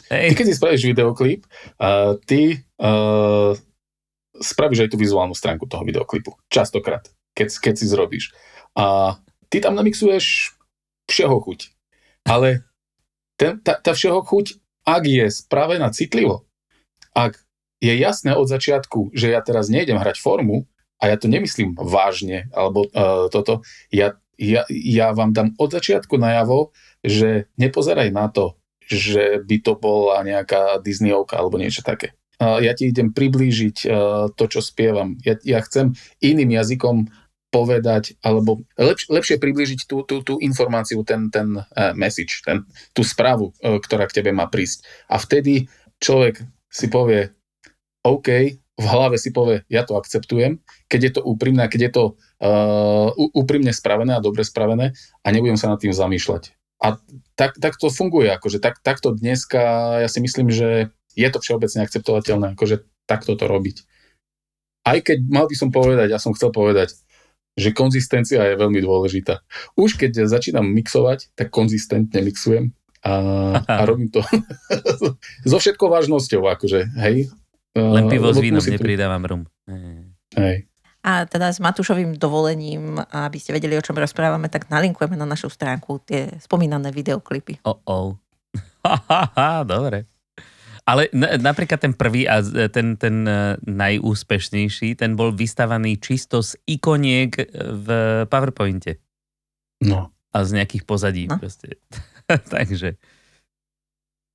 ty 0.07 0.31
keď 0.31 0.45
si 0.47 0.55
spravíš 0.55 0.95
videoklip, 0.95 1.43
uh, 1.83 2.15
ty 2.23 2.55
uh, 2.79 3.51
spravíš 4.39 4.87
aj 4.87 4.89
tú 4.95 4.97
vizuálnu 4.99 5.35
stránku 5.35 5.67
toho 5.67 5.83
videoklipu. 5.83 6.39
Častokrát 6.47 7.11
keď, 7.37 7.47
keď 7.59 7.73
si 7.77 7.85
zrobíš. 7.87 8.25
A 8.75 9.17
ty 9.51 9.59
tam 9.59 9.75
namixuješ 9.75 10.55
všeho 11.11 11.37
chuť. 11.43 11.59
Ale 12.27 12.63
ten, 13.35 13.57
tá, 13.59 13.75
tá 13.75 13.91
všeho 13.91 14.21
chuť, 14.23 14.61
ak 14.85 15.03
je 15.05 15.25
spravená 15.27 15.89
citlivo, 15.91 16.45
ak 17.11 17.41
je 17.81 17.93
jasné 17.97 18.37
od 18.37 18.45
začiatku, 18.45 19.11
že 19.11 19.33
ja 19.33 19.41
teraz 19.41 19.67
nejdem 19.67 19.97
hrať 19.97 20.21
formu 20.21 20.69
a 21.01 21.09
ja 21.09 21.17
to 21.17 21.25
nemyslím 21.25 21.73
vážne, 21.73 22.47
alebo 22.53 22.85
uh, 22.93 23.25
toto, 23.33 23.65
ja, 23.89 24.13
ja, 24.37 24.63
ja 24.69 25.11
vám 25.17 25.33
dám 25.33 25.57
od 25.57 25.73
začiatku 25.73 26.21
najavo, 26.21 26.69
že 27.01 27.49
nepozeraj 27.57 28.13
na 28.13 28.29
to, 28.29 28.61
že 28.85 29.41
by 29.41 29.57
to 29.65 29.73
bola 29.73 30.21
nejaká 30.21 30.77
Disneyovka 30.85 31.41
alebo 31.41 31.57
niečo 31.57 31.81
také. 31.81 32.13
Uh, 32.37 32.61
ja 32.61 32.77
ti 32.77 32.89
idem 32.89 33.09
priblížiť 33.09 33.77
uh, 33.85 34.29
to, 34.37 34.45
čo 34.45 34.61
spievam. 34.61 35.17
Ja, 35.25 35.37
ja 35.41 35.61
chcem 35.65 35.97
iným 36.21 36.53
jazykom 36.53 37.09
povedať, 37.51 38.15
alebo 38.23 38.63
lepš, 38.79 39.11
lepšie 39.11 39.37
približiť 39.37 39.85
tú, 39.85 40.07
tú, 40.07 40.23
tú 40.23 40.39
informáciu, 40.39 41.03
ten, 41.03 41.27
ten 41.27 41.59
uh, 41.59 41.91
message, 41.93 42.41
ten, 42.47 42.63
tú 42.95 43.03
správu, 43.03 43.51
uh, 43.59 43.77
ktorá 43.77 44.07
k 44.07 44.23
tebe 44.23 44.31
má 44.31 44.47
prísť. 44.47 44.87
A 45.11 45.19
vtedy 45.19 45.67
človek 45.99 46.39
si 46.71 46.87
povie, 46.87 47.35
OK, 48.07 48.57
v 48.81 48.85
hlave 48.87 49.19
si 49.19 49.29
povie, 49.29 49.61
ja 49.67 49.85
to 49.85 49.99
akceptujem, 49.99 50.63
keď 50.87 50.99
je 51.03 51.11
to 51.19 51.21
úprimné, 51.21 51.67
keď 51.67 51.81
je 51.85 51.91
to 51.91 52.03
uh, 52.41 53.11
úprimne 53.35 53.69
spravené 53.69 54.17
a 54.17 54.23
dobre 54.23 54.41
spravené 54.41 54.95
a 55.21 55.27
nebudem 55.29 55.59
sa 55.59 55.69
nad 55.69 55.77
tým 55.77 55.93
zamýšľať. 55.93 56.55
A 56.81 56.97
tak, 57.37 57.61
tak 57.61 57.77
to 57.77 57.93
funguje, 57.93 58.33
akože 58.33 58.57
tak, 58.57 58.81
takto 58.81 59.13
dneska, 59.13 60.01
ja 60.01 60.09
si 60.09 60.17
myslím, 60.17 60.49
že 60.49 60.89
je 61.13 61.27
to 61.29 61.37
všeobecne 61.37 61.85
akceptovateľné, 61.85 62.57
akože 62.57 62.81
takto 63.05 63.37
to 63.37 63.45
robiť. 63.45 63.85
Aj 64.81 64.97
keď 64.97 65.29
mal 65.29 65.45
by 65.45 65.53
som 65.53 65.69
povedať, 65.69 66.09
ja 66.09 66.17
som 66.17 66.33
chcel 66.33 66.49
povedať, 66.49 66.97
že 67.61 67.77
konzistencia 67.77 68.41
je 68.41 68.57
veľmi 68.57 68.81
dôležitá. 68.81 69.45
Už 69.77 69.95
keď 70.01 70.25
začínam 70.25 70.65
mixovať, 70.65 71.29
tak 71.37 71.53
konzistentne 71.53 72.25
mixujem 72.25 72.73
a, 73.05 73.13
a 73.65 73.81
robím 73.85 74.09
to 74.09 74.21
so 75.49 75.57
všetkou 75.57 75.89
vážnosťou, 75.89 76.41
akože, 76.57 76.97
hej. 77.01 77.29
Len 77.77 78.03
pivo 78.11 78.33
s 78.33 78.41
vínom, 78.41 78.61
nepridávam 78.61 79.23
rum. 79.23 79.43
Hej. 80.35 80.67
A 81.01 81.25
teda 81.25 81.49
s 81.49 81.57
Matúšovým 81.57 82.13
dovolením, 82.13 83.01
aby 83.09 83.41
ste 83.41 83.57
vedeli, 83.57 83.73
o 83.73 83.81
čom 83.81 83.97
rozprávame, 83.97 84.53
tak 84.53 84.69
nalinkujeme 84.69 85.17
na 85.17 85.25
našu 85.25 85.49
stránku 85.49 85.97
tie 86.05 86.29
spomínané 86.37 86.93
videoklipy. 86.93 87.65
Oh, 87.65 87.81
oh. 87.89 88.21
Dobre. 89.65 90.10
Ale 90.85 91.11
napríklad 91.39 91.77
ten 91.77 91.93
prvý 91.93 92.25
a 92.25 92.41
ten, 92.73 92.97
ten 92.97 93.15
e, 93.23 93.55
najúspešnejší, 93.61 94.97
ten 94.97 95.13
bol 95.13 95.29
vystavaný 95.29 96.01
čisto 96.01 96.41
z 96.41 96.57
ikoniek 96.65 97.37
v 97.55 97.87
PowerPointe. 98.25 98.97
No. 99.85 100.09
A 100.31 100.37
z 100.41 100.57
nejakých 100.57 100.83
pozadí 100.89 101.29
no. 101.29 101.37
proste. 101.37 101.77
Takže. 102.53 102.97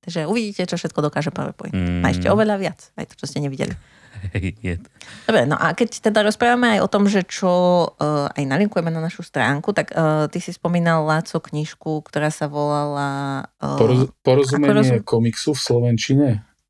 Takže 0.07 0.23
uvidíte, 0.23 0.63
čo 0.63 0.79
všetko 0.79 1.03
dokáže 1.11 1.35
PowerPoint. 1.35 1.75
Mm. 1.75 1.99
A 1.99 2.15
ešte 2.15 2.31
oveľa 2.31 2.55
viac, 2.55 2.79
aj 2.95 3.11
to, 3.11 3.13
čo 3.19 3.27
ste 3.27 3.43
nevideli. 3.43 3.75
Dobre, 5.27 5.43
no 5.43 5.59
a 5.59 5.75
keď 5.75 6.09
teda 6.09 6.23
rozprávame 6.23 6.79
aj 6.79 6.79
o 6.79 6.87
tom, 6.87 7.11
že 7.11 7.27
čo 7.27 7.51
uh, 7.91 8.31
aj 8.31 8.43
nalinkujeme 8.47 8.87
na 8.87 9.03
našu 9.03 9.21
stránku, 9.27 9.75
tak 9.75 9.91
uh, 9.91 10.31
ty 10.31 10.39
si 10.39 10.55
spomínal 10.55 11.03
Láco 11.03 11.43
knižku, 11.43 12.07
ktorá 12.07 12.31
sa 12.31 12.47
volala... 12.47 13.43
Uh, 13.59 13.75
Poroz, 13.75 13.99
porozumenie 14.23 15.03
rozum... 15.03 15.03
komiksu 15.03 15.51
v 15.51 15.59
Slovenčine? 15.59 16.27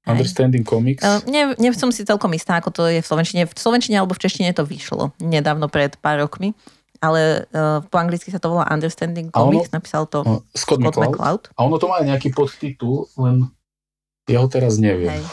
Understanding 0.07 0.65
Comics? 0.65 1.03
Uh, 1.03 1.21
nie, 1.29 1.45
nie 1.61 1.69
som 1.77 1.91
si 1.91 2.07
celkom 2.07 2.31
istá, 2.33 2.57
ako 2.57 2.73
to 2.73 2.81
je 2.89 2.99
v 3.03 3.07
Slovenčine. 3.07 3.45
V 3.45 3.53
Slovenčine 3.53 4.01
alebo 4.01 4.15
v 4.15 4.23
Češtine 4.23 4.55
to 4.55 4.65
vyšlo 4.65 5.13
nedávno 5.21 5.69
pred 5.69 5.93
pár 5.99 6.23
rokmi, 6.23 6.57
ale 6.99 7.45
uh, 7.53 7.79
po 7.85 7.95
anglicky 7.97 8.29
sa 8.29 8.41
to 8.41 8.51
volá 8.51 8.67
Understanding 8.69 9.29
Comics, 9.31 9.69
ono, 9.71 9.75
napísal 9.77 10.03
to 10.09 10.23
uh, 10.23 10.41
Scott, 10.53 10.79
Scott 10.79 10.79
McCloud. 10.81 11.11
McCloud. 11.13 11.43
A 11.55 11.59
ono 11.65 11.75
to 11.77 11.85
má 11.89 12.01
aj 12.01 12.07
nejaký 12.13 12.29
podtitul, 12.33 13.07
len 13.19 13.49
ja 14.27 14.43
ho 14.43 14.47
teraz 14.51 14.75
neviem. 14.77 15.11
Hej. 15.11 15.23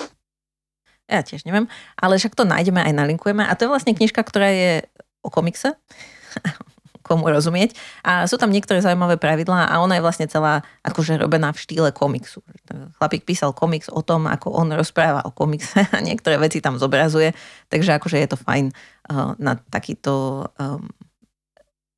Ja 1.04 1.20
tiež 1.20 1.44
neviem, 1.44 1.68
ale 2.00 2.16
však 2.16 2.32
to 2.32 2.48
nájdeme 2.48 2.80
aj 2.80 2.94
nalinkujeme. 2.96 3.44
A 3.44 3.52
to 3.52 3.68
je 3.68 3.72
vlastne 3.72 3.92
knižka, 3.92 4.24
ktorá 4.24 4.48
je 4.48 4.72
o 5.20 5.28
komikse 5.28 5.76
komu 7.04 7.28
rozumieť. 7.28 7.76
A 8.00 8.24
sú 8.24 8.40
tam 8.40 8.48
niektoré 8.48 8.80
zaujímavé 8.80 9.20
pravidlá 9.20 9.68
a 9.68 9.84
ona 9.84 10.00
je 10.00 10.04
vlastne 10.04 10.24
celá 10.24 10.64
akože 10.80 11.20
robená 11.20 11.52
v 11.52 11.60
štýle 11.60 11.92
komiksu. 11.92 12.40
Chlapík 12.96 13.28
písal 13.28 13.52
komiks 13.52 13.92
o 13.92 14.00
tom, 14.00 14.24
ako 14.24 14.56
on 14.56 14.72
rozpráva 14.72 15.20
o 15.28 15.30
komikse 15.30 15.84
a 15.96 16.00
niektoré 16.00 16.40
veci 16.40 16.64
tam 16.64 16.80
zobrazuje, 16.80 17.36
takže 17.68 18.00
akože 18.00 18.16
je 18.24 18.28
to 18.32 18.40
fajn 18.40 18.72
uh, 18.72 19.36
na 19.36 19.60
takýto 19.68 20.48
um, 20.56 20.88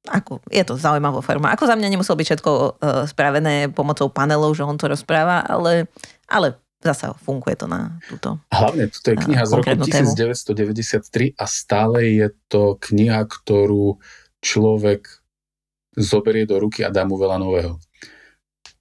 ako, 0.07 0.41
je 0.49 0.63
to 0.63 0.79
zaujímavá 0.79 1.21
forma. 1.21 1.53
Ako 1.53 1.67
za 1.67 1.75
mňa 1.75 1.93
nemuselo 1.93 2.17
byť 2.17 2.27
všetko 2.27 2.51
uh, 2.51 2.69
spravené 3.11 3.71
pomocou 3.71 4.09
panelov, 4.09 4.55
že 4.55 4.65
on 4.65 4.79
to 4.79 4.87
rozpráva, 4.87 5.43
ale, 5.43 5.91
ale 6.31 6.59
zasa 6.83 7.17
funguje 7.19 7.59
to 7.59 7.67
na 7.67 7.99
túto 8.07 8.39
Hlavne, 8.55 8.87
to 8.93 9.09
je 9.13 9.17
kniha 9.19 9.43
z 9.43 9.53
roku 9.59 9.75
1993 9.75 11.35
a 11.35 11.45
stále 11.51 11.99
je 12.15 12.29
to 12.47 12.79
kniha, 12.79 13.27
ktorú 13.27 13.99
človek 14.39 15.09
zoberie 15.97 16.45
do 16.45 16.61
ruky 16.61 16.85
a 16.85 16.93
dá 16.93 17.03
mu 17.09 17.17
veľa 17.17 17.41
nového. 17.41 17.81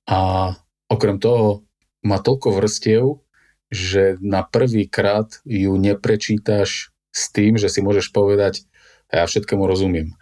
A 0.06 0.52
okrem 0.92 1.18
toho 1.18 1.66
má 2.06 2.22
toľko 2.22 2.62
vrstiev, 2.62 3.26
že 3.74 4.22
na 4.22 4.46
prvý 4.46 4.86
krát 4.86 5.42
ju 5.42 5.74
neprečítaš 5.74 6.94
s 7.10 7.24
tým, 7.34 7.58
že 7.58 7.72
si 7.72 7.82
môžeš 7.82 8.14
povedať, 8.14 8.68
ja 9.10 9.26
všetkému 9.26 9.64
rozumiem. 9.66 10.14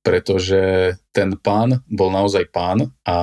Pretože 0.00 0.94
ten 1.12 1.36
pán 1.36 1.84
bol 1.90 2.08
naozaj 2.08 2.48
pán 2.48 2.88
a, 3.04 3.18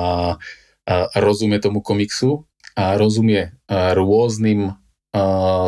a 0.86 0.94
rozumie 1.18 1.58
tomu 1.58 1.82
komiksu 1.82 2.46
a 2.78 2.94
rozumie 2.94 3.58
rôznym 3.70 4.78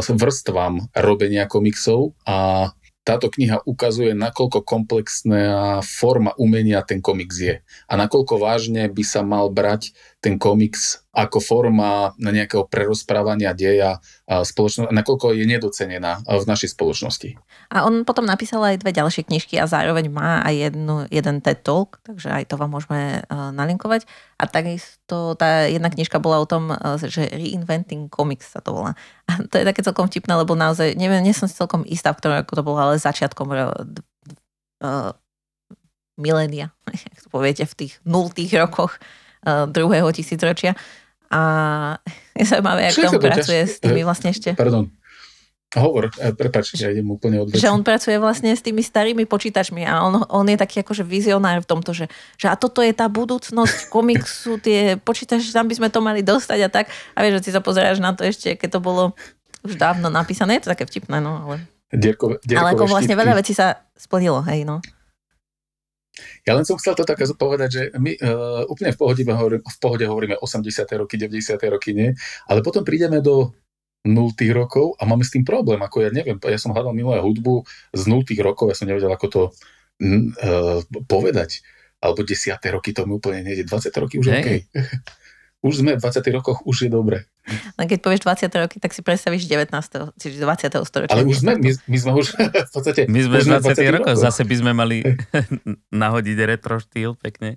vrstvám 0.06 0.94
robenia 0.94 1.50
komiksov 1.50 2.14
a 2.22 2.70
táto 3.00 3.32
kniha 3.32 3.64
ukazuje, 3.64 4.12
nakoľko 4.12 4.60
komplexná 4.62 5.80
forma 5.80 6.36
umenia 6.36 6.84
ten 6.84 7.00
komiks 7.00 7.36
je 7.40 7.56
a 7.64 7.92
nakoľko 7.96 8.36
vážne 8.36 8.86
by 8.92 9.02
sa 9.02 9.24
mal 9.24 9.48
brať 9.48 9.96
ten 10.20 10.36
komiks 10.36 11.00
ako 11.16 11.40
forma 11.40 12.12
nejakého 12.20 12.68
prerozprávania 12.68 13.56
deja 13.56 13.98
spoločnosti, 14.28 14.92
nakoľko 14.92 15.32
je 15.32 15.44
nedocenená 15.48 16.20
v 16.22 16.44
našej 16.44 16.76
spoločnosti. 16.76 17.40
A 17.72 17.88
on 17.88 18.04
potom 18.04 18.28
napísal 18.28 18.60
aj 18.62 18.84
dve 18.84 18.92
ďalšie 18.92 19.26
knižky 19.26 19.56
a 19.56 19.66
zároveň 19.66 20.12
má 20.12 20.44
aj 20.44 20.70
jednu, 20.70 21.08
jeden 21.08 21.40
TED 21.40 21.64
Talk, 21.64 22.04
takže 22.04 22.30
aj 22.30 22.52
to 22.52 22.60
vám 22.60 22.70
môžeme 22.70 23.24
nalinkovať. 23.32 24.04
A 24.36 24.44
takisto 24.44 25.34
tá 25.40 25.66
jedna 25.66 25.88
knižka 25.88 26.20
bola 26.20 26.44
o 26.44 26.46
tom, 26.46 26.70
že 27.00 27.26
Reinventing 27.26 28.12
Comics 28.12 28.52
sa 28.52 28.60
to 28.60 28.76
volá. 28.76 28.92
A 29.24 29.40
to 29.40 29.56
je 29.56 29.64
také 29.66 29.80
celkom 29.80 30.04
vtipné, 30.06 30.36
lebo 30.36 30.52
naozaj, 30.52 31.00
neviem, 31.00 31.24
nie 31.24 31.32
som 31.32 31.48
si 31.48 31.56
celkom 31.56 31.82
istá, 31.88 32.12
v 32.12 32.20
ktorom 32.20 32.36
ako 32.44 32.54
to 32.60 32.62
bolo, 32.62 32.78
ale 32.78 33.02
začiatkom 33.02 33.48
uh, 33.50 35.10
milénia, 36.20 36.76
ak 36.86 37.18
to 37.24 37.28
poviete, 37.32 37.64
v 37.64 37.74
tých 37.74 37.92
nultých 38.04 38.52
rokoch 38.60 39.00
druhého 39.44 40.08
tisícročia. 40.12 40.76
A 41.30 41.40
je 42.38 42.44
zaujímavé, 42.44 42.90
ako 42.90 43.16
tam 43.16 43.22
pracuje 43.22 43.60
ťaž... 43.64 43.70
s 43.70 43.76
tými 43.80 44.02
vlastne 44.02 44.28
ešte. 44.34 44.50
Pardon. 44.58 44.90
Hovor, 45.70 46.10
e, 46.18 46.34
prepač, 46.34 46.74
ja 46.74 46.90
idem 46.90 47.06
úplne 47.06 47.38
od 47.38 47.54
Že 47.54 47.70
on 47.70 47.86
pracuje 47.86 48.18
vlastne 48.18 48.50
s 48.50 48.58
tými 48.58 48.82
starými 48.82 49.22
počítačmi 49.22 49.86
a 49.86 50.02
on, 50.02 50.26
on 50.26 50.42
je 50.50 50.58
taký 50.58 50.82
akože 50.82 51.06
vizionár 51.06 51.62
v 51.62 51.68
tomto, 51.70 51.94
že, 51.94 52.10
že 52.34 52.50
a 52.50 52.58
toto 52.58 52.82
je 52.82 52.90
tá 52.90 53.06
budúcnosť 53.06 53.86
komiksu, 53.86 54.58
tie 54.58 54.98
počítače, 54.98 55.54
tam 55.54 55.70
by 55.70 55.78
sme 55.78 55.88
to 55.94 56.02
mali 56.02 56.26
dostať 56.26 56.58
a 56.66 56.68
tak. 56.74 56.90
A 57.14 57.22
vieš, 57.22 57.38
že 57.38 57.42
si 57.46 57.50
sa 57.54 57.62
pozeráš 57.62 58.02
na 58.02 58.10
to 58.10 58.26
ešte, 58.26 58.58
keď 58.58 58.66
to 58.66 58.80
bolo 58.82 59.14
už 59.62 59.78
dávno 59.78 60.10
napísané, 60.10 60.58
je 60.58 60.66
to 60.66 60.72
také 60.74 60.90
vtipné, 60.90 61.22
no 61.22 61.38
ale... 61.46 61.62
Dierkové, 61.94 62.42
dierkové 62.42 62.58
ale 62.58 62.74
ako 62.74 62.90
vlastne 62.90 63.14
štítky. 63.14 63.22
veľa 63.22 63.34
vecí 63.38 63.52
sa 63.54 63.78
splnilo, 63.94 64.42
hej, 64.50 64.66
no. 64.66 64.82
Ja 66.44 66.56
len 66.56 66.64
som 66.66 66.76
chcel 66.76 66.96
to 66.96 67.04
také 67.04 67.24
povedať, 67.30 67.68
že 67.70 67.82
my 67.96 68.12
uh, 68.20 68.62
úplne 68.66 68.90
v 68.92 68.98
pohode, 68.98 69.22
hovoríme, 69.22 69.62
v 69.62 69.78
pohode 69.78 70.04
hovoríme 70.04 70.36
80. 70.40 71.00
roky, 71.00 71.14
90. 71.16 71.56
roky, 71.70 71.90
nie, 71.94 72.10
ale 72.48 72.60
potom 72.60 72.82
prídeme 72.82 73.22
do 73.22 73.54
0 74.04 74.32
rokov 74.56 74.96
a 74.96 75.04
máme 75.04 75.22
s 75.22 75.32
tým 75.32 75.44
problém. 75.44 75.78
Ako 75.80 76.04
ja 76.04 76.10
neviem, 76.10 76.40
ja 76.40 76.58
som 76.58 76.72
hľadal 76.72 76.96
minulé 76.96 77.20
hudbu 77.20 77.64
z 77.92 78.02
0 78.08 78.24
rokov, 78.40 78.72
ja 78.72 78.76
som 78.76 78.88
nevedel, 78.88 79.12
ako 79.12 79.26
to 79.28 79.42
uh, 79.48 80.80
povedať. 81.06 81.62
Alebo 82.00 82.24
10. 82.24 82.56
roky 82.72 82.96
to 82.96 83.04
mi 83.04 83.14
úplne 83.14 83.44
nejde. 83.44 83.68
20 83.68 83.92
roky 84.00 84.16
už 84.18 84.26
je 84.26 84.34
OK. 84.34 84.50
už 85.68 85.84
sme 85.84 85.96
v 85.96 86.02
20 86.02 86.36
rokoch, 86.40 86.64
už 86.64 86.88
je 86.88 86.90
dobre. 86.90 87.29
Len 87.48 87.86
keď 87.88 87.98
povieš 88.04 88.20
20 88.22 88.62
roky, 88.62 88.76
tak 88.78 88.92
si 88.92 89.00
predstavíš 89.00 89.48
19. 89.48 89.72
čiže 90.20 90.36
20. 90.38 90.70
storočia. 90.86 91.14
Ale 91.16 91.24
už 91.26 91.40
sme, 91.42 91.56
my, 91.56 91.70
my 91.72 91.96
sme 91.98 92.12
už 92.14 92.26
v 92.68 92.72
podstate... 92.72 93.00
My 93.08 93.20
sme 93.24 93.36
v 93.40 93.46
20. 93.58 93.80
20 93.80 93.96
rokoch, 93.96 94.16
zase 94.20 94.42
by 94.44 94.54
sme 94.60 94.72
mali 94.76 95.02
nahodiť 96.02 96.36
retro 96.44 96.78
štýl 96.78 97.16
pekne. 97.16 97.56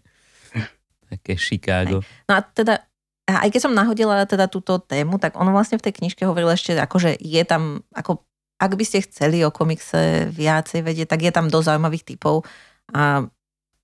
Také 1.11 1.37
Chicago. 1.37 2.01
No 2.25 2.33
a 2.39 2.41
teda 2.41 2.81
a 3.23 3.47
aj 3.47 3.55
keď 3.55 3.61
som 3.63 3.77
nahodila 3.77 4.27
teda 4.27 4.51
túto 4.51 4.83
tému, 4.83 5.15
tak 5.15 5.39
on 5.39 5.47
vlastne 5.55 5.79
v 5.79 5.85
tej 5.87 5.95
knižke 6.03 6.27
hovoril 6.27 6.51
ešte, 6.51 6.75
ako, 6.75 6.97
že 6.99 7.11
je 7.15 7.39
tam, 7.47 7.87
ako, 7.95 8.19
ak 8.59 8.71
by 8.75 8.83
ste 8.83 9.07
chceli 9.07 9.39
o 9.47 9.53
komikse 9.53 10.27
viacej 10.27 10.83
vedieť, 10.83 11.07
tak 11.07 11.23
je 11.23 11.31
tam 11.31 11.47
dosť 11.47 11.71
zaujímavých 11.71 12.03
typov. 12.03 12.43
A 12.91 13.23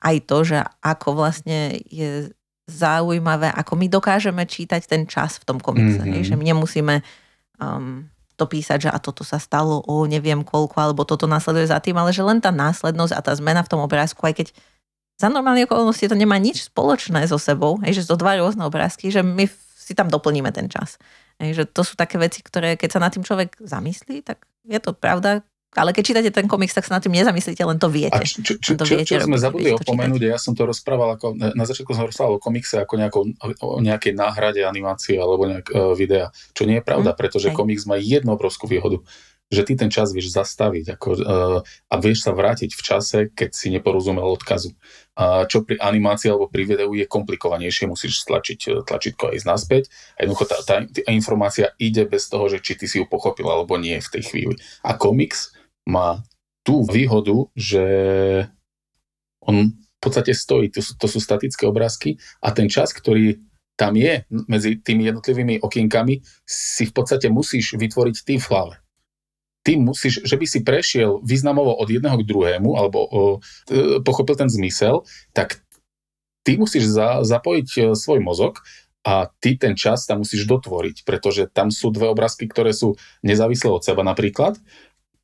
aj 0.04 0.16
to, 0.28 0.38
že 0.44 0.60
ako 0.84 1.16
vlastne 1.16 1.80
je 1.88 2.36
zaujímavé, 2.70 3.50
ako 3.50 3.74
my 3.74 3.90
dokážeme 3.90 4.46
čítať 4.46 4.86
ten 4.86 5.10
čas 5.10 5.42
v 5.42 5.48
tom 5.50 5.58
komikse. 5.58 6.06
Mm-hmm. 6.06 6.24
Že 6.24 6.36
my 6.38 6.46
nemusíme 6.54 6.96
um, 7.58 8.06
to 8.40 8.46
písať, 8.48 8.88
že 8.88 8.90
a 8.94 8.98
toto 9.02 9.28
sa 9.28 9.42
stalo 9.42 9.84
o 9.84 10.08
neviem 10.08 10.46
koľko, 10.46 10.80
alebo 10.80 11.04
toto 11.04 11.28
následuje 11.28 11.68
za 11.68 11.84
tým, 11.84 12.00
ale 12.00 12.16
že 12.16 12.24
len 12.24 12.40
tá 12.40 12.54
následnosť 12.56 13.14
a 13.18 13.20
tá 13.20 13.34
zmena 13.36 13.66
v 13.66 13.72
tom 13.76 13.82
obrázku, 13.84 14.24
aj 14.24 14.46
keď 14.46 14.48
za 15.20 15.28
normálne 15.28 15.68
okolnosti 15.68 16.08
to 16.08 16.16
nemá 16.16 16.40
nič 16.40 16.72
spoločné 16.72 17.28
so 17.28 17.36
sebou, 17.36 17.76
hej, 17.84 18.00
že 18.00 18.08
to 18.08 18.16
dva 18.16 18.40
rôzne 18.40 18.64
obrázky, 18.64 19.12
že 19.12 19.20
my 19.20 19.52
si 19.76 19.92
tam 19.92 20.08
doplníme 20.08 20.48
ten 20.56 20.72
čas. 20.72 20.96
Hej, 21.44 21.60
že 21.60 21.64
to 21.68 21.84
sú 21.84 22.00
také 22.00 22.16
veci, 22.16 22.40
ktoré 22.40 22.80
keď 22.80 22.90
sa 22.96 23.04
na 23.04 23.12
tým 23.12 23.28
človek 23.28 23.60
zamyslí, 23.60 24.24
tak 24.24 24.48
je 24.64 24.80
to 24.80 24.96
pravda, 24.96 25.44
ale 25.78 25.94
keď 25.94 26.04
čítate 26.04 26.30
ten 26.34 26.50
komiks, 26.50 26.74
tak 26.74 26.90
sa 26.90 26.98
na 26.98 27.02
tým 27.02 27.14
nezamyslíte, 27.14 27.62
len 27.62 27.78
to 27.78 27.94
viete. 27.94 28.18
A 28.18 28.26
čo, 28.26 28.42
čo, 28.42 28.54
čo, 28.58 28.74
čo, 28.74 28.96
čo 29.06 29.22
sme 29.22 29.38
zabudli 29.38 29.70
opomenúť, 29.78 30.22
ja 30.34 30.42
som 30.42 30.58
to 30.58 30.66
rozprával, 30.66 31.14
ako, 31.14 31.38
na 31.38 31.66
začiatku 31.66 31.94
som 31.94 32.10
rozprával 32.10 32.38
o 32.38 32.42
komikse 32.42 32.82
ako 32.82 32.94
nejakou, 32.98 33.24
o 33.62 33.78
nejakej 33.78 34.18
náhrade 34.18 34.66
animácie 34.66 35.22
alebo 35.22 35.46
nejak 35.46 35.70
uh, 35.70 35.94
videa, 35.94 36.34
čo 36.58 36.66
nie 36.66 36.82
je 36.82 36.84
pravda, 36.86 37.14
mm, 37.14 37.18
pretože 37.22 37.54
hej. 37.54 37.58
komiks 37.58 37.86
má 37.86 38.02
jednu 38.02 38.34
obrovskú 38.34 38.66
výhodu 38.66 38.98
že 39.50 39.66
ty 39.66 39.74
ten 39.74 39.90
čas 39.90 40.14
vieš 40.14 40.30
zastaviť 40.30 40.94
ako, 40.94 41.10
uh, 41.26 41.60
a 41.66 41.96
vieš 41.98 42.22
sa 42.22 42.38
vrátiť 42.38 42.70
v 42.70 42.82
čase, 42.86 43.20
keď 43.34 43.50
si 43.50 43.74
neporozumel 43.74 44.22
odkazu. 44.22 44.78
Uh, 45.18 45.44
čo 45.50 45.66
pri 45.66 45.82
animácii 45.82 46.30
alebo 46.30 46.46
pri 46.48 46.70
videu 46.70 46.94
je 46.94 47.10
komplikovanejšie, 47.10 47.90
musíš 47.90 48.22
stlačiť 48.30 48.60
uh, 48.70 48.74
tlačítko 48.86 49.34
aj 49.34 49.50
naspäť 49.50 49.84
a 50.16 50.24
jednoducho 50.24 50.46
tá, 50.46 50.58
tá, 50.62 50.76
tá 50.86 51.10
informácia 51.10 51.74
ide 51.82 52.06
bez 52.06 52.30
toho, 52.30 52.46
že 52.46 52.62
či 52.62 52.78
ty 52.78 52.86
si 52.86 53.02
ju 53.02 53.10
pochopil 53.10 53.50
alebo 53.50 53.74
nie 53.82 53.98
v 53.98 54.12
tej 54.14 54.24
chvíli. 54.30 54.56
A 54.86 54.94
komiks 54.94 55.58
má 55.90 56.22
tú 56.62 56.86
výhodu, 56.86 57.50
že 57.58 57.84
on 59.42 59.74
v 59.74 60.00
podstate 60.00 60.38
stojí, 60.38 60.70
to 60.70 60.86
sú, 60.86 60.94
to 60.96 61.10
sú 61.10 61.20
statické 61.20 61.66
obrázky 61.66 62.22
a 62.40 62.54
ten 62.54 62.70
čas, 62.70 62.94
ktorý 62.94 63.42
tam 63.74 63.98
je 63.98 64.24
medzi 64.30 64.78
tými 64.80 65.08
jednotlivými 65.10 65.66
okienkami, 65.66 66.22
si 66.46 66.84
v 66.86 66.94
podstate 66.94 67.32
musíš 67.32 67.74
vytvoriť 67.80 68.16
ty 68.24 68.36
v 68.38 68.46
hlave 68.48 68.76
ty 69.64 69.76
musíš, 69.78 70.24
že 70.24 70.34
by 70.34 70.46
si 70.48 70.60
prešiel 70.64 71.22
významovo 71.22 71.76
od 71.76 71.88
jedného 71.92 72.18
k 72.18 72.28
druhému, 72.28 72.80
alebo 72.80 73.00
o, 73.04 73.08
e, 73.70 74.00
pochopil 74.02 74.34
ten 74.34 74.50
zmysel, 74.50 75.04
tak 75.36 75.62
ty 76.42 76.56
musíš 76.56 76.90
za, 76.90 77.22
zapojiť 77.22 77.70
e, 77.78 77.80
svoj 77.94 78.20
mozog 78.24 78.64
a 79.04 79.30
ty 79.40 79.60
ten 79.60 79.76
čas 79.76 80.10
tam 80.10 80.24
musíš 80.24 80.48
dotvoriť, 80.48 81.04
pretože 81.04 81.48
tam 81.52 81.72
sú 81.72 81.92
dve 81.92 82.10
obrázky, 82.10 82.48
ktoré 82.48 82.72
sú 82.72 82.98
nezávislé 83.24 83.70
od 83.72 83.84
seba 83.84 84.04
napríklad 84.04 84.60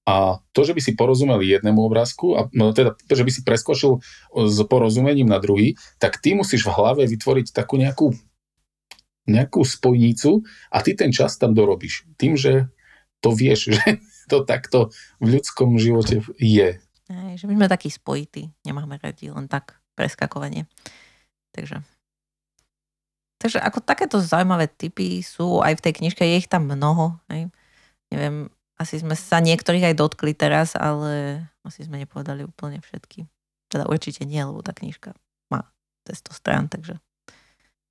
a 0.06 0.38
to, 0.54 0.62
že 0.62 0.78
by 0.78 0.82
si 0.86 0.94
porozumel 0.94 1.42
jednému 1.42 1.82
obrázku, 1.82 2.38
a, 2.38 2.46
no 2.54 2.70
teda, 2.78 2.94
že 3.10 3.26
by 3.26 3.32
si 3.34 3.42
preskočil 3.42 4.06
s 4.38 4.58
porozumením 4.70 5.26
na 5.26 5.42
druhý, 5.42 5.74
tak 5.98 6.22
ty 6.22 6.38
musíš 6.38 6.70
v 6.70 6.78
hlave 6.78 7.04
vytvoriť 7.10 7.50
takú 7.50 7.82
nejakú, 7.82 8.14
nejakú 9.26 9.66
spojnicu 9.66 10.46
a 10.70 10.86
ty 10.86 10.94
ten 10.94 11.10
čas 11.10 11.42
tam 11.42 11.58
dorobíš. 11.58 12.06
Tým, 12.22 12.38
že 12.38 12.70
to 13.18 13.34
vieš, 13.34 13.70
že 13.82 13.98
to 14.30 14.46
takto 14.46 14.94
v 15.18 15.42
ľudskom 15.42 15.82
živote 15.82 16.22
je. 16.38 16.78
Aj, 17.10 17.34
že 17.34 17.50
my 17.50 17.58
sme 17.58 17.68
takí 17.70 17.90
spojití, 17.90 18.54
nemáme 18.62 19.02
radi 19.02 19.34
len 19.34 19.50
tak 19.50 19.82
preskakovanie. 19.98 20.70
Takže 21.50 21.82
Takže 23.36 23.60
ako 23.62 23.84
takéto 23.84 24.18
zaujímavé 24.18 24.66
typy 24.66 25.22
sú 25.22 25.60
aj 25.62 25.78
v 25.78 25.84
tej 25.84 25.94
knižke, 26.02 26.24
je 26.24 26.40
ich 26.40 26.50
tam 26.50 26.66
mnoho. 26.66 27.20
Hej. 27.30 27.52
Neviem, 28.10 28.50
asi 28.76 29.00
sme 29.00 29.16
sa 29.16 29.40
niektorých 29.40 29.92
aj 29.92 29.96
dotkli 29.96 30.36
teraz, 30.36 30.76
ale 30.76 31.46
asi 31.64 31.88
sme 31.88 32.00
nepovedali 32.02 32.44
úplne 32.44 32.84
všetky. 32.84 33.28
Teda 33.72 33.88
určite 33.88 34.28
nie, 34.28 34.40
lebo 34.44 34.60
tá 34.60 34.76
knižka 34.76 35.16
má 35.48 35.72
100 36.08 36.36
strán, 36.36 36.68
takže 36.68 37.00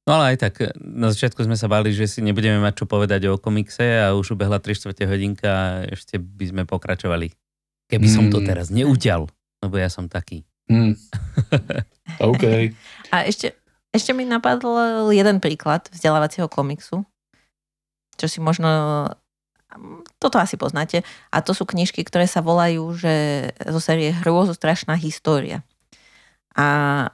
No 0.05 0.21
ale 0.21 0.37
aj 0.37 0.39
tak, 0.45 0.77
na 0.77 1.09
začiatku 1.09 1.41
sme 1.49 1.57
sa 1.57 1.65
báli, 1.65 1.89
že 1.89 2.05
si 2.05 2.21
nebudeme 2.21 2.61
mať 2.61 2.85
čo 2.85 2.85
povedať 2.85 3.25
o 3.33 3.41
komikse 3.41 4.05
a 4.05 4.13
už 4.13 4.37
ubehla 4.37 4.61
3 4.61 4.77
čtvrte 4.77 5.09
hodinka 5.09 5.49
a 5.49 5.69
ešte 5.89 6.21
by 6.21 6.45
sme 6.45 6.63
pokračovali. 6.69 7.33
Keby 7.89 8.07
mm. 8.09 8.13
som 8.13 8.29
to 8.29 8.45
mm. 8.45 8.47
teraz 8.53 8.69
neuťal, 8.69 9.25
lebo 9.65 9.75
ja 9.81 9.89
som 9.89 10.05
taký. 10.13 10.45
Mm. 10.69 10.93
OK. 12.29 12.45
A 13.17 13.25
ešte, 13.25 13.57
ešte 13.97 14.13
mi 14.13 14.29
napadl 14.29 15.09
jeden 15.09 15.41
príklad 15.41 15.89
vzdelávacieho 15.89 16.53
komiksu, 16.53 17.09
čo 18.21 18.27
si 18.29 18.45
možno 18.45 19.09
toto 20.23 20.41
asi 20.41 20.55
poznáte. 20.57 21.03
A 21.35 21.43
to 21.45 21.53
sú 21.53 21.67
knižky, 21.67 22.03
ktoré 22.07 22.25
sa 22.25 22.41
volajú, 22.41 22.95
že 22.97 23.49
zo 23.59 23.81
série 23.83 24.15
Hrôzo 24.15 24.55
strašná 24.55 24.95
história. 24.97 25.63
A 26.55 27.09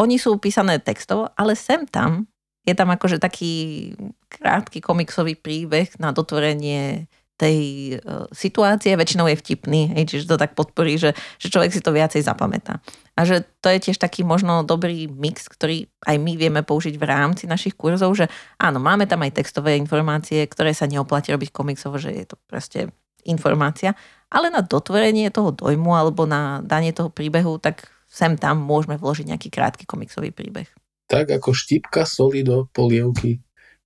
oni 0.00 0.16
sú 0.18 0.36
písané 0.40 0.80
textovo, 0.80 1.30
ale 1.36 1.54
sem 1.54 1.84
tam 1.86 2.26
je 2.62 2.74
tam 2.78 2.94
akože 2.94 3.18
taký 3.18 3.94
krátky 4.30 4.78
komiksový 4.78 5.34
príbeh 5.34 5.90
na 5.98 6.14
dotvorenie 6.14 7.10
tej 7.42 7.58
uh, 7.98 8.30
situácie, 8.30 8.94
väčšinou 8.94 9.26
je 9.26 9.34
vtipný, 9.34 9.90
hej, 9.98 10.06
čiže 10.06 10.30
to 10.30 10.38
tak 10.38 10.54
podporí, 10.54 10.94
že, 10.94 11.10
že 11.42 11.50
človek 11.50 11.74
si 11.74 11.82
to 11.82 11.90
viacej 11.90 12.22
zapamätá. 12.22 12.78
A 13.18 13.26
že 13.26 13.42
to 13.58 13.66
je 13.66 13.90
tiež 13.90 13.98
taký 13.98 14.22
možno 14.22 14.62
dobrý 14.62 15.10
mix, 15.10 15.50
ktorý 15.50 15.90
aj 16.06 16.16
my 16.22 16.38
vieme 16.38 16.62
použiť 16.62 16.94
v 16.94 17.04
rámci 17.04 17.50
našich 17.50 17.74
kurzov, 17.74 18.14
že 18.14 18.30
áno, 18.62 18.78
máme 18.78 19.10
tam 19.10 19.26
aj 19.26 19.42
textové 19.42 19.74
informácie, 19.74 20.46
ktoré 20.46 20.70
sa 20.70 20.86
neoplatí 20.86 21.34
robiť 21.34 21.50
komiksovo, 21.50 21.98
že 21.98 22.14
je 22.14 22.24
to 22.30 22.38
proste 22.46 22.94
informácia, 23.26 23.98
ale 24.30 24.48
na 24.48 24.62
dotvorenie 24.62 25.34
toho 25.34 25.50
dojmu 25.50 25.98
alebo 25.98 26.24
na 26.24 26.62
danie 26.62 26.94
toho 26.94 27.10
príbehu, 27.10 27.58
tak 27.58 27.90
sem 28.06 28.38
tam 28.38 28.62
môžeme 28.62 28.94
vložiť 28.94 29.34
nejaký 29.34 29.48
krátky 29.50 29.84
komiksový 29.84 30.30
príbeh. 30.30 30.70
Tak 31.10 31.28
ako 31.28 31.50
štipka 31.52 32.06
soli 32.08 32.46
do 32.46 32.70
polievky 32.70 33.42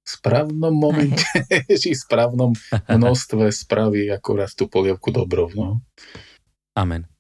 správnom 0.07 0.71
momente, 0.71 1.27
či 1.83 1.93
v 1.93 1.99
správnom 1.99 2.55
množstve 2.87 3.51
spraví 3.51 4.07
akorát 4.15 4.55
tú 4.55 4.71
polievku 4.71 5.11
dobrou. 5.11 5.51
No. 5.53 5.83
Amen. 6.79 7.11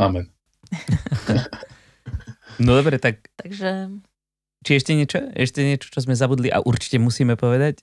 Amen. 0.00 0.32
no 2.64 2.70
dobre, 2.80 2.96
tak... 2.96 3.28
Takže... 3.36 4.00
Či 4.60 4.76
ešte 4.76 4.92
niečo? 4.92 5.18
Ešte 5.32 5.60
niečo, 5.64 5.88
čo 5.88 6.04
sme 6.04 6.12
zabudli 6.12 6.52
a 6.52 6.60
určite 6.60 7.00
musíme 7.00 7.36
povedať? 7.36 7.80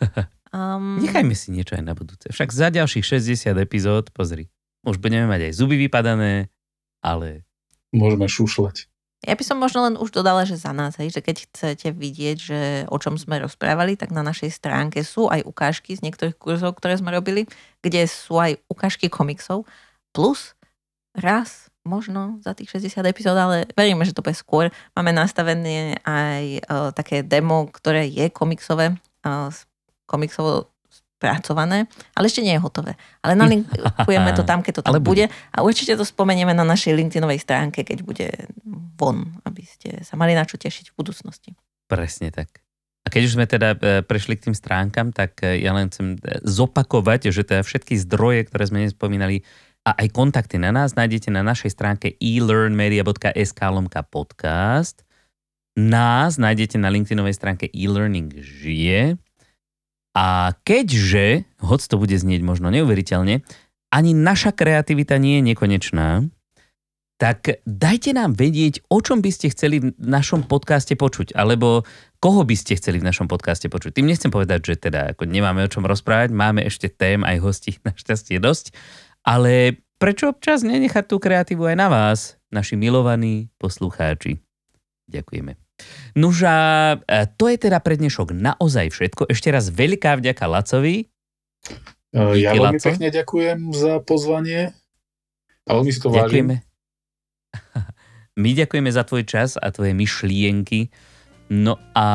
um... 0.56 1.00
Nechajme 1.00 1.36
si 1.36 1.52
niečo 1.52 1.76
aj 1.76 1.84
na 1.84 1.92
budúce. 1.96 2.28
Však 2.32 2.48
za 2.52 2.68
ďalších 2.72 3.04
60 3.04 3.56
epizód, 3.60 4.08
pozri, 4.12 4.48
už 4.84 5.00
budeme 5.00 5.28
mať 5.28 5.48
aj 5.48 5.52
zuby 5.56 5.76
vypadané, 5.80 6.52
ale 7.00 7.44
môžeme 7.92 8.28
šušľať. 8.28 8.88
Ja 9.24 9.34
by 9.34 9.44
som 9.44 9.56
možno 9.56 9.88
len 9.88 9.96
už 9.96 10.12
dodala, 10.12 10.44
že 10.44 10.60
za 10.60 10.76
nás, 10.76 11.00
hej, 11.00 11.08
že 11.08 11.24
keď 11.24 11.48
chcete 11.48 11.88
vidieť, 11.96 12.36
že 12.36 12.60
o 12.92 12.96
čom 13.00 13.16
sme 13.16 13.40
rozprávali, 13.40 13.96
tak 13.96 14.12
na 14.12 14.20
našej 14.20 14.52
stránke 14.52 15.00
sú 15.00 15.32
aj 15.32 15.48
ukážky 15.48 15.96
z 15.96 16.04
niektorých 16.04 16.36
kurzov, 16.36 16.76
ktoré 16.76 17.00
sme 17.00 17.08
robili, 17.08 17.48
kde 17.80 18.04
sú 18.04 18.36
aj 18.36 18.60
ukážky 18.68 19.08
komiksov, 19.08 19.64
plus 20.12 20.52
raz 21.16 21.72
možno 21.84 22.40
za 22.44 22.52
tých 22.56 22.72
60 22.72 23.04
epizód, 23.04 23.36
ale 23.36 23.68
veríme, 23.76 24.04
že 24.04 24.16
to 24.16 24.24
bude 24.24 24.36
skôr. 24.36 24.72
Máme 24.96 25.12
nastavené 25.12 26.00
aj 26.04 26.44
uh, 26.64 26.90
také 26.96 27.20
demo, 27.24 27.68
ktoré 27.68 28.08
je 28.08 28.28
komiksové, 28.32 28.96
uh, 29.24 29.52
komiksovo 30.08 30.73
spracované, 31.14 31.88
ale 32.12 32.28
ešte 32.28 32.44
nie 32.44 32.52
je 32.52 32.60
hotové. 32.60 32.98
Ale 33.24 33.38
nalinkujeme 33.38 34.30
to 34.36 34.42
tam, 34.50 34.60
keď 34.60 34.80
to 34.80 34.82
tam 34.84 34.92
ale 34.92 35.00
bude. 35.00 35.24
A 35.54 35.58
určite 35.64 35.96
to 35.96 36.04
spomenieme 36.04 36.52
na 36.52 36.66
našej 36.66 36.92
LinkedInovej 36.92 37.40
stránke, 37.40 37.86
keď 37.86 37.98
bude 38.04 38.28
von, 38.98 39.40
aby 39.48 39.62
ste 39.64 40.02
sa 40.04 40.18
mali 40.20 40.36
na 40.36 40.44
čo 40.44 40.60
tešiť 40.60 40.92
v 40.92 40.96
budúcnosti. 40.98 41.50
Presne 41.88 42.34
tak. 42.34 42.60
A 43.04 43.12
keď 43.12 43.22
už 43.28 43.34
sme 43.36 43.44
teda 43.44 43.76
e, 43.76 44.00
prešli 44.00 44.40
k 44.40 44.48
tým 44.48 44.56
stránkam, 44.56 45.12
tak 45.12 45.44
e, 45.44 45.60
ja 45.60 45.76
len 45.76 45.92
chcem 45.92 46.16
e, 46.16 46.40
zopakovať, 46.40 47.28
že 47.28 47.44
teda 47.44 47.60
všetky 47.60 48.00
zdroje, 48.00 48.48
ktoré 48.48 48.64
sme 48.64 48.88
nespomínali, 48.88 49.44
a 49.84 49.92
aj 50.00 50.16
kontakty 50.16 50.56
na 50.56 50.72
nás 50.72 50.96
nájdete 50.96 51.28
na 51.28 51.44
našej 51.44 51.76
stránke 51.76 52.16
elearnmedia.sk 52.16 53.60
lomka 53.68 54.00
podcast. 54.00 55.04
Nás 55.76 56.40
nájdete 56.40 56.80
na 56.80 56.88
LinkedInovej 56.88 57.36
stránke 57.36 57.68
e-learning 57.68 58.32
žije. 58.40 59.20
A 60.14 60.54
keďže, 60.62 61.42
hoď 61.58 61.80
to 61.90 61.96
bude 61.98 62.14
znieť 62.14 62.46
možno 62.46 62.70
neuveriteľne, 62.70 63.42
ani 63.90 64.10
naša 64.14 64.54
kreativita 64.54 65.18
nie 65.18 65.42
je 65.42 65.54
nekonečná, 65.54 66.26
tak 67.14 67.62
dajte 67.62 68.10
nám 68.10 68.34
vedieť, 68.34 68.82
o 68.90 68.98
čom 68.98 69.22
by 69.22 69.30
ste 69.30 69.50
chceli 69.54 69.78
v 69.78 69.94
našom 69.96 70.50
podcaste 70.50 70.98
počuť, 70.98 71.34
alebo 71.38 71.86
koho 72.18 72.42
by 72.42 72.58
ste 72.58 72.74
chceli 72.74 72.98
v 72.98 73.06
našom 73.06 73.30
podcaste 73.30 73.70
počuť. 73.70 73.94
Tým 73.94 74.10
nechcem 74.10 74.34
povedať, 74.34 74.74
že 74.74 74.90
teda 74.90 75.14
ako 75.14 75.30
nemáme 75.30 75.62
o 75.62 75.70
čom 75.70 75.86
rozprávať, 75.86 76.34
máme 76.34 76.66
ešte 76.66 76.90
tém 76.90 77.22
aj 77.22 77.38
hostí 77.38 77.78
našťastie 77.86 78.42
dosť, 78.42 78.74
ale 79.22 79.78
prečo 80.02 80.34
občas 80.34 80.66
nenechať 80.66 81.06
tú 81.06 81.22
kreatívu 81.22 81.70
aj 81.70 81.76
na 81.78 81.88
vás, 81.88 82.36
naši 82.50 82.74
milovaní 82.74 83.48
poslucháči. 83.62 84.42
Ďakujeme. 85.06 85.63
Nuž 86.14 86.46
a 86.46 86.58
e, 87.02 87.26
to 87.34 87.50
je 87.50 87.58
teda 87.58 87.82
pre 87.82 87.98
dnešok 87.98 88.30
naozaj 88.30 88.94
všetko. 88.94 89.26
Ešte 89.30 89.50
raz 89.50 89.70
veľká 89.70 90.18
vďaka 90.22 90.44
Lacovi. 90.46 91.10
E, 92.14 92.20
ja 92.38 92.54
veľmi 92.54 92.78
Laco. 92.78 92.86
pekne 92.86 93.08
ďakujem 93.10 93.58
za 93.74 93.98
pozvanie. 94.06 94.70
A 95.66 95.70
veľmi 95.80 95.90
si 95.90 95.98
to 95.98 96.14
ďakujeme. 96.14 96.54
My 98.42 98.50
ďakujeme 98.50 98.90
za 98.90 99.06
tvoj 99.06 99.22
čas 99.26 99.54
a 99.54 99.70
tvoje 99.70 99.94
myšlienky. 99.94 100.90
No 101.54 101.76
a 101.92 102.08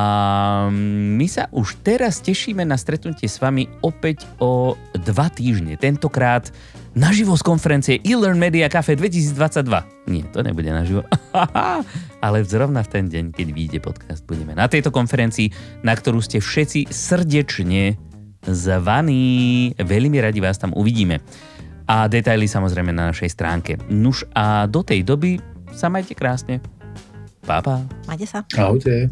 my 0.74 1.28
sa 1.30 1.48
už 1.54 1.86
teraz 1.86 2.18
tešíme 2.20 2.66
na 2.66 2.76
stretnutie 2.82 3.30
s 3.30 3.38
vami 3.38 3.70
opäť 3.86 4.26
o 4.42 4.74
dva 4.98 5.30
týždne. 5.30 5.78
Tentokrát 5.78 6.50
naživo 6.98 7.38
z 7.38 7.44
konferencie 7.46 7.96
eLearn 8.02 8.40
Media 8.40 8.70
Cafe 8.72 8.96
2022. 8.96 10.10
Nie, 10.10 10.24
to 10.34 10.42
nebude 10.42 10.70
naživo. 10.72 11.06
Ale 12.26 12.42
zrovna 12.46 12.82
v 12.86 12.90
ten 12.90 13.06
deň, 13.10 13.36
keď 13.36 13.48
vyjde 13.54 13.80
podcast, 13.82 14.22
budeme 14.26 14.58
na 14.58 14.66
tejto 14.66 14.90
konferencii, 14.90 15.54
na 15.86 15.94
ktorú 15.94 16.24
ste 16.24 16.42
všetci 16.42 16.90
srdečne 16.90 18.00
zvaní. 18.46 19.72
Veľmi 19.78 20.18
radi 20.20 20.40
vás 20.40 20.58
tam 20.58 20.74
uvidíme. 20.74 21.22
A 21.90 22.06
detaily 22.06 22.46
samozrejme 22.46 22.94
na 22.94 23.10
našej 23.10 23.34
stránke. 23.34 23.82
Nuž 23.90 24.26
a 24.38 24.70
do 24.70 24.86
tej 24.86 25.02
doby 25.02 25.42
sa 25.74 25.90
majte 25.90 26.14
krásne. 26.14 26.62
Pa, 27.46 27.66
pa. 27.66 27.82
Majte 28.06 28.30
sa. 28.30 28.46
Ahojte. 28.54 29.10